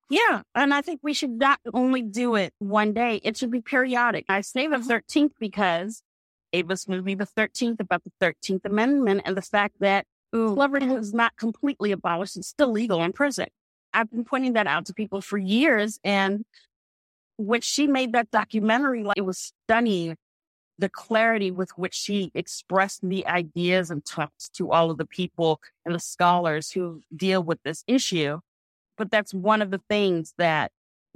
Yeah. 0.10 0.42
And 0.56 0.74
I 0.74 0.82
think 0.82 1.02
we 1.04 1.14
should 1.14 1.32
not 1.32 1.60
only 1.74 2.02
do 2.02 2.36
it 2.36 2.54
one 2.60 2.94
day, 2.94 3.20
it 3.24 3.38
should 3.38 3.52
be 3.52 3.62
periodic. 3.62 4.26
I 4.30 4.42
say 4.42 4.68
the 4.68 4.78
mm-hmm. 4.78 4.90
13th 4.90 5.32
because 5.40 6.02
Ava's 6.54 6.88
movie, 6.88 7.16
The 7.16 7.26
13th, 7.26 7.80
about 7.80 8.04
the 8.04 8.12
13th 8.22 8.66
Amendment 8.66 9.22
and 9.26 9.36
the 9.36 9.42
fact 9.42 9.76
that 9.80 10.06
slavery 10.34 10.84
is 10.84 11.14
not 11.14 11.36
completely 11.36 11.92
abolished. 11.92 12.38
It's 12.38 12.48
still 12.48 12.72
legal 12.72 13.04
in 13.04 13.12
prison. 13.12 13.48
I've 13.94 14.10
been 14.10 14.24
pointing 14.24 14.54
that 14.54 14.68
out 14.68 14.86
to 14.86 14.94
people 14.94 15.22
for 15.22 15.38
years. 15.38 16.00
And 16.04 16.46
when 17.38 17.62
she 17.62 17.88
made 17.88 18.14
that 18.14 18.32
documentary, 18.32 19.04
like, 19.04 19.18
it 19.18 19.26
was 19.26 19.54
stunning 19.66 20.18
the 20.80 20.90
clarity 20.90 21.50
with 21.50 21.72
which 21.72 21.94
she 21.96 22.32
expressed 22.36 23.00
the 23.02 23.26
ideas 23.26 23.90
and 23.90 24.06
talked 24.06 24.54
to 24.54 24.72
all 24.72 24.92
of 24.92 24.98
the 24.98 25.06
people 25.06 25.60
and 25.86 25.96
the 25.96 26.00
scholars 26.00 26.72
who 26.72 27.02
deal 27.16 27.42
with 27.42 27.60
this 27.64 27.84
issue. 27.88 28.40
But 28.98 29.10
that's 29.12 29.34
one 29.34 29.62
of 29.62 29.72
the 29.72 29.82
things 29.90 30.34
that 30.38 30.72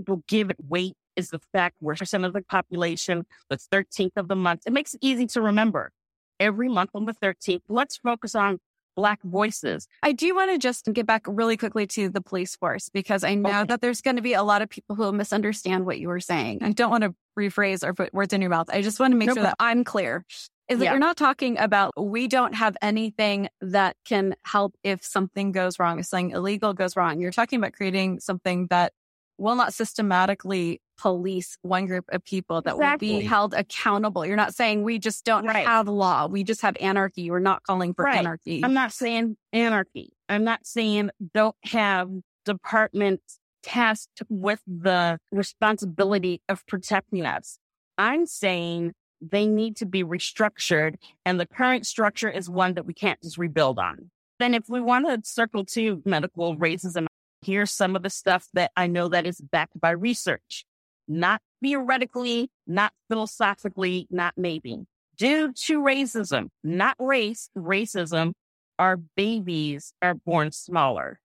will 0.08 0.24
give 0.28 0.50
it 0.50 0.58
weight 0.68 0.96
is 1.16 1.30
the 1.30 1.42
fact 1.52 1.76
we're 1.82 1.96
percent 1.96 2.26
of 2.26 2.34
the 2.34 2.42
population, 2.42 3.26
the 3.50 3.58
13th 3.58 4.14
of 4.16 4.28
the 4.28 4.36
month. 4.36 4.62
It 4.66 4.74
makes 4.74 4.94
it 4.94 5.00
easy 5.02 5.28
to 5.28 5.42
remember. 5.42 5.92
Every 6.40 6.70
month 6.70 6.92
on 6.96 7.06
the 7.06 7.14
13th, 7.14 7.62
let's 7.70 7.98
focus 7.98 8.34
on 8.34 8.60
Black 8.95 9.21
voices. 9.23 9.88
I 10.04 10.12
do 10.12 10.36
want 10.36 10.51
to 10.51 10.58
just 10.58 10.91
get 10.91 11.06
back 11.06 11.23
really 11.27 11.58
quickly 11.58 11.88
to 11.88 12.10
the 12.10 12.21
police 12.21 12.56
force 12.56 12.89
because 12.89 13.23
I 13.23 13.36
know 13.36 13.49
Okay. 13.49 13.65
that 13.67 13.82
there's 13.82 14.01
going 14.01 14.17
to 14.17 14.21
be 14.21 14.34
a 14.34 14.43
lot 14.43 14.62
of 14.62 14.69
people 14.69 14.95
who 14.95 15.04
will 15.04 15.12
misunderstand 15.13 15.86
what 15.86 15.99
you 15.99 16.08
were 16.10 16.19
saying. 16.19 16.60
I 16.62 16.71
don't 16.71 16.91
want 16.91 17.04
to 17.04 17.15
rephrase 17.39 17.84
or 17.84 17.93
put 17.93 18.13
words 18.13 18.34
in 18.34 18.41
your 18.41 18.49
mouth. 18.49 18.69
I 18.71 18.82
just 18.82 18.99
want 18.99 19.12
to 19.13 19.17
make 19.17 19.27
No 19.27 19.34
sure 19.36 19.43
that 19.43 19.56
I'm 19.60 19.84
clear. 19.84 20.25
Is 20.67 20.80
that 20.80 20.86
Yeah. 20.86 20.91
you're 20.91 20.99
not 20.99 21.17
talking 21.17 21.58
about 21.58 21.91
we 21.97 22.27
don't 22.27 22.54
have 22.56 22.77
anything 22.82 23.49
that 23.62 23.95
can 24.06 24.36
help 24.45 24.73
if 24.84 25.04
something 25.04 25.51
goes 25.51 25.80
wrong, 25.80 25.99
if 25.99 26.06
something 26.06 26.32
illegal 26.32 26.73
goes 26.73 26.95
wrong. 26.95 27.19
You're 27.19 27.32
talking 27.32 27.58
about 27.60 27.73
creating 27.73 28.19
something 28.19 28.67
that 28.69 28.93
will 29.38 29.56
not 29.56 29.73
systematically 29.73 30.82
police 31.02 31.58
one 31.64 31.88
group 31.88 32.06
of 32.12 32.24
people 32.24 32.62
that 32.62 32.78
will 32.78 32.98
be 32.98 33.22
held 33.22 33.56
accountable. 33.56 34.24
You're 34.26 34.36
not 34.36 34.54
saying 34.54 34.84
we 34.84 35.00
just 35.00 35.26
don't 35.26 35.46
Right. 35.46 35.66
have 35.66 35.88
law. 35.88 36.28
We 36.28 36.44
just 36.44 36.62
have 36.62 36.78
anarchy. 36.80 37.32
We're 37.32 37.40
not 37.40 37.64
calling 37.64 37.94
for 37.96 38.06
Right. 38.06 38.20
anarchy. 38.20 38.62
I'm 38.64 38.74
not 38.74 38.94
saying 38.94 39.36
anarchy. 39.52 40.14
I'm 40.30 40.44
not 40.44 40.68
saying 40.68 41.10
don't 41.34 41.56
have 41.64 42.10
departments 42.46 43.40
tasked 43.64 44.22
with 44.30 44.62
the 44.68 45.18
responsibility 45.32 46.42
of 46.48 46.66
protecting 46.68 47.26
us. 47.26 47.58
I'm 47.98 48.26
saying 48.28 48.94
they 49.22 49.48
need 49.48 49.78
to 49.78 49.86
be 49.86 50.04
restructured, 50.04 50.96
and 51.26 51.40
the 51.40 51.46
current 51.46 51.86
structure 51.86 52.30
is 52.30 52.50
one 52.50 52.74
that 52.76 52.86
we 52.86 52.94
can't 52.94 53.22
just 53.22 53.38
rebuild 53.38 53.80
on. 53.80 54.12
Then, 54.40 54.54
if 54.54 54.64
we 54.68 54.82
want 54.82 55.08
to 55.08 55.28
circle 55.30 55.66
to 55.66 56.02
medical 56.06 56.58
racism, 56.58 57.06
here's 57.44 57.72
some 57.72 57.96
of 57.96 58.02
the 58.04 58.10
stuff 58.10 58.48
that 58.54 58.72
I 58.76 58.88
know 58.88 59.08
that 59.10 59.26
is 59.28 59.40
backed 59.40 59.80
by 59.80 59.92
research, 59.92 60.66
not 61.08 61.42
theoretically, 61.62 62.50
not 62.68 62.94
philosophically, 63.10 64.08
not 64.10 64.34
maybe. 64.38 64.86
Due 65.18 65.54
to 65.54 65.82
racism, 65.82 66.48
not 66.64 66.96
race, 67.00 67.50
racism, 67.56 68.34
our 68.80 68.98
babies 68.98 69.94
are 70.02 70.16
born 70.16 70.52
smaller. 70.52 71.20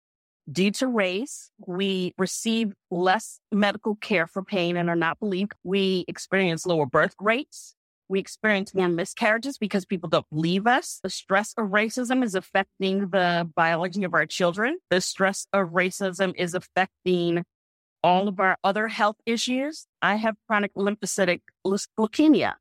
Due 0.51 0.71
to 0.71 0.87
race, 0.87 1.51
we 1.67 2.15
receive 2.19 2.73
less 2.91 3.41
medical 3.51 3.97
care 3.97 4.27
for 4.27 4.43
pain 4.43 4.77
and 4.77 4.89
are 4.89 4.97
not 4.97 5.19
believed. 5.19 5.53
We 5.65 6.05
experience 6.07 6.67
lower 6.67 6.87
birth 6.87 7.15
rates. 7.21 7.75
We 8.09 8.21
experience 8.21 8.73
more 8.73 8.89
miscarriages 8.89 9.59
because 9.59 9.85
people 9.85 10.09
don't 10.09 10.29
believe 10.31 10.67
us. 10.67 11.01
The 11.03 11.11
stress 11.11 11.53
of 11.57 11.71
racism 11.71 12.23
is 12.23 12.37
affecting 12.37 13.09
the 13.09 13.51
biology 13.57 14.05
of 14.05 14.15
our 14.15 14.27
children. 14.27 14.79
The 14.91 15.01
stress 15.01 15.47
of 15.53 15.71
racism 15.71 16.33
is 16.37 16.55
affecting 16.55 17.43
all 18.07 18.29
of 18.29 18.39
our 18.39 18.57
other 18.63 18.87
health 18.87 19.17
issues. 19.27 19.89
I 20.01 20.15
have 20.15 20.37
chronic 20.47 20.73
lymphocytic 20.75 21.41
leukemia, 21.67 22.55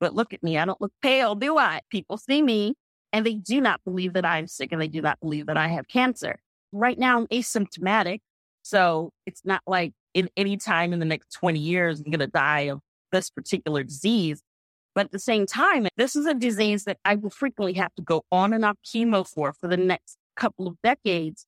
but 0.00 0.12
look 0.12 0.34
at 0.34 0.42
me. 0.42 0.58
I 0.58 0.64
don't 0.64 0.80
look 0.80 0.92
pale, 1.00 1.36
do 1.36 1.56
I? 1.56 1.82
People 1.88 2.18
see 2.18 2.42
me 2.42 2.74
and 3.12 3.24
they 3.24 3.34
do 3.34 3.60
not 3.60 3.80
believe 3.84 4.14
that 4.14 4.24
I'm 4.24 4.48
sick 4.48 4.72
and 4.72 4.82
they 4.82 4.88
do 4.88 5.00
not 5.00 5.20
believe 5.20 5.46
that 5.46 5.56
I 5.56 5.68
have 5.68 5.86
cancer. 5.86 6.40
Right 6.72 6.98
now, 6.98 7.16
I'm 7.16 7.28
asymptomatic. 7.28 8.18
So 8.62 9.12
it's 9.24 9.42
not 9.44 9.62
like 9.68 9.92
in 10.14 10.28
any 10.36 10.56
time 10.56 10.92
in 10.92 10.98
the 10.98 11.04
next 11.04 11.32
20 11.34 11.60
years, 11.60 12.00
I'm 12.00 12.10
going 12.10 12.18
to 12.18 12.26
die 12.26 12.62
of 12.62 12.80
this 13.12 13.30
particular 13.30 13.84
disease. 13.84 14.42
But 14.96 15.06
at 15.06 15.12
the 15.12 15.20
same 15.20 15.46
time, 15.46 15.86
this 15.96 16.16
is 16.16 16.26
a 16.26 16.34
disease 16.34 16.82
that 16.84 16.98
I 17.04 17.14
will 17.14 17.30
frequently 17.30 17.74
have 17.74 17.94
to 17.94 18.02
go 18.02 18.24
on 18.32 18.52
and 18.52 18.64
off 18.64 18.78
chemo 18.84 19.24
for 19.24 19.54
for 19.60 19.68
the 19.68 19.76
next 19.76 20.16
couple 20.36 20.66
of 20.66 20.74
decades. 20.82 21.46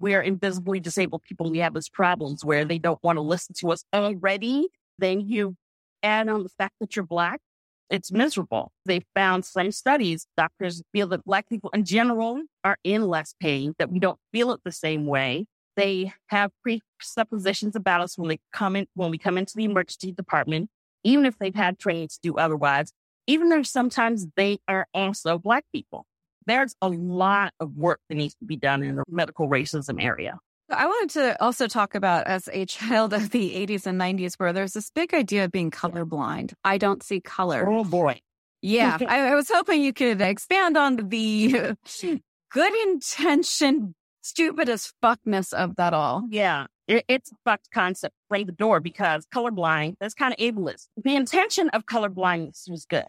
We're 0.00 0.22
invisibly 0.22 0.80
disabled 0.80 1.22
people. 1.22 1.50
We 1.50 1.58
have 1.58 1.74
these 1.74 1.88
problems 1.88 2.44
where 2.44 2.64
they 2.64 2.78
don't 2.78 3.02
want 3.02 3.16
to 3.16 3.22
listen 3.22 3.54
to 3.60 3.70
us 3.70 3.84
already. 3.92 4.68
Then 4.98 5.20
you 5.20 5.56
add 6.02 6.28
on 6.28 6.42
the 6.42 6.48
fact 6.48 6.74
that 6.80 6.96
you're 6.96 7.04
Black. 7.04 7.40
It's 7.88 8.10
miserable. 8.10 8.72
They 8.84 9.02
found 9.14 9.44
some 9.44 9.70
studies, 9.70 10.26
doctors 10.36 10.82
feel 10.92 11.06
that 11.08 11.24
Black 11.24 11.48
people 11.48 11.70
in 11.72 11.84
general 11.84 12.42
are 12.64 12.78
in 12.82 13.06
less 13.06 13.34
pain, 13.40 13.74
that 13.78 13.90
we 13.90 14.00
don't 14.00 14.18
feel 14.32 14.50
it 14.52 14.60
the 14.64 14.72
same 14.72 15.06
way. 15.06 15.46
They 15.76 16.12
have 16.28 16.50
presuppositions 16.62 17.76
about 17.76 18.00
us 18.00 18.18
when 18.18 18.28
they 18.28 18.40
come 18.52 18.74
in, 18.76 18.86
when 18.94 19.10
we 19.10 19.18
come 19.18 19.38
into 19.38 19.54
the 19.56 19.64
emergency 19.64 20.10
department, 20.10 20.68
even 21.04 21.26
if 21.26 21.38
they've 21.38 21.54
had 21.54 21.78
training 21.78 22.08
to 22.08 22.18
do 22.22 22.36
otherwise, 22.36 22.92
even 23.26 23.50
though 23.50 23.62
sometimes 23.62 24.26
they 24.36 24.58
are 24.66 24.88
also 24.92 25.38
Black 25.38 25.64
people. 25.72 26.06
There's 26.46 26.74
a 26.80 26.88
lot 26.88 27.52
of 27.60 27.76
work 27.76 28.00
that 28.08 28.14
needs 28.14 28.34
to 28.36 28.44
be 28.44 28.56
done 28.56 28.82
in 28.82 28.96
the 28.96 29.04
medical 29.08 29.48
racism 29.48 30.02
area. 30.02 30.38
I 30.68 30.86
wanted 30.86 31.10
to 31.20 31.42
also 31.42 31.68
talk 31.68 31.94
about 31.94 32.26
as 32.26 32.48
a 32.52 32.66
child 32.66 33.12
of 33.12 33.30
the 33.30 33.54
80s 33.66 33.86
and 33.86 34.00
90s 34.00 34.34
where 34.34 34.52
there's 34.52 34.72
this 34.72 34.90
big 34.90 35.14
idea 35.14 35.44
of 35.44 35.52
being 35.52 35.70
colorblind. 35.70 36.54
I 36.64 36.78
don't 36.78 37.02
see 37.02 37.20
color. 37.20 37.68
Oh 37.68 37.84
boy. 37.84 38.20
Yeah. 38.62 38.98
I, 39.08 39.28
I 39.28 39.34
was 39.34 39.48
hoping 39.48 39.82
you 39.82 39.92
could 39.92 40.20
expand 40.20 40.76
on 40.76 41.08
the 41.08 41.76
good 42.52 42.74
intention, 42.88 43.94
stupid 44.22 44.68
as 44.68 44.92
fuckness 45.02 45.52
of 45.52 45.76
that 45.76 45.94
all. 45.94 46.24
Yeah. 46.30 46.66
It, 46.88 47.04
it's 47.08 47.30
a 47.30 47.36
fucked 47.44 47.70
concept 47.72 48.14
right 48.28 48.46
the 48.46 48.52
door 48.52 48.80
because 48.80 49.24
colorblind, 49.26 49.96
that's 50.00 50.14
kind 50.14 50.32
of 50.32 50.38
ableist. 50.38 50.88
The 50.96 51.14
intention 51.14 51.68
of 51.70 51.86
colorblindness 51.86 52.68
was 52.68 52.86
good. 52.86 53.06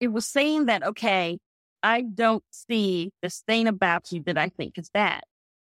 It 0.00 0.08
was 0.08 0.26
saying 0.26 0.66
that, 0.66 0.82
okay, 0.82 1.38
I 1.86 2.00
don't 2.02 2.42
see 2.50 3.12
this 3.22 3.44
thing 3.46 3.68
about 3.68 4.10
you 4.10 4.20
that 4.26 4.36
I 4.36 4.48
think 4.48 4.76
is 4.76 4.90
bad. 4.90 5.22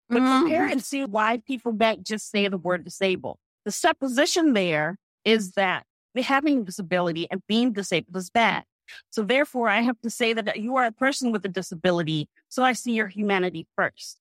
But 0.09 0.19
mm-hmm. 0.23 0.43
compare 0.43 0.67
and 0.69 0.81
see 0.81 1.05
why 1.05 1.43
people 1.45 1.73
back 1.73 1.99
just 2.03 2.31
say 2.31 2.47
the 2.47 2.57
word 2.57 2.85
disabled. 2.85 3.39
The 3.65 3.73
supposition 3.73 4.53
there 4.53 4.99
is 5.25 5.53
that 5.53 5.85
having 6.17 6.61
a 6.61 6.63
disability 6.63 7.27
and 7.29 7.43
being 7.49 7.73
disabled 7.73 8.17
is 8.17 8.31
bad. 8.31 8.63
So 9.11 9.25
therefore, 9.25 9.69
I 9.69 9.81
have 9.81 10.01
to 10.03 10.11
say 10.11 10.33
that 10.33 10.61
you 10.61 10.77
are 10.77 10.85
a 10.85 10.93
person 10.93 11.33
with 11.33 11.45
a 11.45 11.49
disability. 11.49 12.29
So 12.51 12.63
I 12.63 12.75
see 12.75 12.93
your 12.93 13.09
humanity 13.09 13.67
first. 13.75 14.21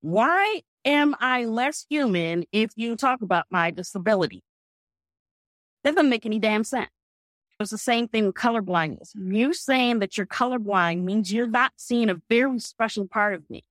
Why 0.00 0.62
am 0.86 1.14
I 1.20 1.44
less 1.44 1.84
human 1.90 2.46
if 2.50 2.70
you 2.76 2.96
talk 2.96 3.20
about 3.20 3.44
my 3.50 3.70
disability? 3.70 4.42
That 5.82 5.96
doesn't 5.96 6.08
make 6.08 6.24
any 6.24 6.38
damn 6.38 6.64
sense. 6.64 6.88
It's 7.60 7.70
the 7.70 7.78
same 7.78 8.08
thing 8.08 8.26
with 8.26 8.34
colorblindness. 8.34 9.10
You 9.14 9.52
saying 9.52 10.00
that 10.00 10.16
you're 10.16 10.26
colorblind 10.26 11.02
means 11.02 11.32
you're 11.32 11.46
not 11.46 11.72
seeing 11.76 12.10
a 12.10 12.20
very 12.28 12.58
special 12.58 13.06
part 13.06 13.34
of 13.34 13.48
me. 13.48 13.64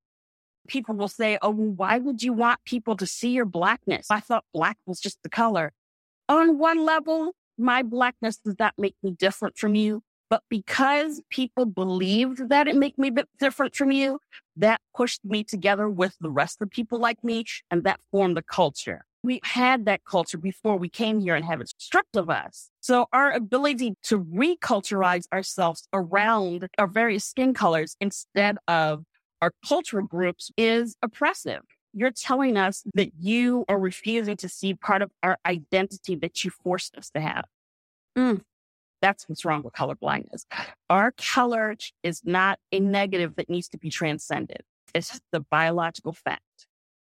People 0.68 0.96
will 0.96 1.10
say, 1.10 1.38
Oh, 1.42 1.50
well, 1.50 1.72
why 1.72 1.98
would 1.98 2.24
you 2.24 2.32
want 2.32 2.64
people 2.66 2.96
to 2.96 3.06
see 3.06 3.32
your 3.32 3.46
blackness? 3.46 4.08
I 4.10 4.22
thought 4.22 4.46
black 4.54 4.78
was 4.86 5.02
just 5.02 5.22
the 5.22 5.30
color. 5.30 5.74
On 6.30 6.58
one 6.58 6.86
level, 6.86 7.34
my 7.58 7.84
blackness 7.84 8.38
does 8.38 8.56
not 8.58 8.74
make 8.78 8.96
me 9.04 9.12
different 9.12 9.58
from 9.58 9.76
you. 9.76 10.02
But 10.30 10.42
because 10.50 11.22
people 11.30 11.66
believed 11.66 12.50
that 12.50 12.68
it 12.68 12.76
made 12.76 12.98
me 12.98 13.12
different 13.40 13.76
from 13.76 13.92
you, 13.92 14.20
that 14.56 14.82
pushed 14.96 15.24
me 15.24 15.44
together 15.44 15.90
with 15.90 16.16
the 16.22 16.30
rest 16.32 16.56
of 16.60 16.70
the 16.70 16.74
people 16.74 16.98
like 16.98 17.24
me, 17.24 17.46
and 17.70 17.84
that 17.84 18.00
formed 18.12 18.38
a 18.38 18.42
culture. 18.42 19.06
We 19.24 19.40
had 19.44 19.86
that 19.86 20.04
culture 20.04 20.38
before 20.38 20.78
we 20.78 20.90
came 20.90 21.22
here 21.22 21.34
and 21.36 21.46
have 21.46 21.62
it 21.62 21.74
stripped 21.80 22.18
of 22.18 22.30
us. 22.30 22.70
So 22.82 23.08
our 23.14 23.32
ability 23.32 23.96
to 24.04 24.20
reculturize 24.20 25.26
ourselves 25.32 25.88
around 25.94 26.68
our 26.78 26.88
various 26.88 27.24
skin 27.24 27.54
colors 27.54 27.96
instead 28.02 28.58
of 28.68 29.06
our 29.42 29.52
cultural 29.68 30.06
groups 30.06 30.52
is 30.58 30.96
oppressive. 31.02 31.62
You're 31.94 32.12
telling 32.12 32.58
us 32.58 32.84
that 32.96 33.12
you 33.20 33.66
are 33.70 33.80
refusing 33.80 34.36
to 34.38 34.50
see 34.50 34.74
part 34.74 35.02
of 35.02 35.12
our 35.22 35.38
identity 35.46 36.16
that 36.16 36.44
you 36.44 36.52
forced 36.52 36.98
us 36.98 37.10
to 37.12 37.22
have. 37.22 37.46
Mm. 38.18 38.42
That's 39.02 39.28
what's 39.30 39.46
wrong 39.46 39.64
with 39.64 39.74
color 39.74 39.96
blindness. 39.96 40.46
Our 40.90 41.12
color 41.12 41.76
is 42.04 42.22
not 42.24 42.60
a 42.72 42.80
negative 42.80 43.36
that 43.36 43.50
needs 43.50 43.68
to 43.70 43.78
be 43.78 43.90
transcended. 43.90 44.64
It's 44.96 45.20
the 45.32 45.42
biological 45.42 46.14
fact. 46.14 46.42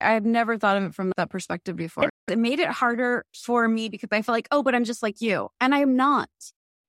I've 0.01 0.25
never 0.25 0.57
thought 0.57 0.77
of 0.77 0.83
it 0.83 0.93
from 0.93 1.11
that 1.17 1.29
perspective 1.29 1.75
before. 1.75 2.09
It 2.27 2.37
made 2.37 2.59
it 2.59 2.69
harder 2.69 3.25
for 3.33 3.67
me 3.67 3.89
because 3.89 4.09
I 4.11 4.21
felt 4.21 4.35
like, 4.35 4.47
oh, 4.51 4.63
but 4.63 4.75
I'm 4.75 4.85
just 4.85 5.03
like 5.03 5.19
you. 5.21 5.49
And 5.59 5.75
I 5.75 5.79
am 5.79 5.95
not. 5.95 6.29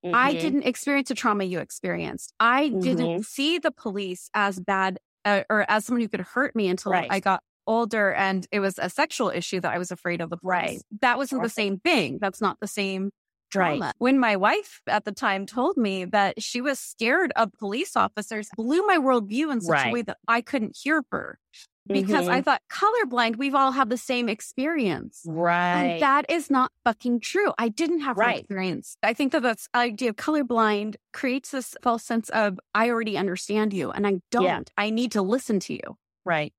Mm-hmm. 0.05 0.15
I 0.15 0.33
didn't 0.33 0.63
experience 0.63 1.09
the 1.09 1.15
trauma 1.15 1.43
you 1.43 1.59
experienced. 1.59 2.33
I 2.39 2.69
mm-hmm. 2.69 2.79
didn't 2.79 3.25
see 3.25 3.57
the 3.57 3.71
police 3.71 4.29
as 4.33 4.59
bad 4.59 4.99
uh, 5.25 5.41
or 5.49 5.65
as 5.69 5.85
someone 5.85 6.01
who 6.01 6.07
could 6.07 6.21
hurt 6.21 6.55
me 6.55 6.67
until 6.67 6.91
right. 6.91 7.07
I 7.09 7.19
got 7.19 7.41
older 7.67 8.13
and 8.13 8.47
it 8.51 8.59
was 8.59 8.77
a 8.77 8.89
sexual 8.89 9.29
issue 9.29 9.59
that 9.59 9.73
I 9.73 9.77
was 9.77 9.91
afraid 9.91 10.21
of 10.21 10.29
the 10.29 10.37
police. 10.37 10.51
Right. 10.51 10.81
That 11.01 11.17
wasn't 11.17 11.43
the 11.43 11.49
same 11.49 11.79
thing. 11.79 12.19
That's 12.21 12.39
not 12.39 12.59
the 12.59 12.67
same 12.67 13.09
trauma. 13.51 13.85
Right. 13.85 13.93
When 13.97 14.19
my 14.19 14.35
wife 14.35 14.81
at 14.87 15.05
the 15.05 15.11
time 15.11 15.45
told 15.45 15.77
me 15.77 16.05
that 16.05 16.41
she 16.41 16.61
was 16.61 16.79
scared 16.79 17.33
of 17.35 17.51
police 17.57 17.95
officers, 17.95 18.49
blew 18.55 18.85
my 18.85 18.97
worldview 18.97 19.51
in 19.51 19.61
such 19.61 19.71
right. 19.71 19.87
a 19.87 19.91
way 19.91 20.01
that 20.03 20.17
I 20.27 20.41
couldn't 20.41 20.77
hear 20.81 21.03
her. 21.11 21.39
Because 21.87 22.25
mm-hmm. 22.25 22.33
I 22.33 22.41
thought 22.41 22.61
colorblind, 22.71 23.35
we've 23.35 23.53
all 23.53 23.71
had 23.71 23.89
the 23.89 23.97
same 23.97 24.27
experience. 24.27 25.21
Right. 25.25 25.83
And 25.83 26.01
that 26.01 26.25
is 26.29 26.49
not 26.49 26.71
fucking 26.83 27.19
true. 27.19 27.53
I 27.59 27.69
didn't 27.69 27.99
have 27.99 28.17
right. 28.17 28.39
experience. 28.39 28.97
I 29.03 29.13
think 29.13 29.31
that 29.33 29.43
this 29.43 29.67
idea 29.75 30.09
of 30.09 30.15
colorblind 30.15 30.95
creates 31.13 31.51
this 31.51 31.75
false 31.83 32.03
sense 32.03 32.29
of 32.29 32.59
I 32.73 32.89
already 32.89 33.17
understand 33.17 33.71
you 33.71 33.91
and 33.91 34.07
I 34.07 34.21
don't. 34.31 34.45
Yeah. 34.45 34.61
I 34.77 34.89
need 34.89 35.11
to 35.11 35.21
listen 35.21 35.59
to 35.61 35.73
you. 35.73 35.97
Right. 36.25 36.53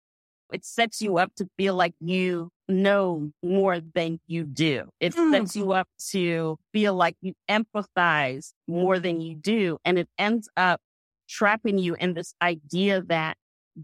It 0.53 0.65
sets 0.65 1.03
you 1.03 1.19
up 1.19 1.35
to 1.37 1.49
feel 1.57 1.75
like 1.75 1.95
you 1.99 2.51
know 2.69 3.31
more 3.43 3.81
than 3.81 4.21
you 4.29 4.45
do. 4.45 4.89
It 5.01 5.15
mm. 5.15 5.33
sets 5.33 5.57
you 5.57 5.73
up 5.73 5.89
to 6.11 6.57
feel 6.73 6.95
like 6.95 7.17
you 7.21 7.35
empathize 7.51 8.53
more 8.69 8.99
than 9.01 9.21
you 9.21 9.35
do. 9.35 9.79
And 9.85 9.99
it 9.99 10.09
ends 10.19 10.49
up 10.57 10.81
trapping 11.29 11.79
you 11.79 11.95
in 11.95 12.15
this 12.15 12.35
idea 12.41 13.03
that 13.03 13.37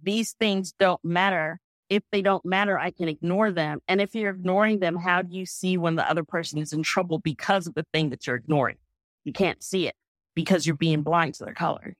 these 0.02 0.32
things 0.32 0.72
don't 0.78 1.02
matter. 1.04 1.60
If 1.88 2.02
they 2.10 2.22
don't 2.22 2.44
matter, 2.44 2.78
I 2.78 2.90
can 2.90 3.08
ignore 3.08 3.50
them. 3.50 3.80
And 3.86 4.00
if 4.00 4.14
you're 4.14 4.30
ignoring 4.30 4.78
them, 4.78 4.96
how 4.96 5.22
do 5.22 5.36
you 5.36 5.44
see 5.44 5.76
when 5.76 5.96
the 5.96 6.08
other 6.08 6.24
person 6.24 6.58
is 6.58 6.72
in 6.72 6.82
trouble 6.82 7.18
because 7.18 7.66
of 7.66 7.74
the 7.74 7.84
thing 7.92 8.10
that 8.10 8.26
you're 8.26 8.36
ignoring? 8.36 8.76
You 9.24 9.32
can't 9.32 9.62
see 9.62 9.86
it 9.88 9.94
because 10.34 10.66
you're 10.66 10.76
being 10.76 11.02
blind 11.02 11.34
to 11.34 11.44
their 11.44 11.54
color. 11.54 11.94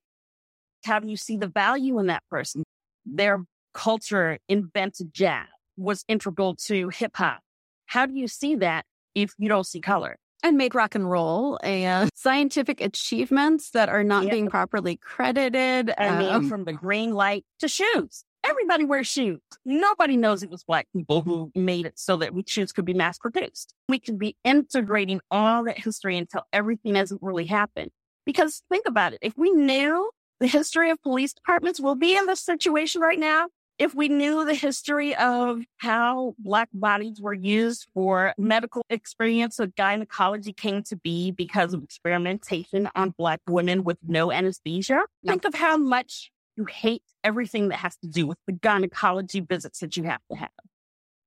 How 0.83 0.99
do 0.99 1.07
you 1.07 1.17
see 1.17 1.37
the 1.37 1.47
value 1.47 1.99
in 1.99 2.07
that 2.07 2.23
person? 2.29 2.63
Their 3.05 3.45
culture 3.73 4.39
invented 4.49 5.13
jazz, 5.13 5.47
was 5.77 6.03
integral 6.07 6.55
to 6.55 6.89
hip 6.89 7.15
hop. 7.15 7.41
How 7.85 8.05
do 8.05 8.13
you 8.13 8.27
see 8.27 8.55
that 8.55 8.85
if 9.13 9.33
you 9.37 9.49
don't 9.49 9.65
see 9.65 9.81
color? 9.81 10.17
And 10.45 10.57
made 10.57 10.75
rock 10.75 10.93
and 10.93 11.09
roll 11.09 11.57
and 11.63 12.09
scientific 12.15 12.81
achievements 12.81 13.71
that 13.71 13.87
are 13.87 14.03
not 14.03 14.29
being 14.29 14.49
properly 14.49 14.97
credited. 14.97 15.93
I 15.97 16.19
mean, 16.19 16.29
um, 16.29 16.49
from 16.49 16.65
the 16.65 16.73
green 16.73 17.13
light 17.13 17.45
to 17.59 17.69
shoes. 17.69 18.25
Everybody 18.45 18.83
wears 18.83 19.07
shoes. 19.07 19.39
Nobody 19.63 20.17
knows 20.17 20.43
it 20.43 20.49
was 20.49 20.65
black 20.65 20.87
people 20.93 21.21
who 21.21 21.49
made 21.55 21.85
it 21.85 21.97
so 21.97 22.17
that 22.17 22.33
we, 22.33 22.43
shoes 22.45 22.73
could 22.73 22.83
be 22.83 22.93
mass 22.93 23.17
produced. 23.17 23.73
We 23.87 23.99
could 23.99 24.19
be 24.19 24.35
integrating 24.43 25.21
all 25.31 25.63
that 25.63 25.79
history 25.79 26.17
until 26.17 26.45
everything 26.51 26.95
hasn't 26.95 27.23
really 27.23 27.45
happened. 27.45 27.91
Because 28.25 28.61
think 28.69 28.85
about 28.85 29.13
it. 29.13 29.19
If 29.21 29.37
we 29.37 29.49
knew 29.51 30.09
the 30.41 30.47
history 30.47 30.89
of 30.89 31.01
police 31.01 31.31
departments, 31.31 31.79
we'll 31.79 31.95
be 31.95 32.17
in 32.17 32.25
this 32.25 32.41
situation 32.41 32.99
right 32.99 33.19
now 33.19 33.47
if 33.79 33.95
we 33.95 34.07
knew 34.07 34.45
the 34.45 34.53
history 34.53 35.15
of 35.15 35.61
how 35.77 36.35
Black 36.37 36.69
bodies 36.73 37.19
were 37.19 37.33
used 37.33 37.87
for 37.93 38.33
medical 38.37 38.85
experience, 38.89 39.57
so 39.57 39.65
gynecology 39.65 40.53
came 40.53 40.83
to 40.83 40.95
be 40.95 41.31
because 41.31 41.73
of 41.73 41.83
experimentation 41.83 42.89
on 42.95 43.11
Black 43.17 43.41
women 43.47 43.83
with 43.83 43.97
no 44.07 44.31
anesthesia. 44.31 45.01
Think 45.25 45.45
of 45.45 45.55
how 45.55 45.77
much 45.77 46.31
you 46.55 46.65
hate 46.65 47.03
everything 47.23 47.69
that 47.69 47.77
has 47.77 47.95
to 47.97 48.07
do 48.07 48.27
with 48.27 48.37
the 48.45 48.53
gynecology 48.53 49.39
visits 49.39 49.79
that 49.79 49.97
you 49.97 50.03
have 50.03 50.21
to 50.31 50.37
have. 50.37 50.49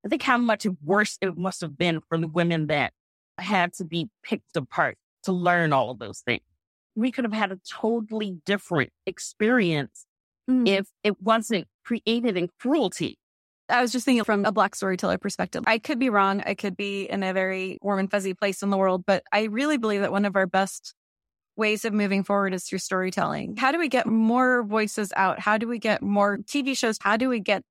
I 0.05 0.09
think 0.09 0.23
how 0.23 0.39
much 0.39 0.67
worse 0.85 1.19
it 1.21 1.37
must 1.37 1.61
have 1.63 1.77
been 1.77 2.01
for 2.09 2.17
the 2.17 2.29
women 2.29 2.69
that 2.69 2.93
had 3.39 3.73
to 3.75 3.85
be 3.85 4.09
picked 4.23 4.57
apart 4.57 4.97
to 5.25 5.33
learn 5.33 5.73
all 5.73 5.91
of 5.91 5.99
those 5.99 6.21
things. 6.21 6.43
We 6.95 7.11
could 7.11 7.25
have 7.25 7.33
had 7.33 7.51
a 7.51 7.59
totally 7.69 8.39
different 8.47 8.93
experience 9.05 10.07
mm. 10.49 10.69
if 10.69 10.87
it 11.03 11.21
wasn't 11.23 11.67
created 11.85 12.37
in 12.37 12.49
cruelty. 12.61 13.19
I 13.69 13.83
was 13.83 13.91
just 13.91 14.05
thinking 14.05 14.25
from 14.25 14.45
a 14.45 14.53
Black 14.53 14.75
storyteller 14.75 15.19
perspective. 15.19 15.65
I 15.67 15.79
could 15.79 15.99
be 15.99 16.09
wrong. 16.09 16.43
I 16.47 16.55
could 16.55 16.77
be 16.77 17.05
in 17.05 17.23
a 17.23 17.33
very 17.33 17.79
warm 17.83 17.99
and 17.99 18.11
fuzzy 18.11 18.33
place 18.33 18.63
in 18.63 18.71
the 18.71 18.77
world, 18.77 19.05
but 19.07 19.25
I 19.33 19.45
really 19.45 19.77
believe 19.77 20.03
that 20.03 20.13
one 20.13 20.25
of 20.25 20.37
our 20.37 20.47
best 20.47 20.95
ways 21.57 21.85
of 21.85 21.93
moving 21.93 22.23
forward 22.23 22.55
is 22.55 22.65
through 22.65 22.79
storytelling. 22.79 23.57
How 23.57 23.73
do 23.73 23.79
we 23.79 23.89
get 23.89 24.07
more 24.07 24.63
voices 24.63 25.13
out? 25.17 25.41
How 25.41 25.59
do 25.59 25.67
we 25.67 25.79
get 25.79 26.03
more 26.03 26.39
TV 26.39 26.77
shows? 26.77 26.99
How 27.01 27.17
do 27.17 27.29
we 27.29 27.41
get 27.41 27.63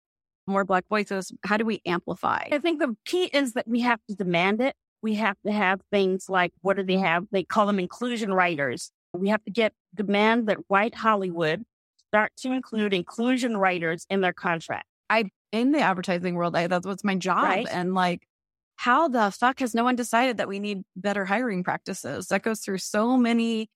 more 0.48 0.66
Black 0.66 0.86
voices? 0.90 1.32
How 1.44 1.58
do 1.58 1.66
we 1.66 1.82
amplify? 1.86 2.44
I 2.52 2.60
think 2.60 2.80
the 2.80 2.96
key 3.06 3.26
is 3.26 3.54
that 3.54 3.68
we 3.68 3.82
have 3.82 4.00
to 4.10 4.16
demand 4.16 4.62
it. 4.62 4.76
We 5.02 5.16
have 5.16 5.38
to 5.46 5.52
have 5.52 5.82
things 5.92 6.30
like 6.30 6.52
what 6.62 6.78
do 6.78 6.84
they 6.84 6.98
have? 6.98 7.26
They 7.32 7.44
call 7.44 7.68
them 7.68 7.80
inclusion 7.80 8.34
writers. 8.34 8.92
We 9.14 9.30
have 9.30 9.44
to 9.46 9.52
get 9.52 9.74
demand 9.94 10.48
that 10.48 10.58
white 10.68 10.96
Hollywood 10.96 11.64
start 12.10 12.32
to 12.38 12.52
include 12.52 12.94
inclusion 12.94 13.58
writers 13.58 14.06
in 14.10 14.22
their 14.22 14.34
contract. 14.34 14.86
I 15.10 15.30
in 15.52 15.72
the 15.72 15.80
advertising 15.80 16.36
world, 16.36 16.56
I, 16.56 16.68
that's 16.68 16.86
what's 16.86 17.04
my 17.04 17.16
job. 17.16 17.44
Right? 17.44 17.68
And 17.70 17.94
like, 17.94 18.28
how 18.76 19.08
the 19.08 19.32
fuck 19.32 19.60
has 19.60 19.74
no 19.74 19.84
one 19.84 19.96
decided 19.96 20.38
that 20.38 20.48
we 20.48 20.60
need 20.60 20.84
better 20.96 21.26
hiring 21.26 21.64
practices? 21.64 22.28
That 22.28 22.42
goes 22.44 22.60
through 22.60 22.80
so 22.80 23.16
many 23.18 23.70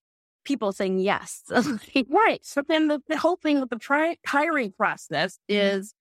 people 0.43 0.71
saying 0.71 0.99
yes. 0.99 1.43
right. 2.09 2.39
So 2.43 2.61
then 2.67 2.87
the, 2.87 3.01
the 3.07 3.17
whole 3.17 3.37
thing 3.37 3.59
with 3.59 3.69
the 3.69 3.77
tri- 3.77 4.17
hiring 4.25 4.71
process 4.71 5.37
is 5.47 5.93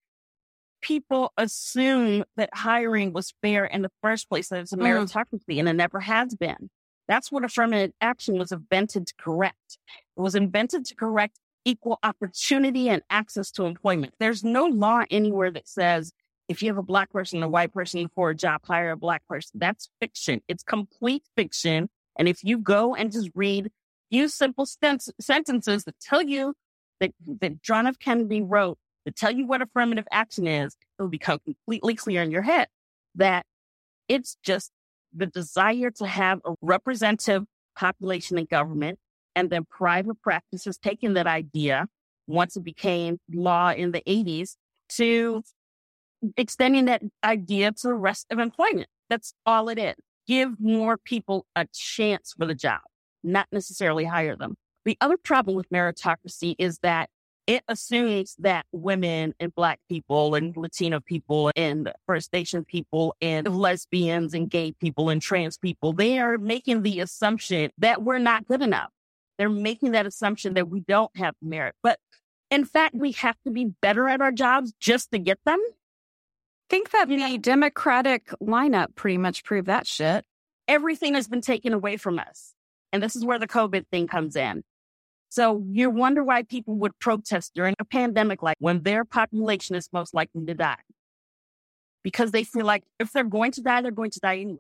people 0.81 1.33
assume 1.37 2.25
that 2.37 2.51
hiring 2.55 3.13
was 3.13 3.35
fair 3.43 3.65
in 3.65 3.83
the 3.83 3.91
first 4.03 4.29
place, 4.29 4.49
that 4.49 4.61
it's 4.61 4.73
a 4.73 4.77
Mm. 4.77 4.83
meritocracy, 5.07 5.59
and 5.59 5.69
it 5.69 5.75
never 5.75 6.01
has 6.01 6.35
been. 6.35 6.71
That's 7.09 7.33
what 7.33 7.45
affirmative 7.45 7.93
action 8.01 8.39
was 8.39 8.53
invented 8.53 9.07
to 9.09 9.15
correct. 9.19 9.79
It 10.17 10.21
was 10.21 10.35
invented 10.35 10.85
to 10.87 10.95
correct 10.95 11.39
equal 11.69 11.99
opportunity 12.03 12.89
and 12.89 13.03
access 13.11 13.51
to 13.51 13.67
employment. 13.67 14.15
There's 14.19 14.43
no 14.43 14.65
law 14.65 15.03
anywhere 15.11 15.51
that 15.51 15.69
says 15.69 16.13
if 16.49 16.63
you 16.63 16.71
have 16.71 16.79
a 16.79 16.83
black 16.83 17.11
person, 17.11 17.43
a 17.43 17.49
white 17.49 17.75
person 17.75 18.09
for 18.15 18.31
a 18.31 18.35
job, 18.35 18.63
hire 18.65 18.93
a 18.93 18.97
black 18.97 19.23
person. 19.29 19.51
That's 19.61 19.91
fiction. 20.01 20.41
It's 20.49 20.63
complete 20.63 21.25
fiction. 21.37 21.91
And 22.19 22.27
if 22.27 22.43
you 22.43 22.57
go 22.57 22.95
and 22.95 23.13
just 23.13 23.29
read 23.35 23.71
few 24.11 24.29
simple 24.29 24.65
sentences 24.65 25.85
that 25.85 26.01
tell 26.01 26.23
you 26.23 26.55
that, 27.01 27.13
that 27.43 27.63
John 27.63 27.87
F. 27.87 27.99
Kennedy 27.99 28.41
wrote 28.41 28.79
to 29.05 29.13
tell 29.13 29.31
you 29.31 29.47
what 29.47 29.61
affirmative 29.61 30.07
action 30.11 30.47
is, 30.47 30.75
it 30.99 31.03
will 31.03 31.11
become 31.11 31.39
completely 31.45 31.95
clear 31.95 32.23
in 32.23 32.31
your 32.31 32.43
head 32.43 32.69
that 33.17 33.45
it's 34.09 34.39
just 34.43 34.71
the 35.15 35.27
desire 35.27 35.91
to 35.91 36.07
have 36.07 36.41
a 36.47 36.55
representative 36.63 37.45
population 37.77 38.39
in 38.39 38.47
government 38.47 38.99
and 39.39 39.51
then 39.51 39.65
private 39.65 40.21
practice 40.21 40.65
has 40.65 40.79
taken 40.79 41.15
that 41.15 41.29
idea 41.29 41.87
once 42.27 42.57
it 42.57 42.65
became 42.65 43.21
law 43.33 43.71
in 43.71 43.93
the 43.93 44.01
80s 44.01 44.57
to 44.89 45.45
extending 46.37 46.87
that 46.87 47.03
idea 47.23 47.71
to 47.71 47.87
the 47.87 47.95
rest 47.95 48.27
of 48.33 48.41
employment. 48.41 48.89
That's 49.09 49.33
all 49.47 49.69
it 49.69 49.79
is. 49.79 49.95
Give 50.27 50.59
more 50.59 50.97
people 50.97 51.47
a 51.55 51.69
chance 51.73 52.35
for 52.37 52.47
the 52.47 52.55
job, 52.55 52.81
not 53.23 53.47
necessarily 53.53 54.05
hire 54.05 54.35
them. 54.35 54.57
The 54.85 54.99
other 55.01 55.17
problem 55.17 55.57
with 55.57 55.71
meritocracy 55.71 56.57
is 56.59 56.81
that 56.81 57.09
it 57.47 57.63
assumes 57.69 58.35
that 58.41 58.67
women 58.73 59.35
and 59.39 59.55
black 59.55 59.79
people 59.89 60.35
and 60.35 60.57
Latino 60.57 60.99
people 60.99 61.53
and 61.55 61.93
First 62.09 62.33
Nation 62.33 62.65
people 62.65 63.15
and 63.23 63.47
lesbians 63.57 64.35
and 64.35 64.51
gay 64.51 64.73
people 64.73 65.11
and 65.11 65.23
trans 65.23 65.57
people, 65.57 65.93
they 65.93 66.19
are 66.19 66.39
making 66.39 66.83
the 66.83 66.99
assumption 66.99 67.71
that 67.79 68.03
we're 68.03 68.19
not 68.19 68.49
good 68.49 68.63
enough. 68.63 68.91
They're 69.39 69.49
making 69.49 69.93
that 69.93 70.07
assumption 70.07 70.55
that 70.55 70.69
we 70.69 70.81
don't 70.81 71.17
have 71.17 71.35
merit. 71.41 71.75
But 71.83 71.99
in 72.51 72.65
fact, 72.65 72.95
we 72.95 73.13
have 73.13 73.37
to 73.45 73.51
be 73.51 73.67
better 73.81 74.09
at 74.09 74.21
our 74.21 74.33
jobs 74.33 74.73
just 74.81 75.11
to 75.13 75.19
get 75.19 75.39
them. 75.45 75.61
think 76.69 76.91
that 76.91 77.09
the 77.09 77.39
Democratic 77.39 78.29
lineup 78.43 78.95
pretty 78.95 79.19
much 79.19 79.45
proved 79.45 79.69
that 79.69 79.87
shit. 79.87 80.25
Everything 80.67 81.15
has 81.15 81.29
been 81.29 81.41
taken 81.41 81.73
away 81.73 81.97
from 81.97 82.19
us. 82.19 82.55
And 82.93 83.03
this 83.03 83.17
is 83.17 83.25
where 83.25 83.39
the 83.39 83.49
COVID 83.49 83.87
thing 83.91 84.07
comes 84.07 84.37
in. 84.37 84.63
So 85.31 85.63
you 85.71 85.91
wonder 85.91 86.25
why 86.25 86.43
people 86.43 86.75
would 86.77 86.99
protest 86.99 87.53
during 87.55 87.75
a 87.79 87.85
pandemic, 87.85 88.43
like 88.43 88.57
when 88.61 88.83
their 88.83 89.05
population 89.05 89.77
is 89.77 89.89
most 89.93 90.15
likely 90.15 90.45
to 90.47 90.55
die. 90.55 90.79
Because 92.03 92.31
they 92.31 92.45
feel 92.45 92.65
like 92.65 92.85
if 92.99 93.13
they're 93.13 93.25
going 93.25 93.53
to 93.53 93.63
die, 93.63 93.83
they're 93.83 93.91
going 93.91 94.11
to 94.13 94.21
die 94.21 94.39
anyway. 94.39 94.59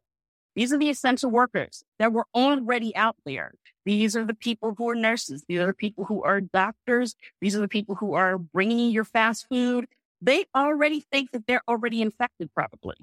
These 0.56 0.72
are 0.72 0.78
the 0.78 0.90
essential 0.90 1.30
workers 1.30 1.84
that 1.98 2.12
were 2.12 2.26
already 2.34 2.94
out 2.96 3.16
there. 3.24 3.52
These 3.84 4.16
are 4.16 4.24
the 4.24 4.34
people 4.34 4.74
who 4.76 4.88
are 4.90 4.94
nurses. 4.94 5.44
These 5.48 5.60
are 5.60 5.66
the 5.66 5.74
people 5.74 6.04
who 6.04 6.22
are 6.24 6.40
doctors. 6.40 7.14
These 7.40 7.54
are 7.56 7.60
the 7.60 7.68
people 7.68 7.94
who 7.94 8.14
are 8.14 8.38
bringing 8.38 8.78
you 8.78 8.88
your 8.88 9.04
fast 9.04 9.46
food. 9.48 9.86
They 10.20 10.46
already 10.54 11.00
think 11.00 11.30
that 11.30 11.46
they're 11.46 11.62
already 11.68 12.02
infected, 12.02 12.52
probably. 12.54 12.96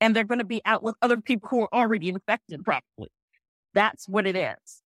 And 0.00 0.16
they're 0.16 0.24
going 0.24 0.38
to 0.40 0.44
be 0.44 0.60
out 0.64 0.82
with 0.82 0.96
other 1.02 1.18
people 1.18 1.48
who 1.48 1.60
are 1.62 1.68
already 1.72 2.08
infected, 2.08 2.64
probably. 2.64 3.10
That's 3.74 4.08
what 4.08 4.26
it 4.26 4.34
is. 4.34 4.82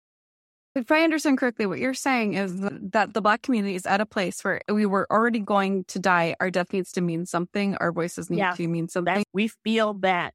If 0.75 0.91
I 0.91 1.03
understand 1.03 1.39
correctly, 1.39 1.65
what 1.65 1.79
you're 1.79 1.93
saying 1.95 2.35
is 2.35 2.61
that 2.61 3.13
the 3.13 3.21
Black 3.21 3.41
community 3.41 3.75
is 3.75 3.85
at 3.85 3.99
a 4.01 4.05
place 4.05 4.41
where 4.43 4.61
we 4.71 4.85
were 4.85 5.07
already 5.11 5.39
going 5.39 5.83
to 5.85 5.99
die. 5.99 6.35
Our 6.39 6.51
death 6.51 6.71
needs 6.71 6.91
to 6.93 7.01
mean 7.01 7.25
something. 7.25 7.75
Our 7.77 7.91
voices 7.91 8.29
need 8.29 8.37
Yeah. 8.37 8.53
to 8.53 8.67
mean 8.67 8.87
something. 8.87 9.23
We 9.33 9.49
feel 9.49 9.95
that 9.95 10.33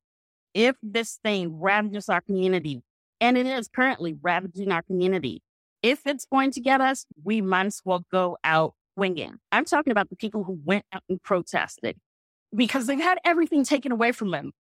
if 0.55 0.77
this 0.83 1.19
thing 1.23 1.61
ravages 1.61 2.09
our 2.09 2.21
community, 2.21 2.83
and 3.21 3.37
it 3.37 3.47
is 3.47 3.69
currently 3.69 4.17
ravaging 4.23 4.71
our 4.71 4.83
community, 4.83 5.43
if 5.83 6.07
it's 6.07 6.25
going 6.25 6.51
to 6.53 6.61
get 6.61 6.81
us, 6.81 7.05
we 7.25 7.43
might 7.43 7.67
as 7.67 7.83
well 7.85 8.05
go 8.11 8.39
out 8.45 8.75
swinging. 8.97 9.35
I'm 9.53 9.65
talking 9.65 9.91
about 9.91 10.09
the 10.09 10.17
people 10.17 10.45
who 10.45 10.59
went 10.65 10.85
out 10.93 11.03
and 11.09 11.23
protested 11.23 11.97
because 12.55 12.87
they've 12.87 12.99
had 12.99 13.19
everything 13.25 13.65
taken 13.65 13.93
away 13.93 14.13
from 14.13 14.31
them. 14.31 14.53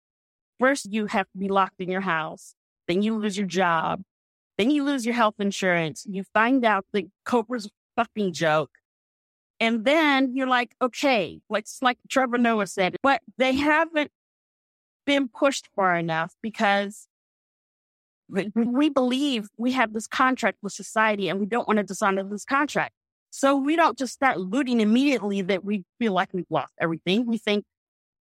First, 0.58 0.92
you 0.92 1.06
have 1.06 1.26
to 1.32 1.38
be 1.38 1.48
locked 1.48 1.80
in 1.80 1.90
your 1.90 2.00
house. 2.00 2.54
Then 2.88 3.02
you 3.02 3.16
lose 3.16 3.36
your 3.36 3.46
job. 3.46 4.02
Then 4.58 4.70
you 4.70 4.84
lose 4.84 5.04
your 5.04 5.14
health 5.14 5.34
insurance. 5.38 6.06
You 6.08 6.24
find 6.34 6.64
out 6.64 6.86
that 6.92 7.04
Cobra's 7.24 7.70
fucking 7.96 8.32
joke. 8.32 8.70
And 9.60 9.84
then 9.84 10.34
you're 10.34 10.48
like, 10.48 10.74
okay, 10.80 11.40
like, 11.48 11.66
like 11.80 11.98
Trevor 12.08 12.38
Noah 12.38 12.66
said, 12.66 12.96
but 13.02 13.22
they 13.38 13.52
haven't 13.54 14.10
been 15.04 15.28
pushed 15.28 15.68
far 15.74 15.96
enough 15.96 16.34
because 16.42 17.06
we- 18.28 18.50
we 18.54 18.88
believe 18.88 19.48
we 19.56 19.72
have 19.72 19.92
this 19.92 20.06
contract 20.06 20.58
with 20.62 20.72
society 20.72 21.28
and 21.28 21.38
we 21.38 21.46
don't 21.46 21.68
want 21.68 21.78
to 21.78 21.84
dishonor 21.84 22.24
this 22.24 22.44
contract. 22.44 22.94
So 23.30 23.56
we 23.56 23.76
don't 23.76 23.98
just 23.98 24.12
start 24.12 24.38
looting 24.40 24.80
immediately 24.80 25.42
that 25.42 25.64
we 25.64 25.84
feel 25.98 26.12
like 26.12 26.30
we've 26.32 26.50
lost 26.50 26.72
everything. 26.78 27.26
We 27.26 27.38
think 27.38 27.64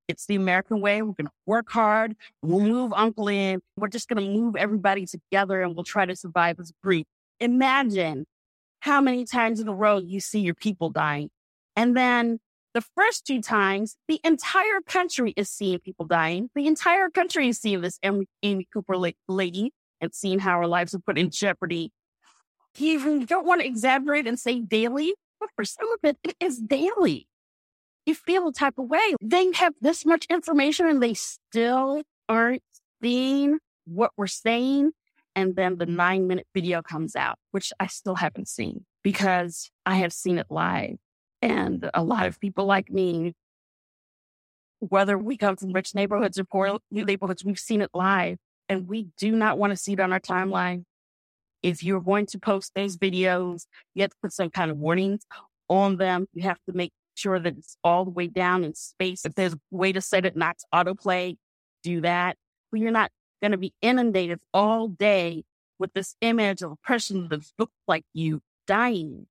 it's 0.07 0.25
the 0.25 0.36
American 0.36 0.82
way. 0.82 1.01
We're 1.01 1.13
going 1.13 1.27
to 1.27 1.34
work 1.45 1.69
hard. 1.69 2.15
We'll 2.41 2.59
move 2.59 2.93
uncle 2.93 3.27
in. 3.27 3.61
We're 3.77 3.88
just 3.88 4.07
going 4.09 4.23
to 4.23 4.29
move 4.29 4.55
everybody 4.55 5.05
together 5.05 5.61
and 5.61 5.75
we'll 5.75 5.84
try 5.84 6.05
to 6.05 6.15
survive 6.15 6.59
as 6.59 6.69
a 6.71 6.73
group. 6.86 7.07
Imagine 7.39 8.25
how 8.82 8.99
many 8.99 9.25
times 9.25 9.59
in 9.59 9.67
a 9.67 9.73
row 9.73 9.97
you 9.99 10.19
see 10.19 10.39
your 10.39 10.55
people 10.55 10.89
dying. 10.89 11.29
And 11.75 11.95
then 11.95 12.39
the 12.74 12.82
first 12.95 13.26
two 13.26 13.41
times, 13.41 13.97
the 14.07 14.19
entire 14.24 14.82
country 14.86 15.34
is 15.36 15.49
seeing 15.49 15.80
people 15.80 16.05
dying. 16.05 16.49
The 16.55 16.67
entire 16.67 17.09
country 17.09 17.49
is 17.49 17.59
seeing 17.59 17.82
this 17.82 17.99
Amy, 18.03 18.67
Cooper 18.74 18.97
la- 18.97 19.09
lady 19.28 19.74
and 19.99 20.13
seeing 20.13 20.39
how 20.39 20.51
our 20.51 20.67
lives 20.67 20.95
are 20.95 20.99
put 20.99 21.17
in 21.17 21.30
jeopardy. 21.30 21.91
You 22.78 23.26
don't 23.26 23.45
want 23.45 23.61
to 23.61 23.67
exaggerate 23.67 24.26
and 24.26 24.39
say 24.39 24.61
daily, 24.61 25.13
but 25.39 25.49
for 25.55 25.65
some 25.65 25.91
of 25.91 25.99
it, 26.03 26.17
it 26.24 26.36
is 26.39 26.59
daily. 26.59 27.28
You 28.05 28.15
feel 28.15 28.45
the 28.45 28.53
type 28.53 28.76
of 28.78 28.89
way. 28.89 29.15
They 29.22 29.51
have 29.53 29.74
this 29.82 30.05
much 30.05 30.26
information 30.30 30.88
and 30.88 31.03
they 31.03 31.13
still 31.13 32.03
aren't 32.30 32.63
seeing 33.03 33.59
what 33.86 34.11
we're 34.17 34.28
saying. 34.28 34.91
And 35.36 35.55
then 35.55 35.78
the 35.78 35.86
nine 35.86 36.28
minute 36.28 36.47
video 36.53 36.82
comes 36.82 37.15
out, 37.15 37.38
which 37.51 37.72
I 37.80 37.88
still 37.88 38.15
haven't 38.15 38.47
seen 38.47 38.86
because 39.03 39.69
I 39.86 39.95
have 39.95 40.13
seen 40.13 40.38
it 40.38 40.47
live. 40.49 40.97
And 41.42 41.89
a 41.94 42.04
lot 42.04 42.28
of 42.28 42.39
people 42.39 42.66
like 42.66 42.92
me, 42.92 43.34
whether 44.80 45.18
we 45.18 45.38
come 45.38 45.56
from 45.56 45.74
rich 45.74 45.96
neighborhoods 45.96 46.39
or 46.39 46.44
poor 46.44 46.80
neighborhoods, 46.92 47.44
we've 47.44 47.60
seen 47.60 47.82
it 47.82 47.89
live 47.94 48.38
and 48.70 48.88
we 48.88 49.08
do 49.18 49.32
not 49.32 49.58
want 49.58 49.72
to 49.72 49.78
see 49.78 49.94
it 49.94 50.00
on 50.00 50.14
our 50.14 50.20
timeline. 50.20 50.86
If 51.64 51.84
you're 51.84 52.02
going 52.02 52.26
to 52.28 52.39
post 52.39 52.74
those 52.76 52.98
videos, 52.98 53.66
you 53.94 54.02
have 54.02 54.12
to 54.12 54.18
put 54.22 54.34
some 54.34 54.50
kind 54.50 54.72
of 54.72 54.78
warnings 54.78 55.26
on 55.70 55.98
them. 55.98 56.28
You 56.34 56.44
have 56.44 56.60
to 56.68 56.74
make 56.74 56.92
sure 57.16 57.39
that 57.39 57.58
it's 57.58 57.78
all 57.84 58.06
the 58.06 58.12
way 58.12 58.28
down 58.28 58.64
in 58.64 58.74
space. 58.74 59.26
If 59.26 59.36
there's 59.36 59.54
a 59.54 59.60
way 59.70 59.92
to 59.92 60.02
set 60.02 60.26
it 60.26 60.36
not 60.36 60.58
to 60.60 60.66
autoplay, 60.74 61.38
do 61.84 62.02
that. 62.02 62.38
But 62.72 62.80
you're 62.80 62.92
not 62.92 63.12
going 63.42 63.52
to 63.52 63.58
be 63.58 63.74
inundated 63.82 64.39
all 64.54 64.88
day 64.88 65.44
with 65.78 65.94
this 65.94 66.16
image 66.22 66.62
of 66.62 66.72
a 66.72 66.76
person 66.78 67.28
that 67.30 67.42
looks 67.60 67.74
like 67.88 68.06
you 68.14 68.42
dying, 68.68 69.28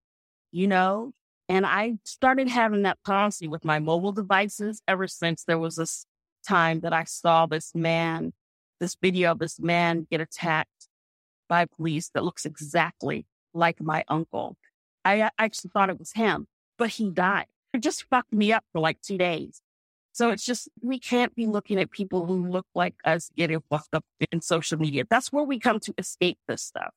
you 0.53 0.67
know? 0.67 1.13
And 1.51 1.67
I 1.67 1.95
started 2.05 2.49
having 2.49 2.83
that 2.83 3.03
policy 3.05 3.49
with 3.49 3.65
my 3.65 3.81
mobile 3.81 4.13
devices 4.13 4.83
ever 4.87 5.09
since 5.09 5.43
there 5.43 5.59
was 5.59 5.75
this 5.75 6.07
time 6.47 6.79
that 6.83 6.93
I 6.93 7.03
saw 7.03 7.47
this 7.47 7.75
man, 7.75 8.33
this 8.79 8.97
video 9.03 9.33
of 9.33 9.41
this 9.41 9.59
man 9.59 10.07
get 10.09 10.21
attacked 10.21 10.87
by 11.49 11.65
police 11.65 12.09
that 12.15 12.23
looks 12.23 12.47
exactly 12.47 13.27
like 13.53 13.81
my 13.81 14.05
uncle. 14.07 14.57
I 15.05 15.23
uh, 15.23 15.31
actually 15.41 15.71
thought 15.75 15.91
it 15.91 15.99
was 15.99 16.13
him, 16.13 16.47
but 16.79 16.91
he 16.91 17.11
died. 17.11 17.47
It 17.75 17.81
just 17.81 18.05
fucked 18.09 18.33
me 18.33 18.53
up 18.53 18.63
for 18.73 18.81
like 18.81 19.01
two 19.01 19.19
days. 19.19 19.61
So 20.13 20.31
it's 20.31 20.45
just, 20.45 20.69
we 20.81 21.01
can't 21.01 21.35
be 21.35 21.49
looking 21.49 21.81
at 21.81 21.91
people 21.91 22.27
who 22.27 22.47
look 22.47 22.67
like 22.77 22.95
us 23.05 23.29
getting 23.37 23.61
fucked 23.69 23.93
up 23.93 24.05
in 24.31 24.41
social 24.41 24.79
media. 24.79 25.03
That's 25.11 25.33
where 25.33 25.43
we 25.43 25.59
come 25.59 25.81
to 25.81 25.95
escape 25.99 26.39
this 26.47 26.63
stuff. 26.63 26.95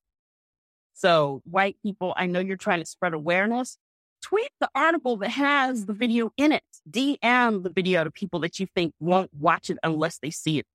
So 0.94 1.42
white 1.50 1.78
people, 1.82 2.14
I 2.16 2.28
know 2.28 2.40
you're 2.40 2.56
trying 2.56 2.82
to 2.82 2.86
spread 2.86 3.16
awareness. 3.16 3.80
Tweet 4.24 4.50
the 4.62 4.70
article 4.74 5.18
that 5.18 5.32
has 5.32 5.86
the 5.86 5.94
video 5.94 6.32
in 6.38 6.54
it. 6.54 6.64
DM 6.90 7.62
the 7.62 7.70
video 7.70 8.04
to 8.06 8.12
people 8.12 8.40
that 8.40 8.60
you 8.60 8.68
think 8.74 8.94
won't 9.00 9.30
watch 9.38 9.70
it 9.70 9.78
unless 9.84 10.18
they 10.20 10.30
see 10.30 10.60
it. 10.60 10.66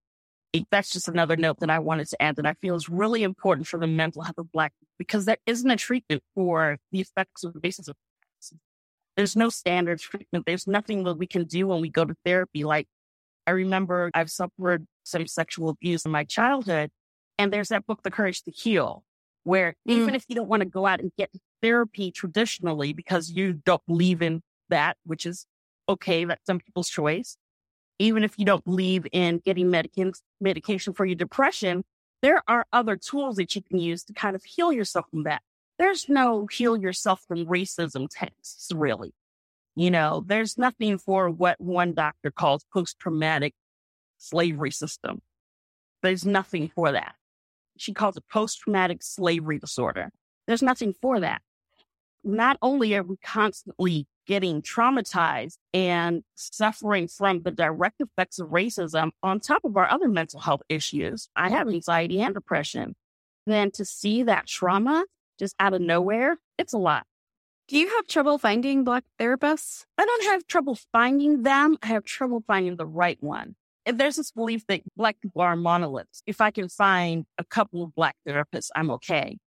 That's 0.70 0.90
just 0.90 1.08
another 1.08 1.36
note 1.36 1.60
that 1.60 1.70
I 1.70 1.78
wanted 1.78 2.08
to 2.08 2.22
add 2.22 2.36
that 2.36 2.46
I 2.46 2.54
feel 2.54 2.74
is 2.74 2.88
really 2.88 3.22
important 3.22 3.66
for 3.66 3.78
the 3.78 3.86
mental 3.86 4.22
health 4.22 4.38
of 4.38 4.52
Black 4.52 4.72
people 4.78 4.94
because 4.98 5.24
there 5.24 5.38
isn't 5.46 5.70
a 5.70 5.76
treatment 5.76 6.22
for 6.34 6.78
the 6.92 7.00
effects 7.00 7.42
of 7.42 7.54
racism. 7.54 7.94
There's 9.16 9.34
no 9.34 9.48
standard 9.48 9.98
treatment. 9.98 10.46
There's 10.46 10.66
nothing 10.66 11.04
that 11.04 11.14
we 11.16 11.26
can 11.26 11.44
do 11.44 11.66
when 11.66 11.80
we 11.80 11.88
go 11.88 12.04
to 12.04 12.14
therapy. 12.24 12.64
Like 12.64 12.86
I 13.46 13.52
remember 13.52 14.10
I've 14.14 14.30
suffered 14.30 14.86
some 15.04 15.26
sexual 15.26 15.70
abuse 15.70 16.04
in 16.04 16.12
my 16.12 16.24
childhood, 16.24 16.90
and 17.38 17.52
there's 17.52 17.68
that 17.68 17.86
book, 17.86 18.02
The 18.02 18.10
Courage 18.10 18.42
to 18.42 18.50
Heal, 18.50 19.04
where 19.48 19.74
even 19.86 20.10
mm. 20.10 20.14
if 20.14 20.26
you 20.28 20.34
don't 20.34 20.48
want 20.48 20.60
to 20.60 20.68
go 20.68 20.84
out 20.84 21.00
and 21.00 21.10
get 21.16 21.30
therapy 21.62 22.12
traditionally 22.12 22.92
because 22.92 23.30
you 23.30 23.54
don't 23.54 23.84
believe 23.86 24.20
in 24.20 24.42
that, 24.68 24.98
which 25.04 25.24
is 25.24 25.46
okay, 25.88 26.26
that's 26.26 26.44
some 26.44 26.60
people's 26.60 26.90
choice. 26.90 27.38
Even 27.98 28.24
if 28.24 28.38
you 28.38 28.44
don't 28.44 28.64
believe 28.64 29.06
in 29.10 29.40
getting 29.42 29.70
medication 29.70 30.12
medication 30.38 30.92
for 30.92 31.06
your 31.06 31.16
depression, 31.16 31.82
there 32.20 32.42
are 32.46 32.66
other 32.74 32.94
tools 32.96 33.36
that 33.36 33.56
you 33.56 33.62
can 33.62 33.78
use 33.78 34.04
to 34.04 34.12
kind 34.12 34.36
of 34.36 34.44
heal 34.44 34.70
yourself 34.70 35.06
from 35.10 35.22
that. 35.22 35.40
There's 35.78 36.10
no 36.10 36.46
heal 36.46 36.76
yourself 36.76 37.24
from 37.26 37.46
racism 37.46 38.06
texts, 38.10 38.70
really. 38.74 39.14
You 39.76 39.90
know, 39.90 40.24
there's 40.26 40.58
nothing 40.58 40.98
for 40.98 41.30
what 41.30 41.58
one 41.58 41.94
doctor 41.94 42.30
calls 42.30 42.66
post 42.70 42.98
traumatic 42.98 43.54
slavery 44.18 44.72
system. 44.72 45.22
There's 46.02 46.26
nothing 46.26 46.70
for 46.74 46.92
that. 46.92 47.14
She 47.78 47.92
calls 47.92 48.16
it 48.16 48.24
post 48.30 48.60
traumatic 48.60 49.02
slavery 49.02 49.58
disorder. 49.58 50.10
There's 50.46 50.62
nothing 50.62 50.94
for 51.00 51.20
that. 51.20 51.42
Not 52.24 52.58
only 52.62 52.94
are 52.96 53.02
we 53.02 53.16
constantly 53.16 54.06
getting 54.26 54.60
traumatized 54.60 55.56
and 55.72 56.22
suffering 56.34 57.08
from 57.08 57.42
the 57.42 57.50
direct 57.50 58.00
effects 58.00 58.38
of 58.38 58.48
racism 58.48 59.10
on 59.22 59.40
top 59.40 59.64
of 59.64 59.76
our 59.76 59.90
other 59.90 60.08
mental 60.08 60.40
health 60.40 60.62
issues, 60.68 61.28
I 61.34 61.48
have 61.50 61.66
mm-hmm. 61.66 61.76
anxiety 61.76 62.20
and 62.20 62.34
depression. 62.34 62.96
Then 63.46 63.70
to 63.72 63.84
see 63.84 64.24
that 64.24 64.46
trauma 64.46 65.06
just 65.38 65.54
out 65.58 65.72
of 65.72 65.80
nowhere, 65.80 66.36
it's 66.58 66.72
a 66.72 66.78
lot. 66.78 67.06
Do 67.68 67.78
you 67.78 67.88
have 67.96 68.06
trouble 68.06 68.38
finding 68.38 68.82
Black 68.82 69.04
therapists? 69.20 69.84
I 69.96 70.04
don't 70.04 70.24
have 70.24 70.46
trouble 70.46 70.78
finding 70.90 71.42
them. 71.42 71.76
I 71.82 71.88
have 71.88 72.04
trouble 72.04 72.42
finding 72.46 72.76
the 72.76 72.86
right 72.86 73.18
one. 73.20 73.56
And 73.88 73.98
there's 73.98 74.16
this 74.16 74.30
belief 74.30 74.66
that 74.66 74.82
Black 74.96 75.18
people 75.18 75.40
are 75.40 75.56
monoliths. 75.56 76.22
If 76.26 76.42
I 76.42 76.50
can 76.50 76.68
find 76.68 77.24
a 77.38 77.44
couple 77.44 77.82
of 77.82 77.94
Black 77.94 78.14
therapists, 78.28 78.68
I'm 78.76 78.90
okay. 78.90 79.38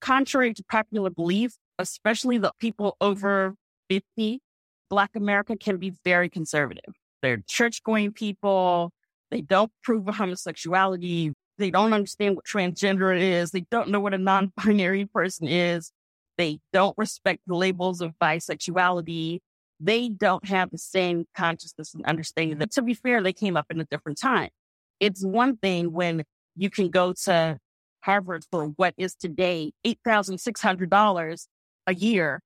Contrary 0.00 0.54
to 0.54 0.64
popular 0.64 1.10
belief, 1.10 1.56
especially 1.78 2.38
the 2.38 2.52
people 2.58 2.96
over 3.02 3.54
50, 3.90 4.40
Black 4.88 5.10
America 5.14 5.58
can 5.58 5.76
be 5.76 5.92
very 6.06 6.30
conservative. 6.30 6.94
They're 7.20 7.42
church 7.46 7.82
going 7.82 8.12
people. 8.12 8.92
They 9.30 9.42
don't 9.42 9.70
prove 9.82 10.08
of 10.08 10.14
homosexuality. 10.14 11.34
They 11.58 11.70
don't 11.70 11.92
understand 11.92 12.36
what 12.36 12.46
transgender 12.46 13.14
is. 13.14 13.50
They 13.50 13.66
don't 13.70 13.90
know 13.90 14.00
what 14.00 14.14
a 14.14 14.18
non 14.18 14.54
binary 14.56 15.04
person 15.04 15.48
is. 15.48 15.92
They 16.38 16.60
don't 16.72 16.96
respect 16.96 17.42
the 17.46 17.56
labels 17.56 18.00
of 18.00 18.14
bisexuality 18.18 19.40
they 19.82 20.08
don't 20.08 20.46
have 20.46 20.70
the 20.70 20.78
same 20.78 21.26
consciousness 21.36 21.94
and 21.94 22.04
understanding 22.04 22.54
mm-hmm. 22.54 22.60
that, 22.60 22.70
to 22.72 22.82
be 22.82 22.94
fair, 22.94 23.22
they 23.22 23.32
came 23.32 23.56
up 23.56 23.66
in 23.70 23.80
a 23.80 23.84
different 23.84 24.18
time. 24.18 24.50
It's 25.00 25.24
one 25.24 25.56
thing 25.56 25.92
when 25.92 26.22
you 26.56 26.70
can 26.70 26.88
go 26.88 27.12
to 27.24 27.58
Harvard 28.02 28.44
for 28.50 28.66
what 28.76 28.94
is 28.96 29.14
today 29.14 29.72
$8,600 29.84 31.46
a 31.86 31.94
year. 31.94 32.40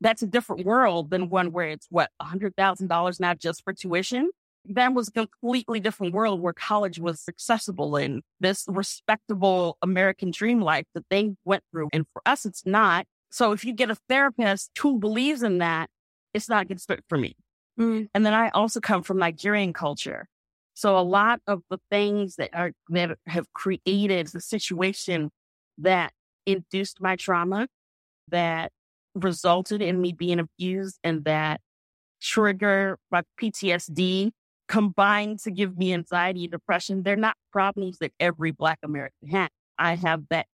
That's 0.00 0.22
a 0.22 0.26
different 0.26 0.66
world 0.66 1.10
than 1.10 1.30
one 1.30 1.52
where 1.52 1.68
it's 1.68 1.86
what, 1.90 2.10
$100,000 2.20 3.20
now 3.20 3.34
just 3.34 3.62
for 3.64 3.72
tuition. 3.72 4.30
That 4.68 4.94
was 4.94 5.08
a 5.08 5.12
completely 5.12 5.78
different 5.78 6.12
world 6.12 6.40
where 6.40 6.52
college 6.52 6.98
was 6.98 7.22
accessible 7.28 7.96
and 7.96 8.22
this 8.40 8.64
respectable 8.66 9.78
American 9.80 10.32
dream 10.32 10.60
life 10.60 10.86
that 10.94 11.04
they 11.08 11.34
went 11.44 11.62
through. 11.70 11.88
And 11.92 12.04
for 12.12 12.20
us, 12.26 12.44
it's 12.44 12.66
not. 12.66 13.06
So 13.30 13.52
if 13.52 13.64
you 13.64 13.72
get 13.72 13.90
a 13.90 13.96
therapist 14.08 14.72
who 14.78 14.98
believes 14.98 15.42
in 15.42 15.58
that, 15.58 15.88
it's 16.36 16.48
not 16.48 16.68
good 16.68 16.80
fit 16.80 17.02
for 17.08 17.18
me. 17.18 17.34
Mm. 17.80 18.08
And 18.14 18.24
then 18.24 18.34
I 18.34 18.50
also 18.50 18.80
come 18.80 19.02
from 19.02 19.18
Nigerian 19.18 19.72
culture. 19.72 20.28
So 20.74 20.98
a 20.98 21.00
lot 21.00 21.40
of 21.46 21.62
the 21.70 21.78
things 21.90 22.36
that 22.36 22.50
are 22.52 22.72
that 22.90 23.16
have 23.26 23.52
created 23.54 24.28
the 24.28 24.40
situation 24.40 25.30
that 25.78 26.12
induced 26.44 27.00
my 27.00 27.16
trauma, 27.16 27.68
that 28.28 28.70
resulted 29.14 29.80
in 29.80 30.00
me 30.00 30.12
being 30.12 30.38
abused 30.38 30.98
and 31.02 31.24
that 31.24 31.60
trigger 32.20 32.98
my 33.10 33.22
PTSD 33.40 34.32
combined 34.68 35.38
to 35.40 35.50
give 35.50 35.78
me 35.78 35.94
anxiety 35.94 36.44
and 36.44 36.52
depression, 36.52 37.02
they're 37.02 37.16
not 37.16 37.36
problems 37.52 37.98
that 37.98 38.12
every 38.20 38.50
Black 38.50 38.78
American 38.82 39.28
has. 39.28 39.48
I 39.78 39.94
have 39.94 40.24
that 40.28 40.46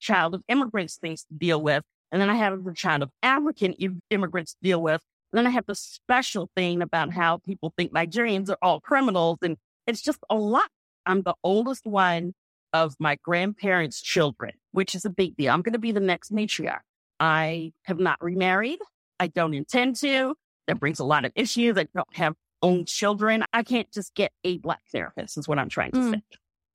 child 0.00 0.34
of 0.34 0.42
immigrants 0.48 0.96
things 0.96 1.24
to 1.24 1.34
deal 1.34 1.60
with. 1.60 1.84
And 2.10 2.20
then 2.20 2.30
I 2.30 2.34
have 2.34 2.64
the 2.64 2.72
child 2.72 3.02
of 3.02 3.10
African 3.22 3.74
immigrants 4.10 4.52
to 4.54 4.58
deal 4.62 4.82
with. 4.82 5.02
Then 5.32 5.46
I 5.46 5.50
have 5.50 5.66
the 5.66 5.74
special 5.74 6.50
thing 6.56 6.82
about 6.82 7.12
how 7.12 7.38
people 7.38 7.72
think 7.76 7.92
Nigerians 7.92 8.50
are 8.50 8.58
all 8.62 8.80
criminals. 8.80 9.38
And 9.42 9.56
it's 9.86 10.02
just 10.02 10.18
a 10.28 10.34
lot. 10.34 10.68
I'm 11.06 11.22
the 11.22 11.34
oldest 11.42 11.86
one 11.86 12.34
of 12.72 12.94
my 12.98 13.16
grandparents' 13.22 14.00
children, 14.00 14.52
which 14.72 14.94
is 14.94 15.04
a 15.04 15.10
big 15.10 15.36
deal. 15.36 15.52
I'm 15.52 15.62
going 15.62 15.72
to 15.72 15.78
be 15.78 15.92
the 15.92 16.00
next 16.00 16.32
matriarch. 16.32 16.80
I 17.18 17.72
have 17.84 17.98
not 17.98 18.18
remarried. 18.20 18.78
I 19.18 19.28
don't 19.28 19.54
intend 19.54 19.96
to. 19.96 20.34
That 20.66 20.80
brings 20.80 20.98
a 20.98 21.04
lot 21.04 21.24
of 21.24 21.32
issues. 21.34 21.76
I 21.76 21.86
don't 21.94 22.16
have 22.16 22.34
own 22.62 22.84
children. 22.84 23.44
I 23.52 23.62
can't 23.62 23.90
just 23.92 24.14
get 24.14 24.32
a 24.44 24.58
black 24.58 24.82
therapist, 24.92 25.38
is 25.38 25.48
what 25.48 25.58
I'm 25.58 25.68
trying 25.68 25.92
to 25.92 25.98
mm. 25.98 26.14
say. 26.14 26.22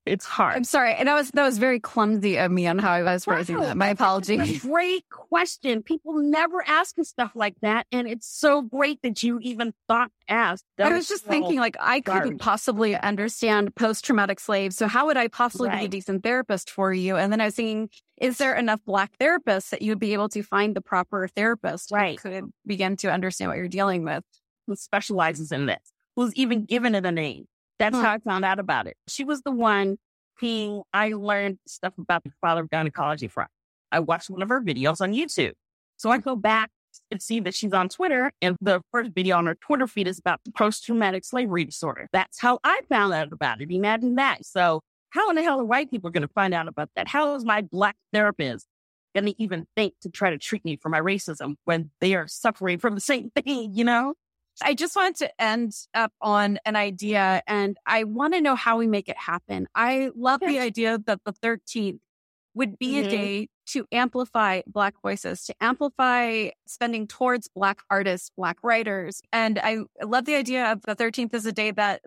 It's 0.05 0.25
hard. 0.25 0.55
I'm 0.55 0.63
sorry. 0.63 0.93
And 0.93 1.07
that 1.07 1.15
was 1.15 1.31
that 1.31 1.43
was 1.43 1.57
very 1.57 1.79
clumsy 1.79 2.37
of 2.37 2.51
me 2.51 2.67
on 2.67 2.77
how 2.77 2.91
I 2.91 3.01
was 3.01 3.25
phrasing 3.25 3.57
wow. 3.57 3.63
that. 3.63 3.77
My 3.77 3.87
apologies. 3.87 4.61
Great 4.61 5.09
question. 5.09 5.81
People 5.81 6.13
never 6.19 6.63
ask 6.67 6.97
us 6.99 7.09
stuff 7.09 7.31
like 7.33 7.55
that. 7.61 7.87
And 7.91 8.07
it's 8.07 8.27
so 8.27 8.61
great 8.61 9.01
that 9.01 9.23
you 9.23 9.39
even 9.41 9.73
thought 9.87 10.11
ask. 10.27 10.63
I 10.77 10.93
was 10.93 11.07
just 11.07 11.23
so 11.23 11.29
thinking 11.29 11.59
like 11.59 11.75
I 11.79 12.01
couldn't 12.01 12.37
possibly 12.37 12.95
understand 12.95 13.75
post 13.75 14.05
traumatic 14.05 14.39
slaves. 14.39 14.77
So 14.77 14.87
how 14.87 15.07
would 15.07 15.17
I 15.17 15.27
possibly 15.27 15.69
right. 15.69 15.79
be 15.79 15.85
a 15.85 15.89
decent 15.89 16.23
therapist 16.23 16.69
for 16.69 16.93
you? 16.93 17.15
And 17.15 17.31
then 17.31 17.41
I 17.41 17.45
was 17.45 17.55
thinking, 17.55 17.89
is 18.17 18.37
there 18.37 18.55
enough 18.55 18.81
black 18.85 19.17
therapists 19.17 19.71
that 19.71 19.81
you 19.81 19.91
would 19.91 19.99
be 19.99 20.13
able 20.13 20.29
to 20.29 20.43
find 20.43 20.75
the 20.75 20.81
proper 20.81 21.27
therapist 21.27 21.91
right. 21.91 22.19
who 22.19 22.29
could 22.29 22.51
begin 22.65 22.95
to 22.97 23.11
understand 23.11 23.49
what 23.49 23.57
you're 23.57 23.67
dealing 23.67 24.03
with? 24.03 24.23
Who 24.67 24.75
specializes 24.75 25.51
in 25.51 25.65
this? 25.65 25.81
Who's 26.15 26.33
even 26.35 26.65
given 26.65 26.93
it 26.93 27.05
a 27.05 27.11
name? 27.11 27.45
That's 27.79 27.95
how 27.95 28.11
I 28.11 28.19
found 28.19 28.45
out 28.45 28.59
about 28.59 28.87
it. 28.87 28.95
She 29.07 29.23
was 29.23 29.41
the 29.41 29.51
one 29.51 29.97
who 30.39 30.83
I 30.93 31.09
learned 31.09 31.59
stuff 31.67 31.93
about 31.97 32.23
the 32.23 32.31
father 32.41 32.61
of 32.61 32.69
gynecology 32.69 33.27
from. 33.27 33.47
I 33.91 33.99
watched 33.99 34.29
one 34.29 34.41
of 34.41 34.49
her 34.49 34.61
videos 34.61 35.01
on 35.01 35.13
YouTube. 35.13 35.53
So 35.97 36.09
I 36.09 36.17
go 36.17 36.35
back 36.35 36.69
and 37.11 37.21
see 37.21 37.39
that 37.41 37.53
she's 37.53 37.73
on 37.73 37.89
Twitter, 37.89 38.31
and 38.41 38.55
the 38.61 38.81
first 38.91 39.11
video 39.13 39.37
on 39.37 39.45
her 39.45 39.55
Twitter 39.55 39.87
feed 39.87 40.07
is 40.07 40.19
about 40.19 40.39
post 40.55 40.85
traumatic 40.85 41.25
slavery 41.25 41.65
disorder. 41.65 42.07
That's 42.11 42.39
how 42.39 42.59
I 42.63 42.81
found 42.89 43.13
out 43.13 43.31
about 43.31 43.61
it. 43.61 43.71
Imagine 43.71 44.15
that. 44.15 44.45
So, 44.45 44.81
how 45.09 45.29
in 45.29 45.35
the 45.35 45.43
hell 45.43 45.59
are 45.61 45.65
white 45.65 45.89
people 45.89 46.09
going 46.09 46.27
to 46.27 46.33
find 46.33 46.53
out 46.53 46.67
about 46.67 46.89
that? 46.95 47.07
How 47.07 47.35
is 47.35 47.45
my 47.45 47.61
black 47.61 47.95
therapist 48.11 48.67
going 49.13 49.25
to 49.25 49.41
even 49.41 49.65
think 49.75 49.93
to 50.01 50.09
try 50.09 50.29
to 50.29 50.37
treat 50.37 50.65
me 50.65 50.77
for 50.77 50.89
my 50.89 50.99
racism 50.99 51.55
when 51.63 51.89
they 52.01 52.15
are 52.15 52.27
suffering 52.27 52.79
from 52.79 52.95
the 52.95 53.01
same 53.01 53.29
thing, 53.31 53.73
you 53.73 53.83
know? 53.85 54.13
I 54.61 54.73
just 54.73 54.95
wanted 54.95 55.15
to 55.17 55.41
end 55.41 55.73
up 55.93 56.13
on 56.21 56.59
an 56.65 56.75
idea 56.75 57.41
and 57.47 57.77
I 57.85 58.03
want 58.03 58.33
to 58.33 58.41
know 58.41 58.55
how 58.55 58.77
we 58.77 58.87
make 58.87 59.09
it 59.09 59.17
happen. 59.17 59.67
I 59.75 60.11
love 60.15 60.39
the 60.39 60.59
idea 60.59 60.97
that 61.05 61.21
the 61.25 61.33
13th 61.33 61.99
would 62.53 62.79
be 62.79 62.93
mm-hmm. 62.93 63.07
a 63.07 63.11
day 63.11 63.49
to 63.67 63.85
amplify 63.91 64.61
Black 64.65 64.95
voices, 65.01 65.43
to 65.45 65.55
amplify 65.59 66.49
spending 66.67 67.07
towards 67.07 67.49
Black 67.49 67.79
artists, 67.89 68.31
Black 68.37 68.57
writers. 68.63 69.21
And 69.33 69.59
I 69.59 69.79
love 70.03 70.25
the 70.25 70.35
idea 70.35 70.71
of 70.71 70.81
the 70.83 70.95
13th 70.95 71.33
as 71.33 71.45
a 71.45 71.51
day 71.51 71.71
that 71.71 72.01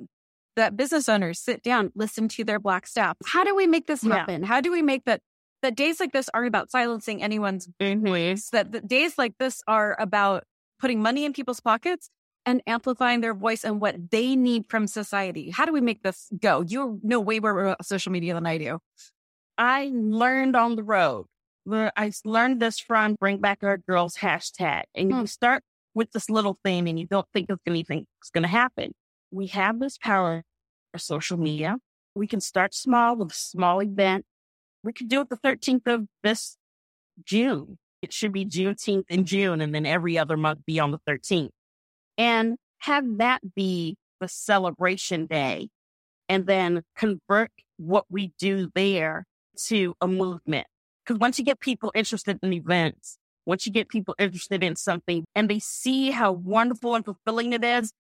that 0.57 0.77
business 0.77 1.09
owners 1.09 1.39
sit 1.39 1.63
down, 1.63 1.93
listen 1.95 2.29
to 2.29 2.45
their 2.45 2.59
Black 2.59 2.87
staff. 2.87 3.17
How 3.25 3.45
do 3.45 3.55
we 3.55 3.67
make 3.67 3.87
this 3.87 4.03
happen? 4.03 4.41
Yeah. 4.43 4.47
How 4.47 4.61
do 4.61 4.73
we 4.73 4.83
make 4.83 5.05
that 5.05 5.21
that 5.63 5.77
days 5.77 6.01
like 6.01 6.13
this 6.13 6.31
aren't 6.33 6.49
about 6.49 6.71
silencing 6.71 7.23
anyone's 7.23 7.69
mm-hmm. 7.81 8.07
voice, 8.07 8.51
that, 8.51 8.73
the 8.73 8.81
days 8.81 9.19
like 9.19 9.35
this 9.39 9.61
are 9.67 9.97
about 10.01 10.45
putting 10.81 11.03
money 11.03 11.25
in 11.25 11.33
people's 11.33 11.61
pockets 11.61 12.11
and 12.47 12.63
amplifying 12.67 13.21
their 13.21 13.35
voice 13.35 13.65
and 13.65 13.81
what 13.81 14.11
they 14.11 14.35
need 14.35 14.67
from 14.69 14.87
society. 14.87 15.51
How 15.51 15.65
do 15.65 15.73
we 15.73 15.81
make 15.81 16.03
this 16.03 16.29
go? 16.41 16.65
You 16.67 17.01
know 17.03 17.21
way 17.21 17.41
more 17.41 17.67
about 17.67 17.85
social 17.85 18.13
media 18.13 18.35
than 18.35 18.47
I 18.47 18.59
do. 18.59 18.79
I 19.57 19.91
learned 19.93 20.57
on 20.57 20.77
the 20.77 20.83
road. 20.83 21.27
I 21.71 22.13
learned 22.25 22.61
this 22.61 22.79
from 22.79 23.17
Bring 23.21 23.39
Back 23.39 23.59
Our 23.63 23.77
Girls 23.77 24.17
hashtag. 24.17 24.85
And 24.95 25.13
hmm. 25.13 25.21
you 25.21 25.27
start 25.27 25.63
with 25.95 26.13
this 26.13 26.31
little 26.31 26.57
thing 26.65 26.89
and 26.89 26.99
you 26.99 27.07
don't 27.07 27.27
think 27.35 27.51
of 27.51 27.59
anything 27.67 28.07
that's 28.21 28.31
going 28.31 28.43
to 28.43 28.49
happen. 28.49 28.93
We 29.31 29.49
have 29.49 29.79
this 29.81 29.99
power 29.99 30.45
for 30.93 30.99
social 30.99 31.37
media. 31.37 31.77
We 32.15 32.27
can 32.27 32.41
start 32.41 32.75
small 32.75 33.17
with 33.17 33.33
a 33.33 33.35
small 33.35 33.83
event. 33.83 34.25
We 34.83 34.93
could 34.93 35.09
do 35.09 35.21
it 35.21 35.29
the 35.29 35.37
13th 35.37 35.87
of 35.87 36.07
this 36.23 36.57
June. 37.23 37.79
It 38.01 38.13
should 38.13 38.33
be 38.33 38.47
Juneteenth 38.47 39.05
in 39.09 39.25
June 39.25 39.61
and 39.61 39.75
then 39.75 39.85
every 39.85 40.17
other 40.17 40.37
month 40.37 40.61
be 40.67 40.81
on 40.81 40.93
the 40.93 41.01
13th 41.07 41.51
and 42.19 42.57
have 42.79 43.05
that 43.19 43.55
be 43.55 43.97
the 44.21 44.29
celebration 44.29 45.27
day 45.27 45.69
and 46.29 46.47
then 46.47 46.83
convert 46.95 47.51
what 47.79 48.05
we 48.11 48.33
do 48.39 48.71
there 48.75 49.25
to 49.67 49.95
a 50.01 50.09
movement. 50.09 50.67
Because 51.05 51.19
once 51.19 51.39
you 51.39 51.45
get 51.45 51.61
people 51.61 51.91
interested 51.95 52.39
in 52.43 52.53
events, 52.53 53.17
once 53.47 53.65
you 53.65 53.73
get 53.73 53.89
people 53.89 54.15
interested 54.19 54.63
in 54.63 54.77
something 54.77 55.25
and 55.35 55.49
they 55.49 55.59
see 55.59 56.11
how 56.11 56.33
wonderful 56.33 56.95
and 56.95 57.05
fulfilling 57.05 57.55
it 57.55 57.65
is, 57.65 57.93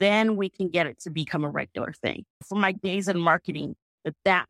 then 0.00 0.36
we 0.36 0.50
can 0.50 0.68
get 0.68 0.86
it 0.86 1.00
to 1.00 1.10
become 1.10 1.44
a 1.44 1.48
regular 1.48 1.92
thing. 1.92 2.24
For 2.46 2.58
my 2.58 2.72
days 2.72 3.08
in 3.08 3.18
marketing, 3.18 3.76
that 4.04 4.14
that 4.24 4.46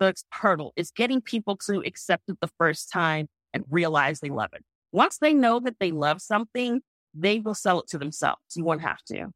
the 0.00 0.14
hurdle 0.32 0.72
is 0.76 0.90
getting 0.90 1.20
people 1.20 1.56
to 1.68 1.80
accept 1.86 2.24
it 2.28 2.36
the 2.40 2.50
first 2.58 2.90
time 2.90 3.28
and 3.54 3.64
realize 3.70 4.20
they 4.20 4.30
love 4.30 4.50
it. 4.52 4.64
Once 4.92 5.18
they 5.18 5.32
know 5.32 5.60
that 5.60 5.78
they 5.78 5.92
love 5.92 6.20
something, 6.20 6.80
they 7.14 7.40
will 7.40 7.54
sell 7.54 7.80
it 7.80 7.88
to 7.88 7.98
themselves. 7.98 8.40
You 8.54 8.64
won't 8.64 8.82
have 8.82 9.02
to. 9.04 9.28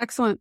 Excellent. 0.00 0.40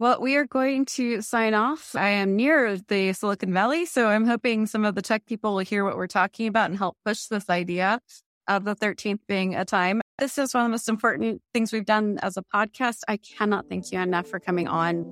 Well, 0.00 0.20
we 0.20 0.36
are 0.36 0.46
going 0.46 0.84
to 0.86 1.22
sign 1.22 1.54
off. 1.54 1.96
I 1.96 2.10
am 2.10 2.36
near 2.36 2.78
the 2.88 3.12
Silicon 3.12 3.52
Valley, 3.52 3.84
so 3.84 4.06
I'm 4.06 4.26
hoping 4.26 4.66
some 4.66 4.84
of 4.84 4.94
the 4.94 5.02
tech 5.02 5.26
people 5.26 5.54
will 5.54 5.58
hear 5.60 5.84
what 5.84 5.96
we're 5.96 6.06
talking 6.06 6.46
about 6.46 6.70
and 6.70 6.78
help 6.78 6.96
push 7.04 7.26
this 7.26 7.50
idea 7.50 7.98
of 8.46 8.64
the 8.64 8.76
13th 8.76 9.18
being 9.26 9.56
a 9.56 9.64
time. 9.64 10.00
This 10.18 10.38
is 10.38 10.54
one 10.54 10.64
of 10.64 10.68
the 10.68 10.70
most 10.70 10.88
important 10.88 11.42
things 11.52 11.72
we've 11.72 11.84
done 11.84 12.18
as 12.22 12.36
a 12.36 12.44
podcast. 12.54 12.98
I 13.08 13.16
cannot 13.16 13.68
thank 13.68 13.90
you 13.90 13.98
enough 13.98 14.28
for 14.28 14.38
coming 14.38 14.68
on. 14.68 15.04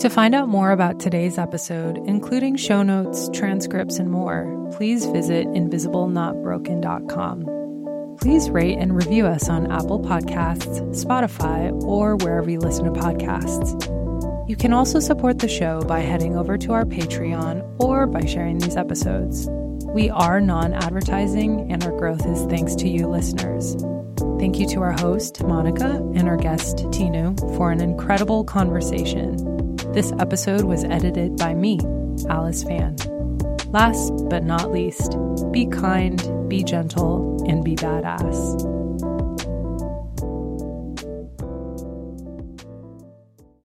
To 0.00 0.10
find 0.10 0.34
out 0.34 0.48
more 0.48 0.72
about 0.72 1.00
today's 1.00 1.38
episode, 1.38 1.98
including 2.06 2.56
show 2.56 2.82
notes, 2.82 3.30
transcripts, 3.32 3.98
and 3.98 4.10
more, 4.10 4.70
please 4.76 5.06
visit 5.06 5.46
invisiblenotbroken.com. 5.48 7.65
Please 8.20 8.50
rate 8.50 8.78
and 8.78 8.96
review 8.96 9.26
us 9.26 9.48
on 9.48 9.70
Apple 9.70 10.00
Podcasts, 10.00 10.80
Spotify, 10.94 11.72
or 11.82 12.16
wherever 12.16 12.50
you 12.50 12.58
listen 12.58 12.84
to 12.84 13.00
podcasts. 13.00 13.92
You 14.48 14.56
can 14.56 14.72
also 14.72 15.00
support 15.00 15.38
the 15.38 15.48
show 15.48 15.82
by 15.82 16.00
heading 16.00 16.36
over 16.36 16.56
to 16.58 16.72
our 16.72 16.84
Patreon 16.84 17.80
or 17.80 18.06
by 18.06 18.24
sharing 18.24 18.58
these 18.58 18.76
episodes. 18.76 19.48
We 19.86 20.08
are 20.10 20.40
non 20.40 20.72
advertising, 20.72 21.70
and 21.72 21.82
our 21.84 21.96
growth 21.96 22.26
is 22.26 22.44
thanks 22.46 22.74
to 22.76 22.88
you 22.88 23.06
listeners. 23.06 23.76
Thank 24.38 24.58
you 24.58 24.66
to 24.68 24.80
our 24.80 24.92
host, 24.92 25.42
Monica, 25.42 25.96
and 26.14 26.28
our 26.28 26.36
guest, 26.36 26.76
Tinu, 26.90 27.38
for 27.56 27.70
an 27.70 27.80
incredible 27.80 28.44
conversation. 28.44 29.36
This 29.92 30.12
episode 30.18 30.64
was 30.64 30.84
edited 30.84 31.36
by 31.36 31.54
me, 31.54 31.80
Alice 32.28 32.62
Fan. 32.62 32.96
Last 33.70 34.12
but 34.28 34.44
not 34.44 34.70
least, 34.70 35.16
be 35.52 35.66
kind, 35.66 36.48
be 36.48 36.62
gentle, 36.62 37.35
and 37.48 37.64
be 37.64 37.74
badass. 37.76 38.85